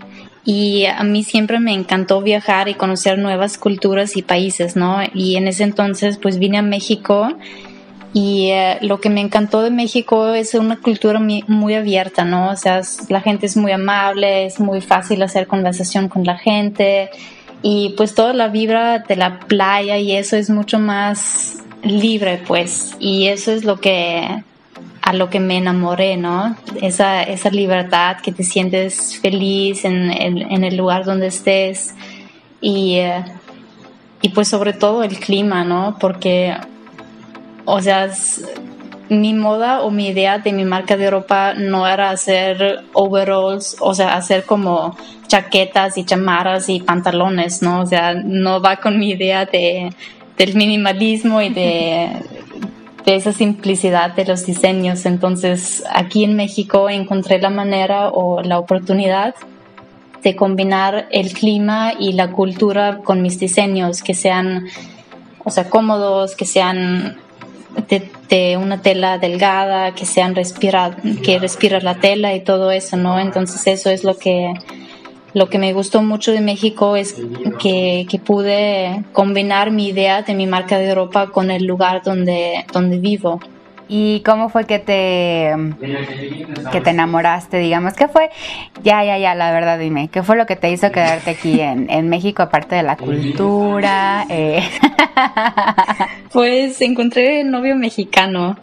y 0.46 0.86
a 0.86 1.02
mí 1.02 1.24
siempre 1.24 1.58
me 1.58 1.74
encantó 1.74 2.22
viajar 2.22 2.68
y 2.68 2.74
conocer 2.74 3.18
nuevas 3.18 3.58
culturas 3.58 4.16
y 4.16 4.22
países, 4.22 4.76
¿no? 4.76 5.00
Y 5.12 5.36
en 5.36 5.48
ese 5.48 5.64
entonces 5.64 6.18
pues 6.18 6.38
vine 6.38 6.58
a 6.58 6.62
México 6.62 7.28
y 8.12 8.50
eh, 8.52 8.78
lo 8.80 9.00
que 9.00 9.10
me 9.10 9.20
encantó 9.20 9.60
de 9.60 9.72
México 9.72 10.32
es 10.34 10.54
una 10.54 10.80
cultura 10.80 11.20
muy, 11.20 11.74
abierta, 11.74 12.24
¿no? 12.24 12.50
O 12.50 12.56
sea, 12.56 12.80
la 13.08 13.20
gente 13.20 13.46
es 13.46 13.56
muy 13.56 13.72
amable, 13.72 14.46
es 14.46 14.60
muy 14.60 14.80
fácil 14.80 15.20
hacer 15.22 15.48
conversación 15.48 16.08
con 16.08 16.24
la 16.24 16.38
gente 16.38 17.10
y 17.60 17.94
pues 17.96 18.14
toda 18.14 18.32
la 18.32 18.46
vibra 18.46 19.00
de 19.00 19.16
la 19.16 19.40
playa 19.40 19.98
y 19.98 20.12
eso 20.12 20.36
es 20.36 20.48
mucho 20.48 20.78
más 20.78 21.58
libre, 21.82 22.40
pues. 22.46 22.96
Y 23.00 23.26
eso 23.26 23.50
es 23.50 23.64
lo 23.64 23.80
que 23.80 24.44
a 25.02 25.12
lo 25.12 25.30
que 25.30 25.40
me 25.40 25.56
enamoré, 25.56 26.16
¿no? 26.16 26.56
Esa, 26.82 27.22
esa 27.22 27.50
libertad, 27.50 28.16
que 28.22 28.32
te 28.32 28.42
sientes 28.42 29.16
feliz 29.18 29.84
en, 29.84 30.10
el 30.10 30.76
lugar 30.76 31.04
donde 31.04 31.28
estés 31.28 31.94
y, 32.60 32.96
eh, 32.96 33.24
y 34.20 34.30
pues 34.30 34.48
sobre 34.48 34.72
todo 34.72 35.04
el 35.04 35.18
clima, 35.18 35.64
¿no? 35.64 35.96
Porque, 36.00 36.56
o 37.64 37.80
sea, 37.80 38.10
mi 39.08 39.34
moda 39.34 39.82
o 39.82 39.90
mi 39.90 40.08
idea 40.08 40.38
de 40.38 40.52
mi 40.52 40.64
marca 40.64 40.96
de 40.96 41.10
ropa 41.10 41.54
no 41.54 41.86
era 41.86 42.10
hacer 42.10 42.84
overalls, 42.92 43.76
o 43.80 43.94
sea, 43.94 44.16
hacer 44.16 44.44
como 44.44 44.96
chaquetas 45.28 45.98
y 45.98 46.04
chamarras 46.04 46.68
y 46.68 46.80
pantalones, 46.80 47.62
¿no? 47.62 47.82
O 47.82 47.86
sea, 47.86 48.14
no 48.14 48.60
va 48.60 48.76
con 48.76 48.98
mi 48.98 49.10
idea 49.10 49.44
de, 49.44 49.90
del 50.36 50.54
minimalismo 50.56 51.40
y 51.42 51.50
de 51.50 52.10
de 53.06 53.14
esa 53.14 53.32
simplicidad 53.32 54.14
de 54.14 54.26
los 54.26 54.44
diseños. 54.44 55.06
Entonces, 55.06 55.84
aquí 55.90 56.24
en 56.24 56.34
México 56.34 56.90
encontré 56.90 57.40
la 57.40 57.50
manera 57.50 58.08
o 58.08 58.42
la 58.42 58.58
oportunidad 58.58 59.34
de 60.22 60.34
combinar 60.34 61.06
el 61.12 61.32
clima 61.32 61.92
y 61.96 62.12
la 62.14 62.32
cultura 62.32 62.98
con 63.04 63.22
mis 63.22 63.38
diseños, 63.38 64.02
que 64.02 64.12
sean, 64.12 64.66
o 65.44 65.50
sea, 65.52 65.70
cómodos, 65.70 66.34
que 66.34 66.44
sean 66.44 67.16
de, 68.28 68.56
una 68.56 68.82
tela 68.82 69.18
delgada, 69.18 69.94
que 69.94 70.04
sean 70.04 70.34
respira, 70.34 70.96
que 71.22 71.38
respira 71.38 71.80
la 71.80 72.00
tela 72.00 72.34
y 72.34 72.40
todo 72.40 72.72
eso, 72.72 72.96
¿no? 72.96 73.20
Entonces 73.20 73.64
eso 73.68 73.88
es 73.88 74.02
lo 74.02 74.18
que 74.18 74.52
lo 75.36 75.50
que 75.50 75.58
me 75.58 75.74
gustó 75.74 76.02
mucho 76.02 76.32
de 76.32 76.40
México 76.40 76.96
es 76.96 77.14
que, 77.60 78.06
pude 78.24 79.04
combinar 79.12 79.70
mi 79.70 79.88
idea 79.88 80.22
de 80.22 80.34
mi 80.34 80.46
marca 80.46 80.78
de 80.78 80.94
ropa 80.94 81.26
con 81.26 81.50
el 81.50 81.66
lugar 81.66 82.02
donde, 82.02 82.64
donde 82.72 82.96
vivo. 82.96 83.38
¿Y 83.86 84.20
cómo 84.20 84.48
fue 84.48 84.64
que 84.64 84.78
te, 84.78 85.52
que 86.72 86.80
te 86.80 86.90
enamoraste, 86.90 87.58
digamos? 87.58 87.92
¿Qué 87.92 88.08
fue? 88.08 88.30
Ya, 88.82 89.04
ya, 89.04 89.18
ya, 89.18 89.34
la 89.34 89.52
verdad, 89.52 89.78
dime. 89.78 90.08
¿Qué 90.08 90.22
fue 90.22 90.36
lo 90.36 90.46
que 90.46 90.56
te 90.56 90.70
hizo 90.70 90.90
quedarte 90.90 91.32
aquí 91.32 91.60
en, 91.60 91.90
en 91.90 92.08
México, 92.08 92.42
aparte 92.42 92.76
de 92.76 92.82
la 92.82 92.96
cultura? 92.96 94.24
Eh. 94.30 94.62
Pues 96.32 96.82
encontré 96.82 97.44
novio 97.44 97.76
mexicano. 97.76 98.56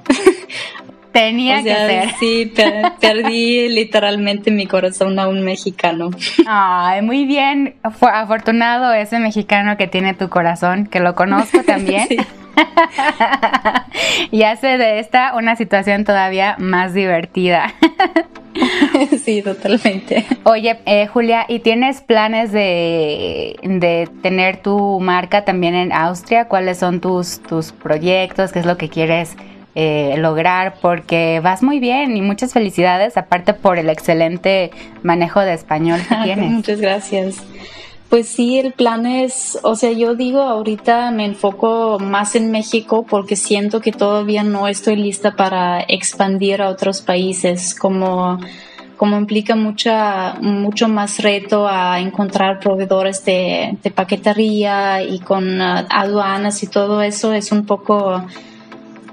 Tenía 1.13 1.61
que 1.61 1.73
ser. 1.73 2.09
Sí, 2.19 2.51
perdí 2.99 3.69
literalmente 3.69 4.49
mi 4.49 4.65
corazón 4.65 5.19
a 5.19 5.27
un 5.27 5.43
mexicano. 5.43 6.09
Ay, 6.47 7.03
muy 7.03 7.25
bien. 7.25 7.75
Fue 7.99 8.09
afortunado 8.09 8.91
ese 8.93 9.19
mexicano 9.19 9.77
que 9.77 9.87
tiene 9.87 10.15
tu 10.15 10.29
corazón, 10.29 10.87
que 10.87 10.99
lo 10.99 11.13
conozco 11.13 11.61
también. 11.65 12.07
y 14.31 14.43
hace 14.43 14.77
de 14.77 14.99
esta 14.99 15.35
una 15.35 15.55
situación 15.55 16.03
todavía 16.03 16.55
más 16.57 16.95
divertida. 16.95 17.73
sí, 19.23 19.43
totalmente. 19.43 20.25
Oye, 20.43 20.79
eh, 20.87 21.05
Julia, 21.05 21.45
¿y 21.47 21.59
tienes 21.59 22.01
planes 22.01 22.51
de, 22.51 23.55
de, 23.61 24.09
tener 24.23 24.57
tu 24.57 24.99
marca 24.99 25.45
también 25.45 25.75
en 25.75 25.91
Austria? 25.91 26.47
¿Cuáles 26.47 26.79
son 26.79 27.01
tus, 27.01 27.39
tus 27.41 27.71
proyectos? 27.71 28.51
¿Qué 28.51 28.59
es 28.59 28.65
lo 28.65 28.77
que 28.77 28.89
quieres 28.89 29.35
eh, 29.75 30.15
lograr 30.17 30.75
porque 30.81 31.39
vas 31.43 31.63
muy 31.63 31.79
bien 31.79 32.15
y 32.15 32.21
muchas 32.21 32.53
felicidades 32.53 33.17
aparte 33.17 33.53
por 33.53 33.79
el 33.79 33.89
excelente 33.89 34.69
manejo 35.01 35.39
de 35.39 35.53
español 35.53 35.99
que 36.07 36.15
tienes. 36.23 36.51
muchas 36.51 36.79
gracias. 36.79 37.37
Pues 38.13 38.27
sí, 38.27 38.59
el 38.59 38.73
plan 38.73 39.07
es, 39.07 39.57
o 39.63 39.75
sea, 39.75 39.91
yo 39.91 40.13
digo 40.13 40.41
ahorita 40.41 41.09
me 41.09 41.25
enfoco 41.25 41.97
más 41.99 42.35
en 42.35 42.51
México 42.51 43.03
porque 43.09 43.35
siento 43.35 43.81
que 43.81 43.91
todavía 43.91 44.43
no 44.43 44.67
estoy 44.67 44.97
lista 44.97 45.35
para 45.35 45.81
expandir 45.81 46.61
a 46.61 46.69
otros 46.69 47.01
países, 47.01 47.73
como, 47.73 48.39
como 48.97 49.17
implica 49.17 49.55
mucha, 49.55 50.35
mucho 50.35 50.87
más 50.87 51.23
reto 51.23 51.67
a 51.67 51.99
encontrar 51.99 52.59
proveedores 52.59 53.25
de, 53.25 53.79
de 53.81 53.89
paquetería 53.89 55.01
y 55.01 55.17
con 55.17 55.59
uh, 55.59 55.87
aduanas 55.89 56.61
y 56.61 56.67
todo 56.67 57.01
eso 57.01 57.33
es 57.33 57.51
un 57.51 57.65
poco 57.65 58.23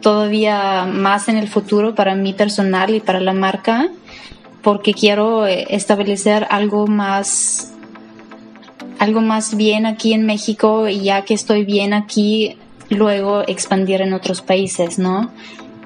todavía 0.01 0.85
más 0.85 1.29
en 1.29 1.37
el 1.37 1.49
futuro 1.49 1.95
para 1.95 2.15
mí 2.15 2.33
personal 2.33 2.95
y 2.95 3.01
para 3.01 3.21
la 3.21 3.33
marca, 3.33 3.89
porque 4.63 4.95
quiero 4.95 5.47
eh, 5.47 5.67
establecer 5.71 6.47
algo 6.51 6.87
más 6.87 7.73
algo 8.99 9.23
más 9.23 9.57
bien 9.57 9.87
aquí 9.87 10.13
en 10.13 10.27
México 10.27 10.87
y 10.87 11.01
ya 11.01 11.23
que 11.23 11.33
estoy 11.33 11.65
bien 11.65 11.95
aquí, 11.95 12.59
luego 12.91 13.43
expandir 13.47 14.03
en 14.03 14.13
otros 14.13 14.43
países, 14.43 14.99
¿no? 14.99 15.31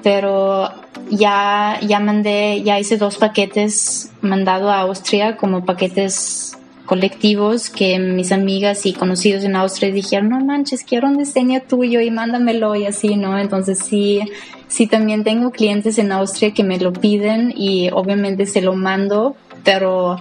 Pero 0.03 0.69
ya, 1.09 1.79
ya 1.81 2.01
mandé, 2.01 2.61
ya 2.63 2.77
hice 2.77 2.97
dos 2.97 3.17
paquetes 3.17 4.11
mandado 4.21 4.69
a 4.69 4.81
Austria 4.81 5.37
como 5.37 5.63
paquetes 5.63 6.57
colectivos 6.85 7.69
que 7.69 7.99
mis 7.99 8.31
amigas 8.31 8.85
y 8.85 8.93
conocidos 8.93 9.43
en 9.43 9.55
Austria 9.55 9.91
dijeron, 9.91 10.29
no 10.29 10.39
manches, 10.39 10.83
quiero 10.83 11.07
un 11.07 11.17
diseño 11.17 11.61
tuyo 11.67 11.99
y 12.01 12.11
mándamelo 12.11 12.75
y 12.75 12.85
así, 12.85 13.15
¿no? 13.15 13.37
Entonces 13.37 13.79
sí, 13.79 14.21
sí 14.67 14.87
también 14.87 15.23
tengo 15.23 15.51
clientes 15.51 15.97
en 15.97 16.11
Austria 16.11 16.53
que 16.53 16.63
me 16.63 16.79
lo 16.79 16.93
piden 16.93 17.53
y 17.55 17.89
obviamente 17.91 18.45
se 18.45 18.61
lo 18.61 18.75
mando, 18.75 19.35
pero 19.63 20.17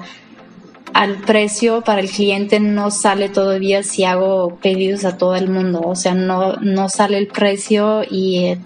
al 0.95 1.17
precio 1.17 1.83
para 1.83 2.01
el 2.01 2.09
cliente 2.09 2.61
no 2.61 2.91
sale 2.91 3.29
todavía 3.29 3.83
si 3.83 4.05
hago 4.05 4.57
pedidos 4.63 5.05
a 5.05 5.19
todo 5.19 5.35
el 5.35 5.49
mundo, 5.51 5.81
o 5.85 5.97
sea, 5.97 6.15
no, 6.15 6.55
no 6.57 6.89
sale 6.89 7.19
el 7.19 7.27
precio 7.27 8.03
y 8.09 8.45
eh, 8.45 8.59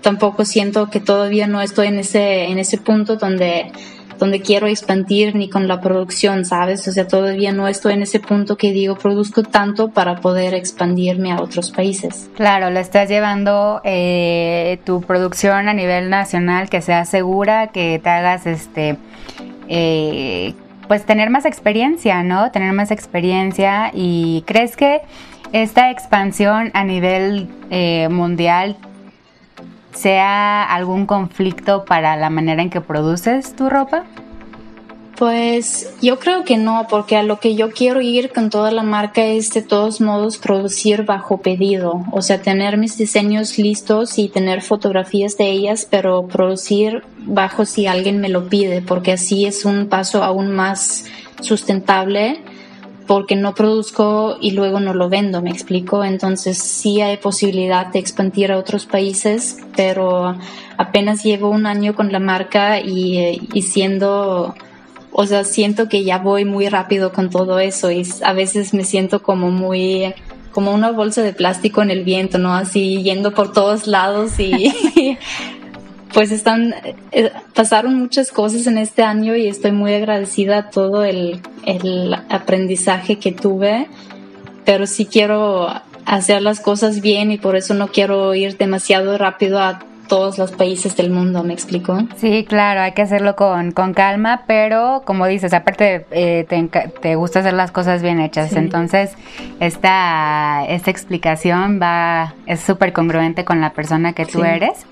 tampoco 0.00 0.44
siento 0.44 0.88
que 0.88 1.00
todavía 1.00 1.46
no 1.46 1.60
estoy 1.60 1.88
en 1.88 1.98
ese, 1.98 2.44
en 2.44 2.58
ese 2.58 2.78
punto 2.78 3.16
donde 3.16 3.72
donde 4.18 4.40
quiero 4.40 4.66
expandir 4.66 5.34
ni 5.34 5.48
con 5.48 5.68
la 5.68 5.80
producción, 5.80 6.44
¿sabes? 6.44 6.86
O 6.88 6.92
sea, 6.92 7.06
todavía 7.06 7.52
no 7.52 7.68
estoy 7.68 7.94
en 7.94 8.02
ese 8.02 8.20
punto 8.20 8.56
que 8.56 8.72
digo, 8.72 8.96
produzco 8.96 9.42
tanto 9.42 9.88
para 9.88 10.16
poder 10.16 10.54
expandirme 10.54 11.32
a 11.32 11.40
otros 11.40 11.70
países. 11.70 12.30
Claro, 12.36 12.70
lo 12.70 12.80
estás 12.80 13.08
llevando 13.08 13.80
eh, 13.84 14.78
tu 14.84 15.00
producción 15.00 15.68
a 15.68 15.74
nivel 15.74 16.10
nacional, 16.10 16.68
que 16.68 16.80
sea 16.80 17.04
segura, 17.04 17.68
que 17.68 18.00
te 18.02 18.08
hagas 18.08 18.46
este... 18.46 18.96
Eh, 19.68 20.54
pues 20.88 21.04
tener 21.04 21.28
más 21.28 21.44
experiencia, 21.44 22.22
¿no? 22.22 22.50
Tener 22.50 22.72
más 22.72 22.90
experiencia 22.90 23.90
y 23.92 24.42
crees 24.46 24.74
que 24.74 25.02
esta 25.52 25.90
expansión 25.90 26.70
a 26.72 26.82
nivel 26.84 27.48
eh, 27.70 28.08
mundial 28.08 28.76
sea 29.98 30.62
algún 30.62 31.06
conflicto 31.06 31.84
para 31.84 32.16
la 32.16 32.30
manera 32.30 32.62
en 32.62 32.70
que 32.70 32.80
produces 32.80 33.54
tu 33.56 33.68
ropa? 33.68 34.04
Pues 35.18 35.92
yo 36.00 36.20
creo 36.20 36.44
que 36.44 36.56
no, 36.56 36.86
porque 36.88 37.16
a 37.16 37.24
lo 37.24 37.40
que 37.40 37.56
yo 37.56 37.72
quiero 37.72 38.00
ir 38.00 38.32
con 38.32 38.50
toda 38.50 38.70
la 38.70 38.84
marca 38.84 39.24
es 39.24 39.50
de 39.50 39.62
todos 39.62 40.00
modos 40.00 40.38
producir 40.38 41.04
bajo 41.04 41.38
pedido, 41.38 42.04
o 42.12 42.22
sea, 42.22 42.40
tener 42.40 42.76
mis 42.76 42.96
diseños 42.96 43.58
listos 43.58 44.16
y 44.16 44.28
tener 44.28 44.62
fotografías 44.62 45.36
de 45.36 45.50
ellas, 45.50 45.88
pero 45.90 46.28
producir 46.28 47.02
bajo 47.18 47.64
si 47.64 47.88
alguien 47.88 48.20
me 48.20 48.28
lo 48.28 48.48
pide, 48.48 48.80
porque 48.80 49.10
así 49.10 49.44
es 49.44 49.64
un 49.64 49.88
paso 49.88 50.22
aún 50.22 50.52
más 50.52 51.06
sustentable 51.40 52.40
porque 53.08 53.36
no 53.36 53.54
produzco 53.54 54.36
y 54.38 54.52
luego 54.52 54.80
no 54.80 54.92
lo 54.92 55.08
vendo, 55.08 55.40
me 55.40 55.50
explico. 55.50 56.04
Entonces 56.04 56.58
sí 56.58 57.00
hay 57.00 57.16
posibilidad 57.16 57.86
de 57.86 57.98
expandir 57.98 58.52
a 58.52 58.58
otros 58.58 58.84
países, 58.84 59.56
pero 59.74 60.36
apenas 60.76 61.24
llevo 61.24 61.48
un 61.48 61.66
año 61.66 61.96
con 61.96 62.12
la 62.12 62.20
marca 62.20 62.80
y, 62.80 63.48
y 63.52 63.62
siendo, 63.62 64.54
o 65.10 65.26
sea, 65.26 65.42
siento 65.44 65.88
que 65.88 66.04
ya 66.04 66.18
voy 66.18 66.44
muy 66.44 66.68
rápido 66.68 67.10
con 67.10 67.30
todo 67.30 67.58
eso 67.58 67.90
y 67.90 68.06
a 68.22 68.34
veces 68.34 68.74
me 68.74 68.84
siento 68.84 69.22
como 69.22 69.50
muy 69.50 70.14
como 70.52 70.72
una 70.72 70.90
bolsa 70.90 71.22
de 71.22 71.32
plástico 71.32 71.82
en 71.82 71.90
el 71.90 72.04
viento, 72.04 72.36
¿no? 72.38 72.52
Así 72.54 73.02
yendo 73.02 73.32
por 73.32 73.52
todos 73.52 73.86
lados 73.86 74.38
y 74.40 74.72
pues 76.12 76.32
están, 76.32 76.74
eh, 77.12 77.30
pasaron 77.54 77.94
muchas 77.94 78.30
cosas 78.30 78.66
en 78.66 78.78
este 78.78 79.02
año 79.02 79.36
y 79.36 79.46
estoy 79.46 79.72
muy 79.72 79.94
agradecida 79.94 80.58
a 80.58 80.70
todo 80.70 81.04
el, 81.04 81.40
el 81.66 82.14
aprendizaje 82.28 83.18
que 83.18 83.32
tuve, 83.32 83.86
pero 84.64 84.86
sí 84.86 85.06
quiero 85.06 85.68
hacer 86.04 86.42
las 86.42 86.60
cosas 86.60 87.00
bien 87.00 87.30
y 87.30 87.38
por 87.38 87.56
eso 87.56 87.74
no 87.74 87.88
quiero 87.88 88.34
ir 88.34 88.56
demasiado 88.56 89.18
rápido 89.18 89.60
a 89.60 89.80
todos 90.08 90.38
los 90.38 90.50
países 90.50 90.96
del 90.96 91.10
mundo, 91.10 91.44
¿me 91.44 91.52
explico? 91.52 91.98
Sí, 92.16 92.44
claro, 92.48 92.80
hay 92.80 92.92
que 92.92 93.02
hacerlo 93.02 93.36
con, 93.36 93.72
con 93.72 93.94
calma, 93.94 94.42
pero 94.46 95.02
como 95.04 95.26
dices, 95.26 95.52
aparte 95.52 96.06
eh, 96.10 96.46
te, 97.00 97.14
gusta 97.14 97.40
hacer 97.40 97.52
las 97.52 97.70
cosas 97.70 98.02
bien 98.02 98.18
hechas, 98.18 98.54
entonces 98.54 99.14
esta, 99.60 100.64
esta 100.66 100.90
explicación 100.90 101.78
va, 101.80 102.34
es 102.46 102.60
súper 102.60 102.92
congruente 102.92 103.44
con 103.44 103.60
la 103.60 103.74
persona 103.74 104.14
que 104.14 104.26
tú 104.26 104.42
eres. 104.42 104.86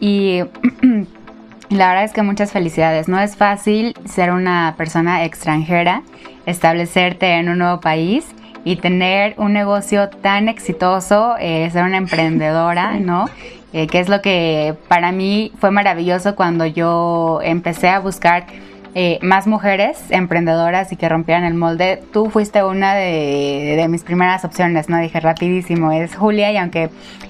Y 0.00 0.40
la 1.70 1.88
verdad 1.88 2.04
es 2.04 2.12
que 2.12 2.22
muchas 2.22 2.52
felicidades. 2.52 3.08
No 3.08 3.18
es 3.18 3.36
fácil 3.36 3.94
ser 4.04 4.30
una 4.32 4.74
persona 4.76 5.24
extranjera, 5.24 6.02
establecerte 6.46 7.34
en 7.34 7.48
un 7.48 7.58
nuevo 7.58 7.80
país 7.80 8.26
y 8.64 8.76
tener 8.76 9.34
un 9.38 9.52
negocio 9.52 10.08
tan 10.08 10.48
exitoso, 10.48 11.36
eh, 11.38 11.68
ser 11.70 11.84
una 11.84 11.98
emprendedora, 11.98 12.92
¿no? 13.00 13.26
Eh, 13.72 13.86
que 13.86 14.00
es 14.00 14.08
lo 14.08 14.22
que 14.22 14.74
para 14.88 15.12
mí 15.12 15.52
fue 15.58 15.70
maravilloso 15.70 16.34
cuando 16.34 16.66
yo 16.66 17.40
empecé 17.42 17.88
a 17.88 17.98
buscar 17.98 18.46
eh, 18.94 19.18
más 19.20 19.46
mujeres 19.46 19.98
emprendedoras 20.08 20.90
y 20.90 20.96
que 20.96 21.08
rompieran 21.08 21.44
el 21.44 21.54
molde. 21.54 22.02
Tú 22.12 22.30
fuiste 22.30 22.64
una 22.64 22.94
de, 22.94 23.74
de, 23.76 23.88
mis 23.88 24.02
primeras 24.02 24.44
opciones, 24.44 24.88
¿no? 24.88 24.98
Dije 24.98 25.20
rapidísimo, 25.20 25.92
es 25.92 26.16
Julia 26.16 26.50
y 26.52 26.56
aunque 26.56 26.88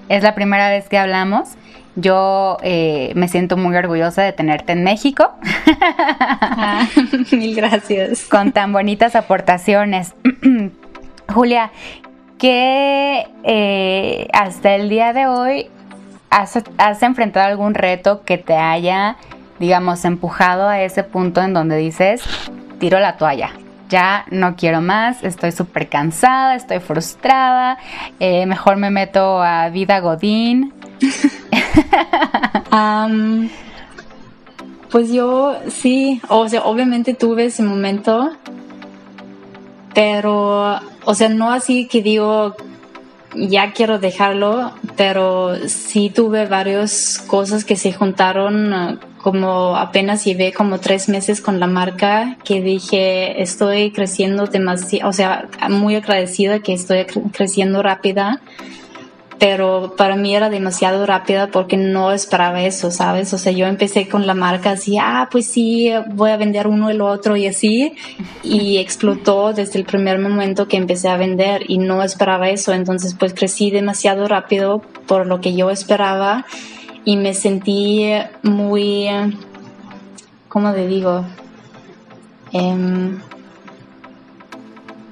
es 0.08 0.22
la 0.22 0.34
primera 0.36 0.70
vez 0.70 0.88
que 0.88 0.98
hablamos, 0.98 1.56
yo 1.96 2.58
eh, 2.62 3.12
me 3.14 3.26
siento 3.26 3.56
muy 3.56 3.74
orgullosa 3.74 4.22
de 4.22 4.32
tenerte 4.32 4.72
en 4.72 4.84
México. 4.84 5.32
Ah, 6.58 6.86
mil 7.32 7.56
gracias. 7.56 8.24
Con 8.24 8.52
tan 8.52 8.72
bonitas 8.72 9.16
aportaciones. 9.16 10.14
Julia, 11.34 11.70
¿qué 12.38 13.26
eh, 13.44 14.28
hasta 14.32 14.74
el 14.74 14.88
día 14.88 15.12
de 15.12 15.26
hoy 15.26 15.68
has, 16.30 16.62
has 16.78 17.02
enfrentado 17.02 17.46
algún 17.46 17.74
reto 17.74 18.22
que 18.24 18.38
te 18.38 18.56
haya, 18.56 19.16
digamos, 19.58 20.04
empujado 20.04 20.68
a 20.68 20.82
ese 20.82 21.02
punto 21.02 21.42
en 21.42 21.54
donde 21.54 21.76
dices, 21.76 22.22
tiro 22.78 23.00
la 23.00 23.16
toalla? 23.16 23.50
Ya 23.88 24.24
no 24.30 24.56
quiero 24.56 24.80
más, 24.80 25.22
estoy 25.22 25.52
súper 25.52 25.88
cansada, 25.88 26.54
estoy 26.54 26.80
frustrada, 26.80 27.78
eh, 28.20 28.46
mejor 28.46 28.76
me 28.76 28.90
meto 28.90 29.42
a 29.42 29.68
vida 29.68 30.00
Godín. 30.00 30.72
pues 34.90 35.10
yo 35.10 35.56
sí, 35.68 36.20
o 36.28 36.48
sea, 36.48 36.62
obviamente 36.62 37.14
tuve 37.14 37.46
ese 37.46 37.62
momento, 37.62 38.30
pero, 39.94 40.80
o 41.04 41.14
sea, 41.14 41.28
no 41.28 41.52
así 41.52 41.86
que 41.86 42.02
digo, 42.02 42.56
ya 43.34 43.72
quiero 43.72 43.98
dejarlo, 43.98 44.72
pero 44.96 45.56
sí 45.68 46.10
tuve 46.10 46.46
varias 46.46 47.22
cosas 47.26 47.64
que 47.64 47.76
se 47.76 47.92
juntaron 47.92 48.98
como 49.26 49.76
apenas 49.76 50.24
llevé 50.24 50.52
como 50.52 50.78
tres 50.78 51.08
meses 51.08 51.40
con 51.40 51.58
la 51.58 51.66
marca 51.66 52.36
que 52.44 52.62
dije 52.62 53.42
estoy 53.42 53.90
creciendo 53.90 54.46
demasiado, 54.46 55.10
o 55.10 55.12
sea, 55.12 55.48
muy 55.68 55.96
agradecida 55.96 56.60
que 56.60 56.72
estoy 56.72 57.06
creciendo 57.32 57.82
rápida 57.82 58.40
pero 59.40 59.96
para 59.96 60.14
mí 60.14 60.36
era 60.36 60.48
demasiado 60.48 61.06
rápida 61.06 61.48
porque 61.48 61.76
no 61.76 62.12
esperaba 62.12 62.62
eso, 62.62 62.92
¿sabes? 62.92 63.34
O 63.34 63.38
sea, 63.38 63.50
yo 63.50 63.66
empecé 63.66 64.06
con 64.08 64.28
la 64.28 64.34
marca 64.34 64.70
así, 64.70 64.96
ah, 64.96 65.28
pues 65.28 65.48
sí, 65.48 65.90
voy 66.14 66.30
a 66.30 66.36
vender 66.36 66.68
uno 66.68 66.88
el 66.88 67.00
otro 67.00 67.36
y 67.36 67.48
así, 67.48 67.94
y 68.44 68.76
explotó 68.78 69.52
desde 69.52 69.80
el 69.80 69.86
primer 69.86 70.20
momento 70.20 70.68
que 70.68 70.76
empecé 70.76 71.08
a 71.08 71.16
vender 71.16 71.64
y 71.68 71.78
no 71.78 72.04
esperaba 72.04 72.48
eso, 72.48 72.72
entonces 72.72 73.16
pues 73.18 73.34
crecí 73.34 73.72
demasiado 73.72 74.28
rápido 74.28 74.82
por 75.08 75.26
lo 75.26 75.40
que 75.40 75.56
yo 75.56 75.68
esperaba 75.70 76.46
y 77.06 77.16
me 77.16 77.32
sentí 77.32 78.04
muy, 78.42 79.06
¿cómo 80.48 80.74
te 80.74 80.86
digo? 80.86 81.24
Em, 82.52 83.18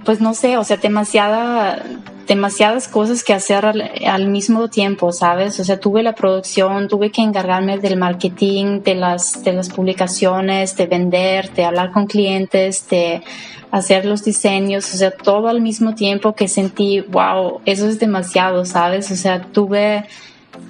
pues 0.05 0.21
no 0.21 0.35
sé, 0.35 0.59
o 0.59 0.65
sea, 0.65 0.77
demasiada 0.77 1.83
demasiadas 2.27 2.89
cosas 2.89 3.23
que 3.23 3.35
hacer 3.35 3.65
al, 3.65 4.29
mismo 4.29 4.69
tiempo, 4.69 5.13
¿sabes? 5.13 5.61
O 5.61 5.65
sea, 5.65 5.79
tuve 5.79 6.03
la 6.03 6.15
producción, 6.15 6.89
tuve 6.89 7.11
que 7.11 7.23
encargarme 7.23 7.79
del 7.79 7.97
marketing, 7.97 8.81
de 8.83 8.95
las, 8.95 9.45
de 9.45 9.53
las 9.53 9.69
publicaciones, 9.69 10.77
de 10.77 10.87
vender, 10.87 11.53
de 11.53 11.65
hablar 11.65 11.93
con 11.93 12.07
clientes, 12.07 12.89
de 12.89 13.23
hacer 13.71 14.07
los 14.07 14.25
diseños, 14.25 14.93
o 14.95 14.97
sea, 14.97 15.11
todo 15.11 15.49
al 15.49 15.61
mismo 15.61 15.95
tiempo 15.95 16.35
que 16.35 16.49
sentí, 16.49 17.01
wow, 17.01 17.61
eso 17.65 17.89
es 17.89 17.99
demasiado, 17.99 18.65
¿sabes? 18.65 19.11
O 19.11 19.17
sea, 19.17 19.43
tuve, 19.43 20.07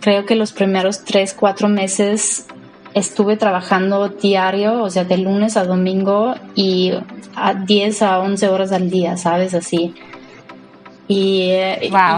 creo 0.01 0.27
que 0.27 0.35
los 0.35 0.53
primeros 0.53 1.05
tres, 1.05 1.35
cuatro 1.35 1.69
meses 1.69 2.47
estuve 2.95 3.37
trabajando 3.37 4.09
diario, 4.09 4.83
o 4.83 4.91
sea, 4.91 5.05
de 5.05 5.19
lunes 5.19 5.57
a 5.57 5.65
domingo 5.65 6.35
y 6.55 6.93
a 7.35 7.55
10 7.55 8.03
a 8.03 8.21
11 8.21 8.49
horas 8.49 8.73
al 8.73 8.89
día, 8.91 9.17
¿sabes? 9.17 9.55
Así. 9.55 9.95
Y, 11.07 11.51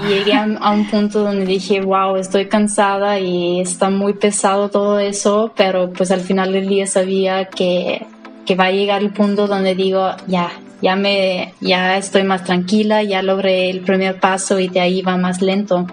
llegué 0.08 0.34
a, 0.34 0.70
un 0.70 0.86
punto 0.88 1.24
donde 1.24 1.44
dije, 1.44 1.80
wow, 1.80 2.16
estoy 2.16 2.46
cansada 2.46 3.18
y 3.18 3.60
está 3.60 3.90
muy 3.90 4.14
pesado 4.14 4.68
todo 4.68 5.00
eso, 5.00 5.52
pero 5.56 5.92
pues 5.92 6.12
al 6.12 6.20
final 6.20 6.52
del 6.52 6.68
día 6.68 6.86
sabía 6.86 7.46
que, 7.46 8.06
que 8.44 8.54
va 8.54 8.66
a 8.66 8.70
llegar 8.70 9.02
el 9.02 9.10
punto 9.10 9.48
donde 9.48 9.74
digo, 9.74 10.10
ya, 10.28 10.52
ya 10.82 10.94
me, 10.94 11.54
ya 11.60 11.96
estoy 11.96 12.22
más 12.22 12.44
tranquila, 12.44 13.02
ya 13.02 13.22
logré 13.22 13.70
el 13.70 13.80
primer 13.80 14.20
paso 14.20 14.60
y 14.60 14.68
de 14.68 14.80
ahí 14.80 15.02
va 15.02 15.16
más 15.16 15.42
lento. 15.42 15.86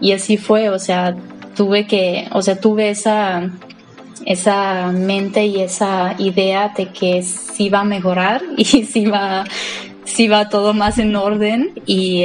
Y 0.00 0.12
así 0.12 0.36
fue, 0.36 0.68
o 0.68 0.78
sea, 0.78 1.16
tuve 1.56 1.86
que, 1.86 2.28
o 2.32 2.42
sea, 2.42 2.60
tuve 2.60 2.90
esa, 2.90 3.50
esa 4.24 4.92
mente 4.92 5.46
y 5.46 5.60
esa 5.60 6.14
idea 6.18 6.72
de 6.76 6.88
que 6.88 7.22
sí 7.22 7.68
va 7.68 7.80
a 7.80 7.84
mejorar 7.84 8.42
y 8.56 8.64
sí 8.64 9.06
va, 9.06 9.44
sí 10.04 10.28
va 10.28 10.48
todo 10.48 10.74
más 10.74 10.98
en 10.98 11.16
orden 11.16 11.72
y, 11.86 12.24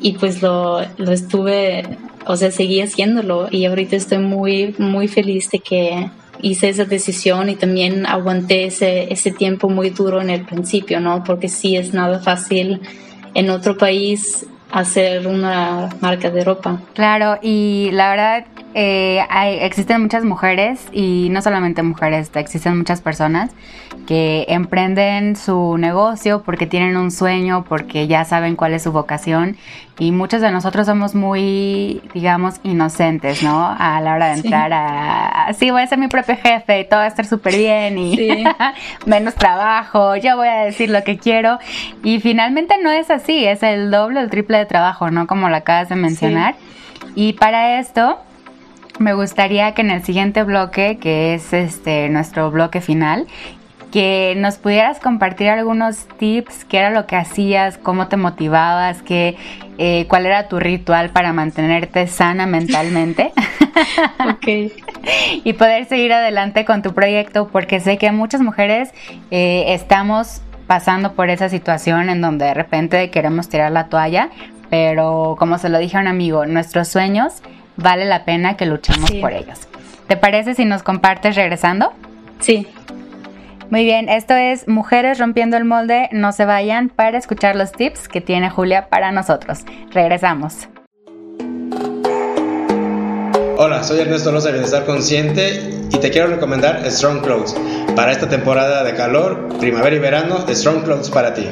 y 0.00 0.12
pues 0.12 0.42
lo, 0.42 0.80
lo 0.98 1.12
estuve, 1.12 1.84
o 2.26 2.36
sea, 2.36 2.50
seguí 2.50 2.80
haciéndolo 2.80 3.48
y 3.50 3.64
ahorita 3.64 3.96
estoy 3.96 4.18
muy, 4.18 4.74
muy 4.78 5.08
feliz 5.08 5.50
de 5.50 5.60
que 5.60 6.10
hice 6.40 6.68
esa 6.68 6.84
decisión 6.84 7.48
y 7.48 7.56
también 7.56 8.06
aguanté 8.06 8.66
ese, 8.66 9.12
ese 9.12 9.32
tiempo 9.32 9.68
muy 9.68 9.90
duro 9.90 10.20
en 10.20 10.30
el 10.30 10.44
principio, 10.44 11.00
¿no? 11.00 11.24
Porque 11.24 11.48
sí 11.48 11.76
es 11.76 11.92
nada 11.92 12.20
fácil 12.20 12.80
en 13.34 13.50
otro 13.50 13.76
país 13.76 14.46
hacer 14.70 15.26
una 15.26 15.88
marca 16.00 16.30
de 16.30 16.44
ropa. 16.44 16.80
Claro, 16.94 17.38
y 17.42 17.90
la 17.92 18.10
verdad 18.10 18.44
eh, 18.74 19.24
hay, 19.30 19.58
existen 19.60 20.02
muchas 20.02 20.24
mujeres 20.24 20.86
y 20.92 21.28
no 21.30 21.42
solamente 21.42 21.82
mujeres, 21.82 22.30
existen 22.34 22.76
muchas 22.76 23.00
personas 23.00 23.50
que 24.08 24.46
emprenden 24.48 25.36
su 25.36 25.76
negocio 25.76 26.42
porque 26.42 26.66
tienen 26.66 26.96
un 26.96 27.10
sueño, 27.10 27.66
porque 27.68 28.06
ya 28.06 28.24
saben 28.24 28.56
cuál 28.56 28.72
es 28.72 28.84
su 28.84 28.90
vocación 28.90 29.58
y 29.98 30.12
muchos 30.12 30.40
de 30.40 30.50
nosotros 30.50 30.86
somos 30.86 31.14
muy, 31.14 32.00
digamos, 32.14 32.54
inocentes, 32.62 33.42
¿no? 33.42 33.68
A 33.78 34.00
la 34.00 34.14
hora 34.14 34.28
de 34.28 34.36
entrar 34.40 34.72
a, 34.72 35.52
sí, 35.52 35.70
voy 35.70 35.82
a 35.82 35.86
ser 35.86 35.98
mi 35.98 36.08
propio 36.08 36.38
jefe 36.42 36.80
y 36.80 36.84
todo 36.88 37.00
va 37.00 37.04
a 37.04 37.08
estar 37.08 37.26
súper 37.26 37.54
bien 37.54 37.98
y 37.98 38.44
menos 39.04 39.34
trabajo, 39.34 40.16
yo 40.16 40.38
voy 40.38 40.48
a 40.48 40.60
decir 40.60 40.88
lo 40.88 41.04
que 41.04 41.18
quiero 41.18 41.58
y 42.02 42.18
finalmente 42.20 42.76
no 42.82 42.90
es 42.90 43.10
así, 43.10 43.44
es 43.44 43.62
el 43.62 43.90
doble 43.90 44.20
o 44.20 44.22
el 44.22 44.30
triple 44.30 44.56
de 44.56 44.64
trabajo, 44.64 45.10
¿no? 45.10 45.26
Como 45.26 45.50
lo 45.50 45.56
acabas 45.56 45.90
de 45.90 45.96
mencionar. 45.96 46.54
Y 47.14 47.34
para 47.34 47.78
esto, 47.78 48.18
me 48.98 49.14
gustaría 49.14 49.74
que 49.74 49.82
en 49.82 49.90
el 49.90 50.02
siguiente 50.02 50.42
bloque, 50.42 50.98
que 50.98 51.34
es 51.34 51.52
este 51.52 52.08
nuestro 52.08 52.50
bloque 52.50 52.80
final, 52.80 53.26
que 53.90 54.34
nos 54.36 54.56
pudieras 54.58 55.00
compartir 55.00 55.48
algunos 55.48 56.06
tips, 56.18 56.64
qué 56.64 56.78
era 56.78 56.90
lo 56.90 57.06
que 57.06 57.16
hacías, 57.16 57.78
cómo 57.78 58.08
te 58.08 58.16
motivabas, 58.16 59.02
qué, 59.02 59.36
eh, 59.78 60.06
cuál 60.08 60.26
era 60.26 60.48
tu 60.48 60.60
ritual 60.60 61.10
para 61.10 61.32
mantenerte 61.32 62.06
sana 62.06 62.46
mentalmente. 62.46 63.32
ok. 64.30 64.72
y 65.44 65.52
poder 65.54 65.86
seguir 65.86 66.12
adelante 66.12 66.64
con 66.64 66.82
tu 66.82 66.92
proyecto, 66.92 67.48
porque 67.48 67.80
sé 67.80 67.98
que 67.98 68.12
muchas 68.12 68.40
mujeres 68.40 68.90
eh, 69.30 69.64
estamos 69.68 70.42
pasando 70.66 71.14
por 71.14 71.30
esa 71.30 71.48
situación 71.48 72.10
en 72.10 72.20
donde 72.20 72.44
de 72.44 72.54
repente 72.54 73.10
queremos 73.10 73.48
tirar 73.48 73.72
la 73.72 73.88
toalla, 73.88 74.28
pero 74.68 75.36
como 75.38 75.56
se 75.56 75.70
lo 75.70 75.78
dije 75.78 75.96
a 75.96 76.00
un 76.00 76.08
amigo, 76.08 76.44
nuestros 76.44 76.88
sueños 76.88 77.42
vale 77.76 78.04
la 78.04 78.24
pena 78.24 78.56
que 78.56 78.66
luchemos 78.66 79.10
por 79.12 79.32
ellos. 79.32 79.66
¿Te 80.08 80.16
parece 80.16 80.54
si 80.54 80.64
nos 80.64 80.82
compartes 80.82 81.36
regresando? 81.36 81.92
Sí. 82.40 82.66
Muy 83.70 83.84
bien, 83.84 84.08
esto 84.08 84.32
es 84.34 84.66
Mujeres 84.66 85.18
Rompiendo 85.18 85.58
el 85.58 85.66
Molde. 85.66 86.08
No 86.10 86.32
se 86.32 86.46
vayan 86.46 86.88
para 86.88 87.18
escuchar 87.18 87.54
los 87.54 87.70
tips 87.70 88.08
que 88.08 88.22
tiene 88.22 88.48
Julia 88.48 88.88
para 88.88 89.12
nosotros. 89.12 89.58
Regresamos. 89.90 90.68
Hola, 93.58 93.82
soy 93.82 94.00
Ernesto 94.00 94.32
Loza 94.32 94.46
de 94.46 94.52
Bienestar 94.54 94.86
Consciente 94.86 95.82
y 95.92 95.98
te 95.98 96.10
quiero 96.10 96.28
recomendar 96.28 96.82
Strong 96.90 97.20
Clothes. 97.20 97.54
Para 97.94 98.12
esta 98.12 98.26
temporada 98.26 98.84
de 98.84 98.94
calor, 98.94 99.48
primavera 99.58 99.96
y 99.96 99.98
verano, 99.98 100.46
Strong 100.48 100.84
Clothes 100.84 101.10
para 101.10 101.34
ti. 101.34 101.46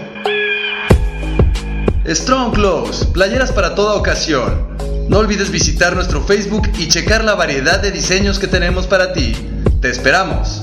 Strong 2.07 2.55
Clothes, 2.55 3.05
playeras 3.13 3.51
para 3.51 3.75
toda 3.75 3.97
ocasión 3.97 4.77
No 5.09 5.19
olvides 5.19 5.51
visitar 5.51 5.95
nuestro 5.95 6.23
Facebook 6.23 6.71
y 6.79 6.89
checar 6.89 7.25
la 7.25 7.35
variedad 7.35 7.83
de 7.83 7.91
diseños 7.91 8.39
que 8.39 8.47
tenemos 8.47 8.87
para 8.87 9.13
ti. 9.13 9.35
¡Te 9.83 9.91
esperamos! 9.91 10.63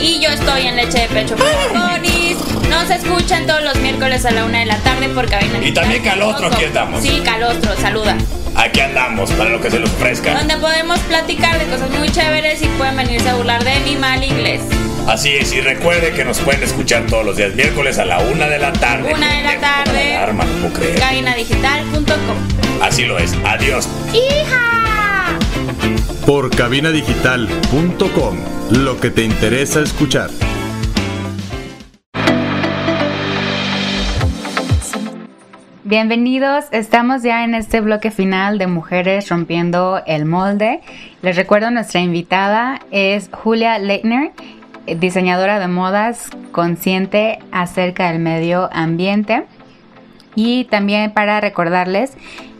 y 0.00 0.20
yo 0.20 0.30
estoy 0.30 0.66
en 0.66 0.76
Leche 0.76 1.00
de 1.00 1.08
Pecho 1.08 1.36
para 1.36 1.68
Conis. 1.68 2.36
Nos 2.68 2.90
escuchan 2.90 3.46
todos 3.46 3.62
los 3.62 3.76
miércoles 3.76 4.24
a 4.24 4.30
la 4.30 4.44
una 4.44 4.60
de 4.60 4.66
la 4.66 4.78
tarde 4.78 5.08
por 5.08 5.28
Cabina 5.28 5.58
Y 5.62 5.72
también 5.72 6.02
Calostro, 6.02 6.48
aquí 6.48 6.64
andamos. 6.64 7.02
Sí, 7.02 7.20
Calostro, 7.24 7.76
saluda. 7.76 8.16
Aquí 8.56 8.80
andamos 8.80 9.30
para 9.32 9.50
lo 9.50 9.60
que 9.60 9.70
se 9.70 9.78
los 9.78 9.90
ofrezca. 9.90 10.34
Donde 10.34 10.56
podemos 10.56 10.98
platicar 11.00 11.58
de 11.58 11.66
cosas 11.66 11.90
muy 11.90 12.10
chéveres 12.10 12.62
y 12.62 12.66
pueden 12.66 12.96
venirse 12.96 13.28
a 13.28 13.34
burlar 13.34 13.62
de 13.64 13.78
mi 13.80 13.96
mal 13.96 14.22
inglés. 14.22 14.62
Así 15.06 15.30
es, 15.30 15.52
y 15.52 15.60
recuerde 15.60 16.12
que 16.12 16.24
nos 16.24 16.38
pueden 16.38 16.62
escuchar 16.62 17.06
todos 17.06 17.24
los 17.24 17.36
días 17.36 17.54
miércoles 17.54 17.98
a 17.98 18.04
la 18.04 18.18
una 18.20 18.46
de 18.48 18.58
la 18.58 18.72
tarde. 18.72 19.12
Una 19.12 19.34
de 19.34 19.42
la 19.42 19.58
tarde. 19.58 20.16
Arma, 20.16 20.44
no. 20.44 20.70
Cabinadigital.com. 20.98 22.82
Así 22.82 23.04
lo 23.04 23.18
es. 23.18 23.34
Adiós. 23.44 23.88
¡Hija! 24.12 24.70
Por 26.30 26.54
cabinadigital.com, 26.54 28.36
lo 28.70 29.00
que 29.00 29.10
te 29.10 29.24
interesa 29.24 29.80
escuchar. 29.80 30.30
Bienvenidos, 35.82 36.66
estamos 36.70 37.24
ya 37.24 37.42
en 37.42 37.56
este 37.56 37.80
bloque 37.80 38.12
final 38.12 38.58
de 38.58 38.68
Mujeres 38.68 39.28
Rompiendo 39.28 40.02
el 40.06 40.24
Molde. 40.24 40.82
Les 41.20 41.34
recuerdo, 41.34 41.72
nuestra 41.72 41.98
invitada 41.98 42.78
es 42.92 43.28
Julia 43.32 43.80
Leitner, 43.80 44.30
diseñadora 44.86 45.58
de 45.58 45.66
modas 45.66 46.30
consciente 46.52 47.40
acerca 47.50 48.08
del 48.12 48.20
medio 48.20 48.70
ambiente. 48.72 49.46
Y 50.36 50.66
también 50.66 51.10
para 51.10 51.40
recordarles, 51.40 52.12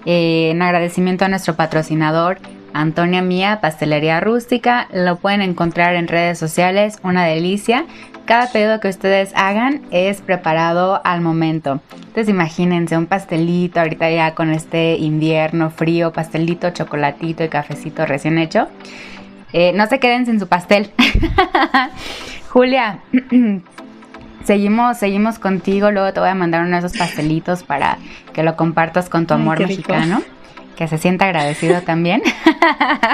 eh, 0.07 0.51
en 0.51 0.61
agradecimiento 0.61 1.25
a 1.25 1.29
nuestro 1.29 1.55
patrocinador, 1.55 2.39
Antonia 2.73 3.23
Mía, 3.23 3.59
Pastelería 3.61 4.21
Rústica, 4.21 4.89
lo 4.93 5.17
pueden 5.17 5.43
encontrar 5.43 5.95
en 5.95 6.09
redes 6.09 6.39
sociales, 6.39 6.99
una 7.03 7.25
delicia. 7.25 7.85
Cada 8.25 8.51
pedido 8.53 8.79
que 8.81 8.89
ustedes 8.89 9.33
hagan 9.35 9.83
es 9.91 10.21
preparado 10.21 11.01
al 11.05 11.21
momento. 11.21 11.81
Entonces 11.93 12.29
imagínense 12.29 12.97
un 12.97 13.07
pastelito 13.07 13.81
ahorita 13.81 14.11
ya 14.11 14.35
con 14.35 14.51
este 14.51 14.97
invierno 14.97 15.71
frío, 15.71 16.13
pastelito, 16.13 16.71
chocolatito 16.71 17.43
y 17.45 17.49
cafecito 17.49 18.07
recién 18.07 18.39
hecho. 18.39 18.69
Eh, 19.53 19.73
no 19.75 19.87
se 19.87 19.99
queden 19.99 20.27
sin 20.27 20.39
su 20.39 20.47
pastel. 20.47 20.93
Julia, 22.49 23.01
seguimos, 24.45 24.99
seguimos 24.99 25.39
contigo. 25.39 25.91
Luego 25.91 26.13
te 26.13 26.21
voy 26.21 26.29
a 26.29 26.35
mandar 26.35 26.63
uno 26.63 26.73
de 26.73 26.79
esos 26.79 26.97
pastelitos 26.97 27.63
para 27.63 27.99
que 28.33 28.43
lo 28.43 28.57
compartas 28.57 29.09
con 29.09 29.27
tu 29.27 29.35
amor 29.35 29.61
mexicano. 29.61 30.23
Que 30.81 30.89
se 30.89 30.97
sienta 30.97 31.27
agradecido 31.27 31.83
también. 31.87 32.23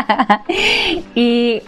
y 1.17 1.63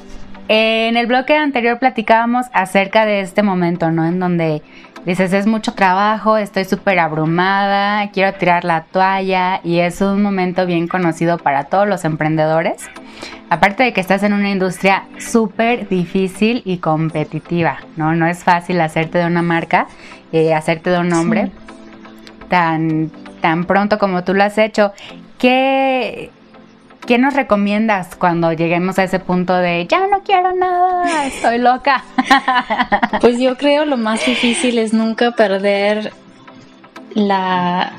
en 0.47 0.97
el 0.97 1.09
bloque 1.09 1.35
anterior 1.35 1.81
platicábamos 1.81 2.47
acerca 2.53 3.05
de 3.05 3.21
este 3.21 3.43
momento, 3.43 3.91
¿no? 3.91 4.07
En 4.07 4.21
donde 4.21 4.63
dices, 5.05 5.33
es 5.33 5.49
mucho 5.49 5.73
trabajo, 5.75 6.37
estoy 6.37 6.67
súper 6.67 7.01
abrumada, 7.01 8.13
quiero 8.13 8.33
tirar 8.39 8.65
la 8.65 8.85
toalla 8.85 9.61
y 9.65 9.81
es 9.81 10.01
un 10.01 10.23
momento 10.23 10.67
bien 10.67 10.87
conocido 10.87 11.37
para 11.37 11.65
todos 11.65 11.89
los 11.89 12.05
emprendedores. 12.05 12.89
Aparte 13.51 13.83
de 13.83 13.93
que 13.93 14.01
estás 14.01 14.23
en 14.23 14.35
una 14.35 14.51
industria 14.51 15.03
súper 15.19 15.89
difícil 15.89 16.63
y 16.65 16.79
competitiva, 16.79 17.79
¿no? 17.97 18.15
No 18.15 18.29
es 18.29 18.45
fácil 18.45 18.81
hacerte 18.81 19.19
de 19.19 19.27
una 19.27 19.43
marca, 19.43 19.89
eh, 20.31 20.55
hacerte 20.55 20.91
de 20.91 21.01
un 21.01 21.09
nombre 21.09 21.51
tan, 22.49 23.11
tan 23.41 23.65
pronto 23.65 23.99
como 23.99 24.23
tú 24.23 24.33
lo 24.33 24.45
has 24.45 24.59
hecho. 24.59 24.93
¿Qué, 25.39 26.31
¿Qué 27.07 27.19
nos 27.19 27.35
recomiendas 27.35 28.17
cuando 28.17 28.53
lleguemos 28.53 28.99
a 28.99 29.05
ese 29.05 29.21
punto 29.21 29.55
de 29.55 29.87
ya 29.89 30.07
no 30.09 30.23
quiero 30.23 30.55
nada, 30.55 31.27
estoy 31.27 31.59
loca? 31.59 32.05
Pues 33.21 33.41
yo 33.41 33.57
creo 33.57 33.85
lo 33.85 33.97
más 33.97 34.25
difícil 34.25 34.79
es 34.79 34.93
nunca 34.93 35.33
perder 35.33 36.13
la 37.15 37.93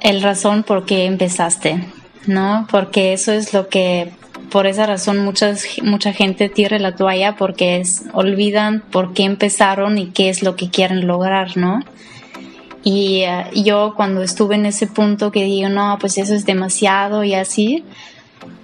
el 0.00 0.22
razón 0.22 0.62
por 0.62 0.86
qué 0.86 1.04
empezaste, 1.04 1.84
¿no? 2.26 2.66
Porque 2.70 3.12
eso 3.12 3.32
es 3.32 3.52
lo 3.52 3.68
que 3.68 4.12
por 4.50 4.66
esa 4.66 4.86
razón 4.86 5.18
muchas, 5.18 5.64
mucha 5.82 6.12
gente 6.12 6.48
tira 6.48 6.78
la 6.78 6.96
toalla 6.96 7.36
porque 7.36 7.78
es, 7.78 8.04
olvidan 8.12 8.80
por 8.80 9.12
qué 9.12 9.24
empezaron 9.24 9.98
y 9.98 10.06
qué 10.06 10.28
es 10.28 10.42
lo 10.42 10.56
que 10.56 10.70
quieren 10.70 11.06
lograr, 11.06 11.56
¿no? 11.56 11.80
Y 12.82 13.22
eh, 13.22 13.44
yo 13.54 13.94
cuando 13.94 14.22
estuve 14.22 14.54
en 14.54 14.66
ese 14.66 14.86
punto 14.86 15.30
que 15.30 15.44
digo, 15.44 15.68
no, 15.68 15.98
pues 16.00 16.18
eso 16.18 16.34
es 16.34 16.46
demasiado 16.46 17.24
y 17.24 17.34
así, 17.34 17.84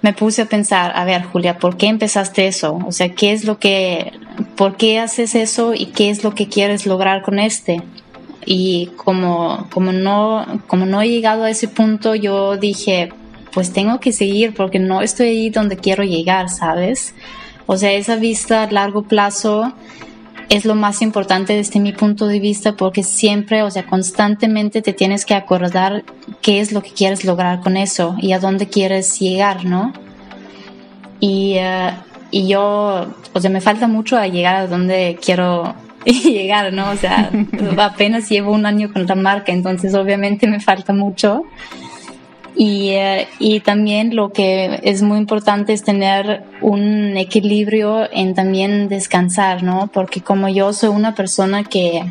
me 0.01 0.13
puse 0.13 0.43
a 0.43 0.45
pensar, 0.45 0.91
a 0.95 1.05
ver, 1.05 1.23
Julia, 1.23 1.59
¿por 1.59 1.77
qué 1.77 1.87
empezaste 1.87 2.47
eso? 2.47 2.79
O 2.85 2.91
sea, 2.91 3.13
¿qué 3.13 3.31
es 3.31 3.45
lo 3.45 3.59
que, 3.59 4.13
por 4.55 4.75
qué 4.75 4.99
haces 4.99 5.35
eso 5.35 5.73
y 5.73 5.87
qué 5.87 6.09
es 6.09 6.23
lo 6.23 6.33
que 6.33 6.47
quieres 6.47 6.85
lograr 6.85 7.21
con 7.21 7.39
este? 7.39 7.81
Y 8.45 8.91
como, 8.95 9.67
como 9.71 9.91
no, 9.91 10.61
como 10.67 10.85
no 10.85 11.01
he 11.01 11.09
llegado 11.09 11.43
a 11.43 11.49
ese 11.49 11.67
punto, 11.67 12.15
yo 12.15 12.57
dije, 12.57 13.11
pues 13.53 13.73
tengo 13.73 13.99
que 13.99 14.13
seguir 14.13 14.53
porque 14.53 14.79
no 14.79 15.01
estoy 15.01 15.27
ahí 15.27 15.49
donde 15.49 15.77
quiero 15.77 16.03
llegar, 16.03 16.49
¿sabes? 16.49 17.13
O 17.65 17.75
sea, 17.75 17.91
esa 17.91 18.15
vista 18.15 18.63
a 18.63 18.71
largo 18.71 19.03
plazo 19.03 19.73
es 20.49 20.65
lo 20.65 20.75
más 20.75 21.01
importante 21.01 21.53
desde 21.53 21.79
mi 21.79 21.91
punto 21.91 22.27
de 22.27 22.39
vista 22.39 22.73
porque 22.73 23.03
siempre, 23.03 23.63
o 23.63 23.71
sea, 23.71 23.85
constantemente 23.85 24.81
te 24.81 24.93
tienes 24.93 25.25
que 25.25 25.33
acordar 25.33 26.03
qué 26.41 26.59
es 26.59 26.71
lo 26.71 26.81
que 26.81 26.91
quieres 26.91 27.25
lograr 27.25 27.59
con 27.59 27.75
eso 27.75 28.15
y 28.19 28.31
a 28.31 28.39
dónde 28.39 28.67
quieres 28.67 29.19
llegar, 29.19 29.65
¿no? 29.65 29.93
Y, 31.19 31.55
eh, 31.57 31.91
y 32.31 32.47
yo, 32.47 33.07
o 33.33 33.39
sea, 33.39 33.49
me 33.49 33.61
falta 33.61 33.87
mucho 33.87 34.17
a 34.17 34.27
llegar 34.27 34.55
a 34.55 34.67
donde 34.67 35.17
quiero 35.21 35.75
llegar, 36.05 36.71
¿no? 36.73 36.91
O 36.91 36.95
sea, 36.95 37.29
apenas 37.77 38.29
llevo 38.29 38.51
un 38.51 38.65
año 38.65 38.91
con 38.93 39.05
la 39.05 39.15
marca, 39.15 39.51
entonces 39.51 39.93
obviamente 39.93 40.47
me 40.47 40.59
falta 40.59 40.93
mucho. 40.93 41.43
Y, 42.59 42.89
eh, 42.89 43.27
y, 43.37 43.59
también 43.59 44.15
lo 44.15 44.31
que 44.31 44.79
es 44.81 45.03
muy 45.03 45.19
importante 45.19 45.73
es 45.73 45.83
tener 45.83 46.43
un 46.61 47.15
equilibrio 47.15 48.11
en 48.11 48.33
también 48.33 48.89
descansar, 48.89 49.61
¿no? 49.61 49.91
Porque 49.93 50.21
como 50.21 50.49
yo 50.49 50.73
soy 50.73 50.89
una 50.89 51.13
persona 51.13 51.63
que, 51.63 52.03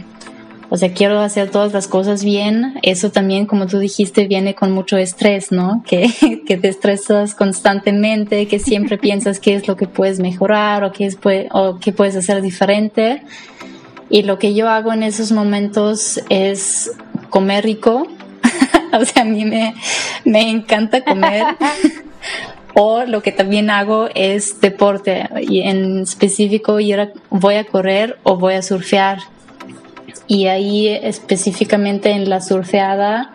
o 0.68 0.76
sea, 0.76 0.92
quiero 0.92 1.18
hacer 1.18 1.51
todas 1.51 1.72
las 1.72 1.88
cosas 1.88 2.22
bien, 2.22 2.78
eso 2.82 3.11
también, 3.11 3.47
como 3.47 3.66
tú 3.66 3.80
dijiste, 3.80 4.28
viene 4.28 4.55
con 4.55 4.70
mucho 4.70 4.97
estrés, 4.97 5.51
¿no? 5.51 5.82
Que, 5.84 6.09
que 6.47 6.57
te 6.57 6.68
estresas 6.68 7.34
constantemente, 7.34 8.47
que 8.47 8.61
siempre 8.61 8.99
piensas 9.07 9.40
qué 9.40 9.57
es 9.57 9.66
lo 9.66 9.74
que 9.74 9.88
puedes 9.88 10.20
mejorar 10.20 10.84
o 10.84 10.92
qué, 10.92 11.07
es, 11.07 11.18
o 11.51 11.78
qué 11.80 11.90
puedes 11.90 12.14
hacer 12.14 12.40
diferente. 12.40 13.24
Y 14.11 14.22
lo 14.22 14.38
que 14.38 14.55
yo 14.55 14.68
hago 14.68 14.92
en 14.92 15.03
esos 15.03 15.32
momentos 15.32 16.22
es 16.28 16.92
comer 17.30 17.64
rico, 17.64 18.07
o 19.01 19.05
sea, 19.05 19.22
a 19.22 19.24
mí 19.24 19.44
me, 19.44 19.74
me 20.24 20.51
encanta 20.51 21.05
comer. 21.05 21.44
o 22.74 23.05
lo 23.05 23.22
que 23.22 23.32
también 23.32 23.70
hago 23.70 24.09
es 24.14 24.61
deporte, 24.61 25.28
y 25.40 25.62
en 25.62 26.01
específico 26.01 26.78
voy 27.30 27.55
a 27.55 27.64
correr 27.64 28.18
o 28.22 28.36
voy 28.36 28.55
a 28.55 28.62
surfear. 28.62 29.18
Y 30.26 30.49
ahí 30.49 30.88
específicamente 30.88 32.11
en 32.11 32.28
la 32.28 32.40
surfeada 32.40 33.32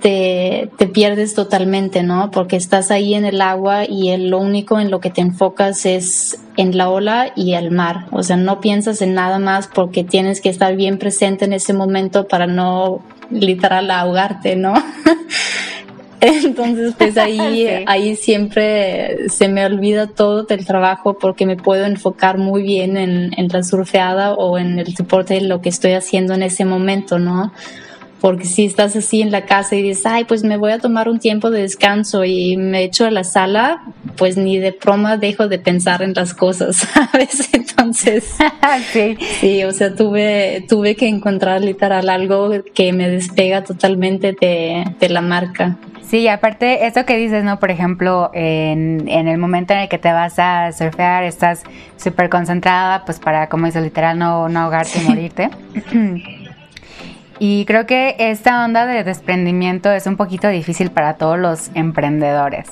te, 0.00 0.70
te, 0.78 0.86
pierdes 0.86 1.34
totalmente, 1.34 2.02
¿no? 2.02 2.30
Porque 2.30 2.56
estás 2.56 2.90
ahí 2.90 3.14
en 3.14 3.24
el 3.24 3.40
agua 3.40 3.84
y 3.84 4.10
el, 4.10 4.30
lo 4.30 4.38
único 4.38 4.78
en 4.78 4.90
lo 4.90 5.00
que 5.00 5.10
te 5.10 5.20
enfocas 5.20 5.84
es 5.84 6.40
en 6.56 6.76
la 6.76 6.88
ola 6.88 7.32
y 7.34 7.54
el 7.54 7.72
mar. 7.72 8.06
O 8.12 8.22
sea, 8.22 8.36
no 8.36 8.60
piensas 8.60 9.02
en 9.02 9.14
nada 9.14 9.38
más 9.38 9.66
porque 9.66 10.04
tienes 10.04 10.40
que 10.40 10.48
estar 10.48 10.76
bien 10.76 10.98
presente 10.98 11.44
en 11.44 11.52
ese 11.52 11.72
momento 11.72 12.28
para 12.28 12.46
no 12.46 13.02
literal 13.30 13.90
ahogarte, 13.90 14.56
¿no? 14.56 14.74
Entonces, 16.20 16.94
pues 16.98 17.16
ahí, 17.16 17.66
ahí 17.86 18.16
siempre 18.16 19.28
se 19.28 19.48
me 19.48 19.64
olvida 19.64 20.08
todo 20.08 20.44
del 20.44 20.66
trabajo 20.66 21.18
porque 21.18 21.46
me 21.46 21.56
puedo 21.56 21.84
enfocar 21.84 22.38
muy 22.38 22.62
bien 22.62 22.96
en, 22.96 23.30
en 23.36 23.48
la 23.48 23.62
surfeada 23.62 24.34
o 24.34 24.58
en 24.58 24.78
el 24.78 24.94
deporte, 24.94 25.40
lo 25.40 25.60
que 25.60 25.68
estoy 25.68 25.92
haciendo 25.92 26.34
en 26.34 26.42
ese 26.42 26.64
momento, 26.64 27.18
¿no? 27.18 27.52
Porque 28.20 28.44
si 28.44 28.64
estás 28.64 28.96
así 28.96 29.22
en 29.22 29.30
la 29.30 29.44
casa 29.44 29.76
y 29.76 29.82
dices, 29.82 30.06
ay, 30.06 30.24
pues 30.24 30.42
me 30.44 30.56
voy 30.56 30.72
a 30.72 30.78
tomar 30.78 31.08
un 31.08 31.18
tiempo 31.18 31.50
de 31.50 31.62
descanso 31.62 32.24
y 32.24 32.56
me 32.56 32.82
echo 32.82 33.06
a 33.06 33.10
la 33.10 33.24
sala, 33.24 33.82
pues 34.16 34.36
ni 34.36 34.58
de 34.58 34.72
broma 34.72 35.16
dejo 35.16 35.48
de 35.48 35.58
pensar 35.58 36.02
en 36.02 36.14
las 36.14 36.34
cosas, 36.34 36.76
¿sabes? 37.12 37.52
Entonces, 37.52 38.36
sí. 38.92 39.16
sí, 39.40 39.64
o 39.64 39.72
sea, 39.72 39.94
tuve, 39.94 40.64
tuve 40.68 40.96
que 40.96 41.08
encontrar 41.08 41.62
literal 41.62 42.08
algo 42.08 42.50
que 42.74 42.92
me 42.92 43.08
despega 43.08 43.62
totalmente 43.64 44.34
de, 44.40 44.84
de 44.98 45.08
la 45.08 45.20
marca. 45.20 45.76
Sí, 46.08 46.26
aparte, 46.26 46.86
eso 46.86 47.04
que 47.04 47.18
dices, 47.18 47.44
¿no? 47.44 47.58
Por 47.58 47.70
ejemplo, 47.70 48.30
en, 48.32 49.06
en 49.08 49.28
el 49.28 49.36
momento 49.36 49.74
en 49.74 49.80
el 49.80 49.88
que 49.90 49.98
te 49.98 50.10
vas 50.10 50.38
a 50.38 50.72
surfear, 50.72 51.24
estás 51.24 51.64
súper 51.98 52.30
concentrada, 52.30 53.04
pues 53.04 53.18
para, 53.18 53.50
como 53.50 53.66
dices, 53.66 53.82
literal, 53.82 54.18
no, 54.18 54.48
no 54.48 54.60
ahogarte 54.60 55.00
y 55.02 55.04
morirte. 55.08 55.50
Y 57.40 57.64
creo 57.66 57.86
que 57.86 58.16
esta 58.18 58.64
onda 58.64 58.84
de 58.86 59.04
desprendimiento 59.04 59.92
es 59.92 60.06
un 60.06 60.16
poquito 60.16 60.48
difícil 60.48 60.90
para 60.90 61.14
todos 61.14 61.38
los 61.38 61.70
emprendedores, 61.74 62.66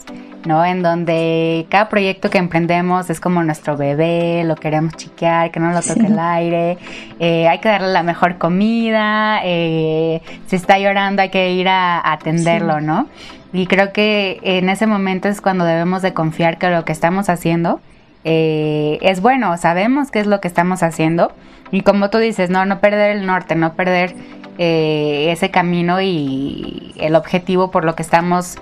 ¿no? 0.45 0.65
En 0.65 0.83
donde 0.83 1.67
cada 1.69 1.89
proyecto 1.89 2.31
que 2.31 2.39
emprendemos 2.39 3.09
es 3.09 3.21
como 3.21 3.45
nuestro 3.45 3.77
bebé, 3.77 4.43
lo 4.45 4.57
queremos 4.57 4.95
chiquear, 4.97 5.53
que 5.53 5.61
no 5.61 5.71
lo 5.71 5.81
toque 5.83 6.07
el 6.07 6.19
aire, 6.19 6.79
eh, 7.21 7.47
hay 7.47 7.59
que 7.61 7.69
darle 7.69 7.93
la 7.93 8.03
mejor 8.03 8.39
comida, 8.39 9.41
eh, 9.45 10.21
si 10.47 10.57
está 10.57 10.81
llorando 10.81 11.23
hay 11.23 11.31
que 11.31 11.53
ir 11.53 11.69
a, 11.69 12.13
atenderlo, 12.13 12.81
¿no? 12.81 13.07
Y 13.53 13.69
creo 13.69 13.93
que 13.93 14.41
en 14.43 14.69
ese 14.69 14.89
momento 14.89 15.29
es 15.29 15.41
cuando 15.41 15.65
debemos 15.65 16.03
de 16.03 16.13
confiar 16.13 16.59
que 16.59 16.69
lo 16.71 16.85
que 16.85 16.93
estamos 16.93 17.29
haciendo 17.29 17.81
eh, 18.29 18.99
es 19.03 19.21
bueno, 19.21 19.57
sabemos 19.57 20.11
qué 20.11 20.19
es 20.19 20.27
lo 20.27 20.41
que 20.41 20.49
estamos 20.49 20.83
haciendo. 20.83 21.31
Y 21.73 21.83
como 21.83 22.11
tú 22.11 22.19
dices, 22.19 22.51
no, 22.51 22.65
no 22.65 22.81
perder 22.81 23.17
el 23.17 23.27
norte, 23.27 23.55
no 23.55 23.75
perder 23.75 24.15
eh, 24.59 25.29
ese 25.31 25.51
camino 25.51 26.01
y 26.01 26.95
el 26.97 27.15
objetivo 27.15 27.71
por 27.71 27.85
lo 27.85 27.95
que 27.95 28.03
estamos 28.03 28.57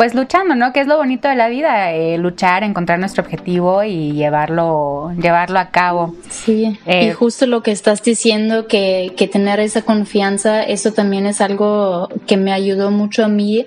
pues 0.00 0.14
luchando, 0.14 0.54
¿no? 0.54 0.72
Que 0.72 0.80
es 0.80 0.86
lo 0.86 0.96
bonito 0.96 1.28
de 1.28 1.36
la 1.36 1.50
vida, 1.50 1.92
eh, 1.92 2.16
luchar, 2.16 2.64
encontrar 2.64 2.98
nuestro 2.98 3.22
objetivo 3.22 3.82
y 3.82 4.12
llevarlo, 4.12 5.12
llevarlo 5.20 5.58
a 5.58 5.68
cabo. 5.68 6.14
Sí, 6.30 6.78
y 6.86 6.90
eh, 6.90 7.12
justo 7.12 7.44
lo 7.44 7.62
que 7.62 7.70
estás 7.70 8.02
diciendo, 8.02 8.66
que, 8.66 9.12
que 9.14 9.28
tener 9.28 9.60
esa 9.60 9.82
confianza, 9.82 10.62
eso 10.62 10.94
también 10.94 11.26
es 11.26 11.42
algo 11.42 12.08
que 12.26 12.38
me 12.38 12.50
ayudó 12.50 12.90
mucho 12.90 13.26
a 13.26 13.28
mí, 13.28 13.66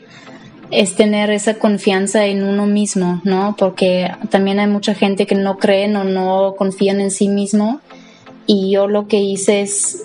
es 0.72 0.96
tener 0.96 1.30
esa 1.30 1.60
confianza 1.60 2.26
en 2.26 2.44
uno 2.44 2.66
mismo, 2.66 3.22
¿no? 3.24 3.56
Porque 3.56 4.10
también 4.32 4.60
hay 4.60 4.66
mucha 4.66 4.96
gente 4.96 5.28
que 5.28 5.36
no 5.36 5.60
creen 5.60 5.96
o 5.98 6.04
no 6.04 6.56
confían 6.58 7.00
en 7.00 7.12
sí 7.12 7.28
mismo. 7.28 7.80
Y 8.46 8.72
yo 8.72 8.88
lo 8.88 9.08
que 9.08 9.18
hice 9.18 9.62
es 9.62 10.04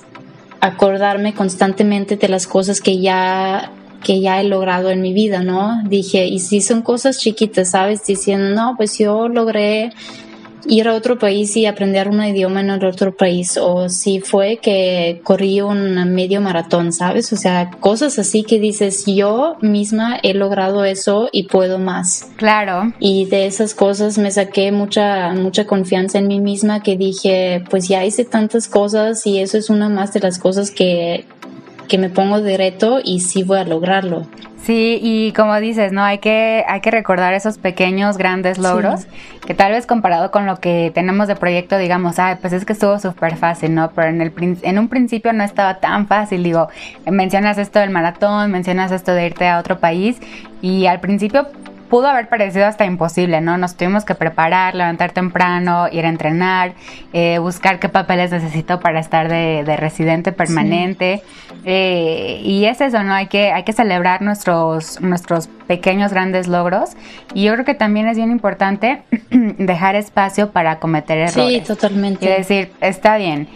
acordarme 0.60 1.34
constantemente 1.34 2.16
de 2.16 2.28
las 2.28 2.46
cosas 2.46 2.80
que 2.80 3.00
ya 3.00 3.72
que 4.02 4.20
ya 4.20 4.40
he 4.40 4.44
logrado 4.44 4.90
en 4.90 5.00
mi 5.00 5.12
vida, 5.12 5.42
¿no? 5.42 5.82
Dije, 5.84 6.26
y 6.26 6.38
si 6.38 6.60
son 6.60 6.82
cosas 6.82 7.18
chiquitas, 7.18 7.72
¿sabes? 7.72 8.06
Diciendo, 8.06 8.54
no, 8.54 8.74
pues 8.76 8.96
yo 8.98 9.28
logré 9.28 9.92
ir 10.68 10.86
a 10.86 10.94
otro 10.94 11.18
país 11.18 11.56
y 11.56 11.66
aprender 11.66 12.08
un 12.08 12.22
idioma 12.22 12.60
en 12.60 12.70
el 12.70 12.84
otro 12.84 13.16
país 13.16 13.58
o 13.60 13.88
si 13.88 14.20
fue 14.20 14.58
que 14.58 15.20
corrí 15.24 15.60
un 15.60 16.12
medio 16.14 16.40
maratón, 16.40 16.92
¿sabes? 16.92 17.32
O 17.32 17.36
sea, 17.36 17.70
cosas 17.80 18.18
así 18.18 18.42
que 18.42 18.60
dices, 18.60 19.04
yo 19.06 19.56
misma 19.60 20.18
he 20.22 20.34
logrado 20.34 20.84
eso 20.84 21.28
y 21.32 21.44
puedo 21.44 21.78
más. 21.78 22.30
Claro. 22.36 22.92
Y 23.00 23.24
de 23.26 23.46
esas 23.46 23.74
cosas 23.74 24.18
me 24.18 24.30
saqué 24.30 24.70
mucha 24.70 25.32
mucha 25.32 25.66
confianza 25.66 26.18
en 26.18 26.28
mí 26.28 26.40
misma 26.40 26.82
que 26.82 26.96
dije, 26.96 27.64
pues 27.70 27.88
ya 27.88 28.04
hice 28.04 28.24
tantas 28.24 28.68
cosas 28.68 29.26
y 29.26 29.40
eso 29.40 29.56
es 29.56 29.70
una 29.70 29.88
más 29.88 30.12
de 30.12 30.20
las 30.20 30.38
cosas 30.38 30.70
que 30.70 31.24
que 31.88 31.98
me 31.98 32.10
pongo 32.10 32.40
de 32.40 32.56
reto 32.56 33.00
y 33.02 33.20
sí 33.20 33.42
voy 33.42 33.58
a 33.58 33.64
lograrlo. 33.64 34.26
Sí, 34.62 34.98
y 35.00 35.32
como 35.32 35.58
dices, 35.60 35.92
¿no? 35.92 36.02
Hay 36.02 36.18
que, 36.18 36.64
hay 36.68 36.80
que 36.80 36.90
recordar 36.90 37.32
esos 37.32 37.56
pequeños, 37.56 38.18
grandes 38.18 38.58
logros, 38.58 39.06
que 39.46 39.54
tal 39.54 39.72
vez 39.72 39.86
comparado 39.86 40.30
con 40.30 40.44
lo 40.44 40.60
que 40.60 40.90
tenemos 40.94 41.26
de 41.26 41.36
proyecto, 41.36 41.78
digamos, 41.78 42.18
ay, 42.18 42.36
pues 42.40 42.52
es 42.52 42.66
que 42.66 42.74
estuvo 42.74 42.98
súper 42.98 43.36
fácil, 43.36 43.74
¿no? 43.74 43.90
Pero 43.92 44.08
en, 44.08 44.20
el, 44.20 44.32
en 44.62 44.78
un 44.78 44.88
principio 44.88 45.32
no 45.32 45.42
estaba 45.42 45.80
tan 45.80 46.06
fácil, 46.06 46.42
digo, 46.42 46.68
mencionas 47.06 47.56
esto 47.56 47.78
del 47.78 47.90
maratón, 47.90 48.50
mencionas 48.50 48.92
esto 48.92 49.14
de 49.14 49.26
irte 49.26 49.48
a 49.48 49.58
otro 49.58 49.78
país, 49.78 50.18
y 50.60 50.84
al 50.84 51.00
principio 51.00 51.46
pudo 51.88 52.08
haber 52.08 52.28
parecido 52.28 52.66
hasta 52.66 52.84
imposible, 52.84 53.40
¿no? 53.40 53.56
Nos 53.58 53.76
tuvimos 53.76 54.04
que 54.04 54.14
preparar, 54.14 54.74
levantar 54.74 55.12
temprano, 55.12 55.88
ir 55.90 56.04
a 56.04 56.08
entrenar, 56.08 56.74
eh, 57.12 57.38
buscar 57.38 57.78
qué 57.78 57.88
papeles 57.88 58.30
necesito 58.30 58.80
para 58.80 59.00
estar 59.00 59.28
de, 59.28 59.76
residente 59.76 60.32
permanente. 60.32 61.22
Eh, 61.64 62.40
y 62.44 62.64
es 62.64 62.80
eso, 62.80 63.02
¿no? 63.02 63.14
Hay 63.14 63.26
que, 63.26 63.52
hay 63.52 63.62
que 63.62 63.72
celebrar 63.72 64.22
nuestros, 64.22 65.00
nuestros 65.00 65.48
pequeños, 65.66 66.12
grandes 66.12 66.48
logros. 66.48 66.90
Y 67.34 67.44
yo 67.44 67.52
creo 67.52 67.64
que 67.64 67.74
también 67.74 68.08
es 68.08 68.16
bien 68.16 68.30
importante 68.30 69.02
dejar 69.30 69.94
espacio 69.94 70.50
para 70.50 70.78
cometer 70.78 71.18
errores. 71.18 71.34
Sí, 71.34 71.60
totalmente. 71.60 72.24
Y 72.24 72.28
decir, 72.28 72.72
está 72.80 73.16
bien, 73.16 73.48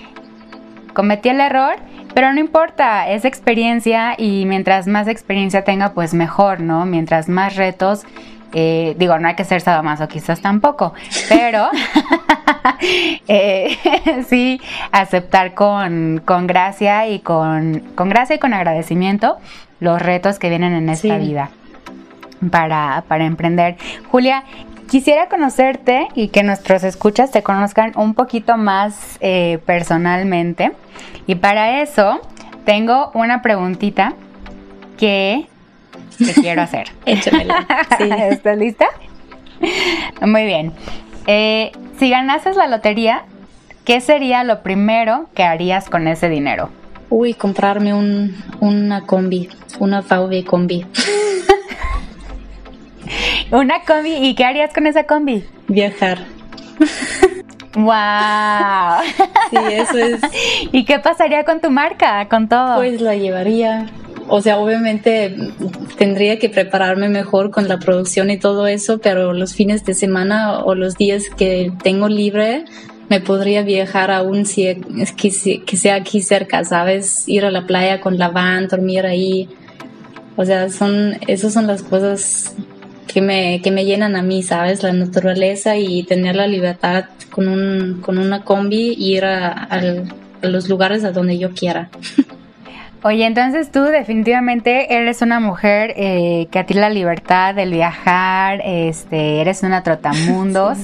cometí 0.93 1.29
el 1.29 1.41
error, 1.41 1.77
pero 2.15 2.33
no 2.33 2.41
importa, 2.41 3.09
es 3.09 3.25
experiencia 3.25 4.15
y 4.17 4.45
mientras 4.47 4.87
más 4.87 5.09
experiencia 5.09 5.65
tenga, 5.65 5.93
pues 5.93 6.15
mejor, 6.15 6.61
¿no? 6.61 6.85
Mientras 6.85 7.29
más 7.29 7.57
retos, 7.57 8.05
eh, 8.55 8.95
digo, 8.99 9.19
no 9.19 9.29
hay 9.29 9.35
que 9.35 9.45
ser 9.45 9.63
quizás 10.09 10.41
tampoco, 10.41 10.93
pero 11.29 11.69
eh, 13.29 13.77
sí 14.29 14.61
aceptar 14.91 15.55
con, 15.55 16.23
con 16.25 16.47
gracia 16.47 17.09
y 17.09 17.21
con, 17.21 17.81
con, 17.95 18.09
gracia 18.09 18.37
y 18.37 18.39
con 18.39 18.53
agradecimiento 18.53 19.39
los 19.81 20.01
retos 20.01 20.39
que 20.39 20.49
vienen 20.49 20.75
en 20.75 20.89
esta 20.89 21.17
vida 21.19 21.51
para, 22.51 23.05
para 23.09 23.25
emprender. 23.25 23.77
Julia, 24.11 24.45
Quisiera 24.93 25.31
conocerte 25.31 26.09
y 26.15 26.29
que 26.29 26.43
nuestros 26.43 26.85
escuchas 26.85 27.31
te 27.31 27.43
conozcan 27.43 27.93
un 27.97 28.13
poquito 28.13 28.59
más 28.59 29.17
eh, 29.21 29.59
personalmente. 29.65 30.73
Y 31.27 31.37
para 31.37 31.81
eso 31.81 32.21
tengo 32.67 33.11
una 33.15 33.41
preguntita 33.41 34.13
que 34.99 35.47
te 36.19 36.35
quiero 36.43 36.61
hacer. 36.61 36.89
Échamela. 37.07 37.67
¿Estás 38.29 38.59
lista? 38.59 38.85
Muy 40.21 40.45
bien. 40.45 40.75
Eh, 41.27 41.73
si 41.99 42.11
ganases 42.11 42.57
la 42.57 42.67
lotería, 42.67 43.23
¿qué 43.87 44.03
sería 44.03 44.45
lo 44.45 44.63
primero 44.63 45.31
que 45.35 45.43
harías 45.43 45.89
con 45.89 46.07
ese 46.07 46.29
dinero? 46.29 46.69
Uy, 47.09 47.33
comprarme 47.33 47.95
un, 47.95 48.37
una 48.61 49.07
combi, 49.07 49.49
una 49.79 50.03
VW 50.03 50.45
combi. 50.45 50.85
Una 53.51 53.83
combi. 53.83 54.15
¿Y 54.15 54.35
qué 54.35 54.45
harías 54.45 54.73
con 54.73 54.87
esa 54.87 55.05
combi? 55.05 55.45
Viajar. 55.69 56.19
¡Wow! 57.75 59.03
Sí, 59.51 59.57
eso 59.73 59.99
es. 59.99 60.21
¿Y 60.73 60.85
qué 60.85 60.99
pasaría 60.99 61.45
con 61.45 61.61
tu 61.61 61.71
marca, 61.71 62.29
con 62.29 62.49
todo? 62.49 62.77
Pues 62.77 63.01
la 63.01 63.17
llevaría. 63.17 63.87
O 64.29 64.41
sea, 64.41 64.59
obviamente 64.59 65.35
tendría 65.99 66.39
que 66.39 66.49
prepararme 66.49 67.09
mejor 67.09 67.51
con 67.51 67.69
la 67.69 67.79
producción 67.79 68.31
y 68.31 68.39
todo 68.39 68.67
eso, 68.67 68.99
pero 68.99 69.33
los 69.33 69.55
fines 69.55 69.85
de 69.85 69.95
semana 69.95 70.61
o 70.61 70.75
los 70.75 70.97
días 70.97 71.25
que 71.37 71.73
tengo 71.83 72.09
libre, 72.09 72.65
me 73.09 73.21
podría 73.21 73.63
viajar 73.63 74.11
aún 74.11 74.47
si 74.47 74.81
que, 75.17 75.65
que 75.65 75.77
sea 75.77 75.97
aquí 75.97 76.23
cerca, 76.23 76.65
¿sabes? 76.65 77.29
Ir 77.29 77.45
a 77.45 77.51
la 77.51 77.67
playa 77.67 78.01
con 78.01 78.17
la 78.17 78.29
van, 78.29 78.69
dormir 78.69 79.07
ahí. 79.07 79.49
O 80.37 80.45
sea, 80.45 80.71
son, 80.71 81.19
esas 81.27 81.53
son 81.53 81.67
las 81.67 81.83
cosas 81.83 82.55
que 83.07 83.21
me, 83.21 83.61
que 83.63 83.71
me 83.71 83.85
llenan 83.85 84.17
a 84.17 84.23
mí, 84.23 84.43
¿sabes? 84.43 84.83
La 84.83 84.93
naturaleza 84.93 85.77
y 85.77 86.05
tener 86.05 86.37
la 86.37 86.47
libertad 86.47 87.07
con, 87.31 87.49
un, 87.49 88.01
con 88.01 88.19
una 88.19 88.45
combi 88.45 88.95
ir 88.99 89.25
a, 89.25 89.69
los 90.43 90.69
lugares 90.69 91.05
a 91.05 91.13
donde 91.13 91.39
yo 91.39 91.53
quiera. 91.53 91.89
Oye, 93.05 93.27
entonces 93.27 93.73
tú 93.73 93.83
definitivamente 93.83 94.95
eres 94.95 95.23
una 95.23 95.41
mujer 95.41 95.93
eh, 95.97 96.47
que 96.53 96.61
a 96.61 96.67
ti 96.67 96.75
la 96.75 96.89
libertad 96.89 97.53
del 97.55 97.73
viajar, 97.73 98.61
este, 98.65 99.41
eres 99.41 99.65
una 99.65 99.83
trotamundos 99.85 100.79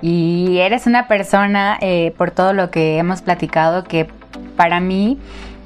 y 0.00 0.58
eres 0.58 0.86
una 0.86 1.06
persona, 1.06 1.78
eh, 1.80 2.12
por 2.18 2.32
todo 2.32 2.52
lo 2.52 2.72
que 2.72 2.98
hemos 2.98 3.22
platicado, 3.22 3.84
que 3.84 4.08
para 4.56 4.80
mí 4.80 5.18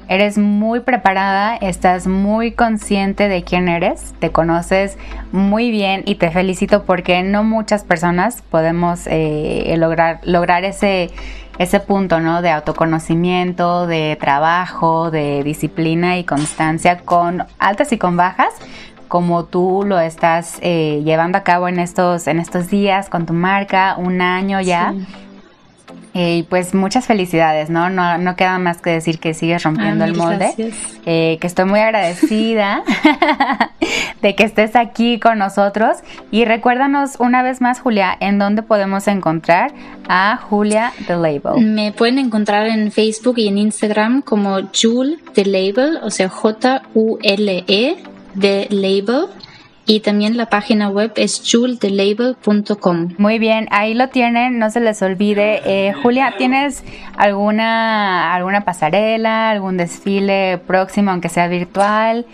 Eres 0.09 0.37
muy 0.37 0.79
preparada, 0.79 1.57
estás 1.57 2.07
muy 2.07 2.53
consciente 2.53 3.27
de 3.27 3.43
quién 3.43 3.67
eres, 3.67 4.13
te 4.19 4.31
conoces 4.31 4.97
muy 5.33 5.69
bien 5.69 6.03
y 6.05 6.15
te 6.15 6.31
felicito 6.31 6.83
porque 6.83 7.23
no 7.23 7.43
muchas 7.43 7.83
personas 7.83 8.41
podemos 8.41 9.01
eh, 9.07 9.75
lograr, 9.77 10.21
lograr 10.23 10.63
ese, 10.63 11.11
ese 11.57 11.81
punto 11.81 12.21
¿no? 12.21 12.41
de 12.41 12.51
autoconocimiento, 12.51 13.85
de 13.85 14.17
trabajo, 14.19 15.11
de 15.11 15.43
disciplina 15.43 16.17
y 16.17 16.23
constancia 16.23 16.99
con 16.99 17.43
altas 17.59 17.91
y 17.91 17.97
con 17.97 18.15
bajas, 18.15 18.53
como 19.09 19.43
tú 19.43 19.83
lo 19.85 19.99
estás 19.99 20.57
eh, 20.61 21.01
llevando 21.03 21.37
a 21.37 21.43
cabo 21.43 21.67
en 21.67 21.79
estos, 21.79 22.27
en 22.27 22.39
estos 22.39 22.69
días 22.69 23.09
con 23.09 23.25
tu 23.25 23.33
marca, 23.33 23.95
un 23.97 24.21
año 24.21 24.61
ya. 24.61 24.93
Eh, 24.95 25.26
y 26.19 26.43
pues 26.43 26.73
muchas 26.73 27.05
felicidades, 27.05 27.69
¿no? 27.69 27.89
¿no? 27.89 28.17
No 28.17 28.35
queda 28.35 28.57
más 28.59 28.81
que 28.81 28.89
decir 28.89 29.19
que 29.19 29.33
sigues 29.33 29.61
rompiendo 29.63 30.03
Ah, 30.03 30.07
el 30.07 30.15
molde. 30.15 30.37
gracias. 30.57 30.75
Eh, 31.05 31.37
que 31.39 31.47
estoy 31.47 31.65
muy 31.65 31.79
agradecida 31.79 32.81
de 34.21 34.35
que 34.35 34.43
estés 34.43 34.75
aquí 34.75 35.19
con 35.19 35.37
nosotros. 35.37 35.97
Y 36.31 36.45
recuérdanos 36.45 37.15
una 37.19 37.43
vez 37.43 37.61
más, 37.61 37.79
Julia, 37.79 38.15
en 38.19 38.39
dónde 38.39 38.63
podemos 38.63 39.07
encontrar 39.07 39.71
a 40.09 40.37
Julia 40.37 40.91
The 41.05 41.15
Label. 41.17 41.63
Me 41.65 41.91
pueden 41.91 42.17
encontrar 42.19 42.67
en 42.67 42.91
Facebook 42.91 43.37
y 43.37 43.47
en 43.47 43.57
Instagram 43.57 44.21
como 44.21 44.57
Jule 44.73 45.17
The 45.33 45.45
Label, 45.45 45.99
o 46.01 46.09
sea, 46.09 46.29
J-U-L-E 46.29 47.97
The 48.39 48.67
Label. 48.69 49.25
Y 49.89 50.01
también 50.01 50.35
la 50.35 50.47
página 50.49 50.89
web 50.89 51.13
es 51.15 51.41
julethelabel.com. 51.49 53.15
Muy 53.17 53.39
bien, 53.39 53.69
ahí 53.71 53.93
lo 53.93 54.09
tienen, 54.09 54.59
no 54.59 54.69
se 54.69 54.81
les 54.81 55.01
olvide. 55.01 55.61
Eh, 55.63 55.93
Julia, 55.93 56.33
¿tienes 56.37 56.83
alguna, 57.15 58.35
alguna 58.35 58.65
pasarela, 58.65 59.49
algún 59.49 59.77
desfile 59.77 60.57
próximo, 60.57 61.11
aunque 61.11 61.29
sea 61.29 61.47
virtual? 61.47 62.25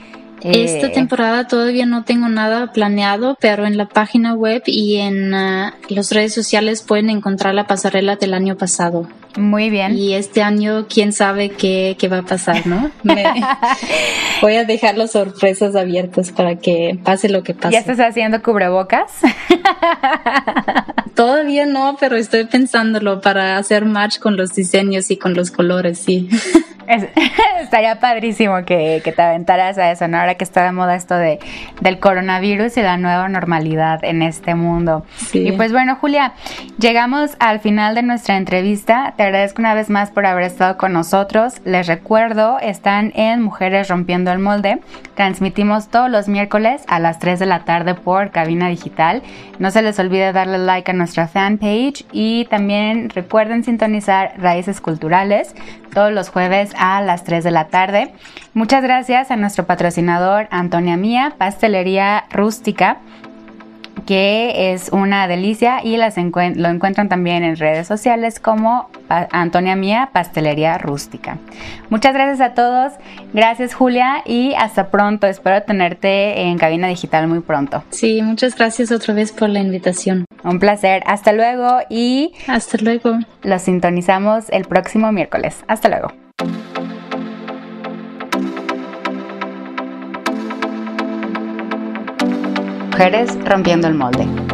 Eh, 0.44 0.64
Esta 0.66 0.92
temporada 0.92 1.48
todavía 1.48 1.86
no 1.86 2.04
tengo 2.04 2.28
nada 2.28 2.72
planeado, 2.74 3.38
pero 3.40 3.66
en 3.66 3.78
la 3.78 3.88
página 3.88 4.34
web 4.34 4.62
y 4.66 4.98
en 4.98 5.34
ah, 5.34 5.74
las 5.90 6.12
redes 6.12 6.34
sociales 6.34 6.82
pueden 6.82 7.10
encontrar 7.10 7.54
la 7.56 7.66
pasarela 7.68 8.16
del 8.18 8.34
año 8.34 8.56
pasado. 8.58 9.08
Muy 9.38 9.70
bien. 9.72 9.98
Y 9.98 10.14
este 10.14 10.44
año, 10.44 10.86
quién 10.88 11.12
sabe 11.12 11.50
qué, 11.50 11.96
qué 11.98 12.08
va 12.08 12.20
a 12.20 12.24
pasar, 12.24 12.68
¿no? 12.68 12.92
Me- 13.02 13.24
voy 14.42 14.56
a 14.56 14.64
dejar 14.66 14.96
las 14.98 15.14
sorpresas 15.14 15.76
abiertas 15.76 16.32
para 16.32 16.58
que 16.58 17.00
pase 17.04 17.30
lo 17.30 17.42
que 17.42 17.54
pase. 17.56 17.74
¿Ya 17.74 17.80
estás 17.80 18.00
haciendo 18.00 18.44
cubrebocas? 18.44 19.12
Todavía 21.16 21.66
no, 21.66 21.96
pero 22.00 22.16
estoy 22.16 22.46
pensándolo 22.46 23.22
para 23.22 23.58
hacer 23.58 23.86
match 23.86 24.20
con 24.20 24.36
los 24.36 24.54
diseños 24.56 25.12
y 25.12 25.18
con 25.18 25.34
los 25.34 25.52
colores, 25.52 26.00
sí. 26.00 26.30
Es- 26.86 27.08
estaría 27.62 27.98
padrísimo 28.02 28.66
que, 28.66 29.00
que 29.06 29.14
te 29.14 29.22
aventaras 29.22 29.78
a 29.78 29.90
eso, 29.92 30.06
¿no? 30.10 30.18
Ahora 30.20 30.36
que 30.36 30.44
está 30.44 30.66
de 30.66 30.74
moda 30.74 30.96
esto 30.96 31.16
de, 31.16 31.40
del 31.80 31.98
coronavirus 31.98 32.76
y 32.76 32.82
la 32.82 32.98
nueva 32.98 33.30
normalidad 33.30 34.04
en 34.04 34.22
este 34.22 34.54
mundo. 34.54 35.06
Sí. 35.16 35.48
Y 35.48 35.54
pues 35.54 35.72
bueno, 35.72 35.96
Julia, 35.96 36.34
llegamos 36.80 37.38
al 37.40 37.62
final 37.62 37.96
de 37.96 38.04
nuestra 38.04 38.36
entrevista. 38.36 39.14
Te 39.16 39.24
agradezco 39.24 39.62
una 39.62 39.74
vez 39.76 39.90
más 39.90 40.12
por 40.12 40.26
haber 40.26 40.44
estado 40.44 40.76
con 40.78 40.92
nosotros. 40.92 41.54
Les 41.64 41.88
recuerdo, 41.88 42.60
están 42.60 43.14
en 43.16 43.42
Mujeres 43.42 43.88
Rompiendo 43.88 44.34
el 44.34 44.40
Molde. 44.40 44.82
Transmitimos 45.16 45.88
todos 45.88 46.10
los 46.12 46.28
miércoles 46.28 46.82
a 46.88 47.00
las 47.00 47.18
3 47.20 47.40
de 47.40 47.46
la 47.46 47.64
tarde 47.64 47.96
por 47.96 48.32
Cabina 48.32 48.68
Digital. 48.68 49.24
No 49.58 49.72
se 49.72 49.82
les 49.84 49.98
olvide 50.00 50.34
darle 50.34 50.58
like 50.58 50.92
a 50.92 50.94
nuestra 51.14 51.28
fanpage 51.28 52.06
y 52.12 52.46
también 52.46 53.12
recuerden 53.12 53.64
sintonizar 53.64 54.34
Raíces 54.38 54.82
Culturales 54.82 55.54
todos 55.94 56.12
los 56.12 56.30
jueves 56.30 56.72
a 56.76 57.02
las 57.02 57.24
3 57.24 57.44
de 57.44 57.52
la 57.52 57.68
tarde. 57.68 58.14
Muchas 58.56 58.82
gracias 58.82 59.30
a 59.30 59.36
nuestro 59.36 59.68
patrocinador 59.68 60.48
Antonia 60.50 60.98
Mía, 60.98 61.36
Pastelería 61.38 62.24
Rústica 62.32 62.98
que 64.06 64.74
es 64.74 64.90
una 64.90 65.28
delicia 65.28 65.80
y 65.84 65.98
las 65.98 66.18
encuent- 66.18 66.56
lo 66.56 66.70
encuentran 66.70 67.10
también 67.10 67.44
en 67.44 67.56
redes 67.58 67.88
sociales 67.88 68.40
como 68.40 68.90
Pa- 69.08 69.28
Antonia 69.32 69.76
Mía 69.76 70.10
Pastelería 70.14 70.78
Rústica. 70.78 71.38
Muchas 71.90 72.14
gracias 72.14 72.42
a 72.42 72.54
todos, 72.54 72.94
gracias 73.34 73.74
Julia 73.74 74.22
y 74.26 74.54
hasta 74.56 74.88
pronto. 74.90 75.28
Espero 75.28 75.62
tenerte 75.64 76.42
en 76.42 76.58
cabina 76.58 76.88
digital 76.88 77.28
muy 77.28 77.40
pronto. 77.40 77.84
Sí, 77.90 78.22
muchas 78.22 78.56
gracias 78.56 78.92
otra 78.92 79.14
vez 79.14 79.32
por 79.32 79.50
la 79.50 79.60
invitación. 79.60 80.26
Un 80.44 80.60
placer, 80.60 81.04
hasta 81.06 81.32
luego 81.34 81.80
y 81.90 82.34
Hasta 82.48 82.78
luego. 82.80 83.20
los 83.44 83.62
sintonizamos 83.62 84.50
el 84.50 84.66
próximo 84.66 85.12
miércoles. 85.12 85.64
Hasta 85.68 85.90
luego. 85.90 86.12
Rompiendo 93.44 93.90
el 93.90 93.96
molde. 93.96 94.53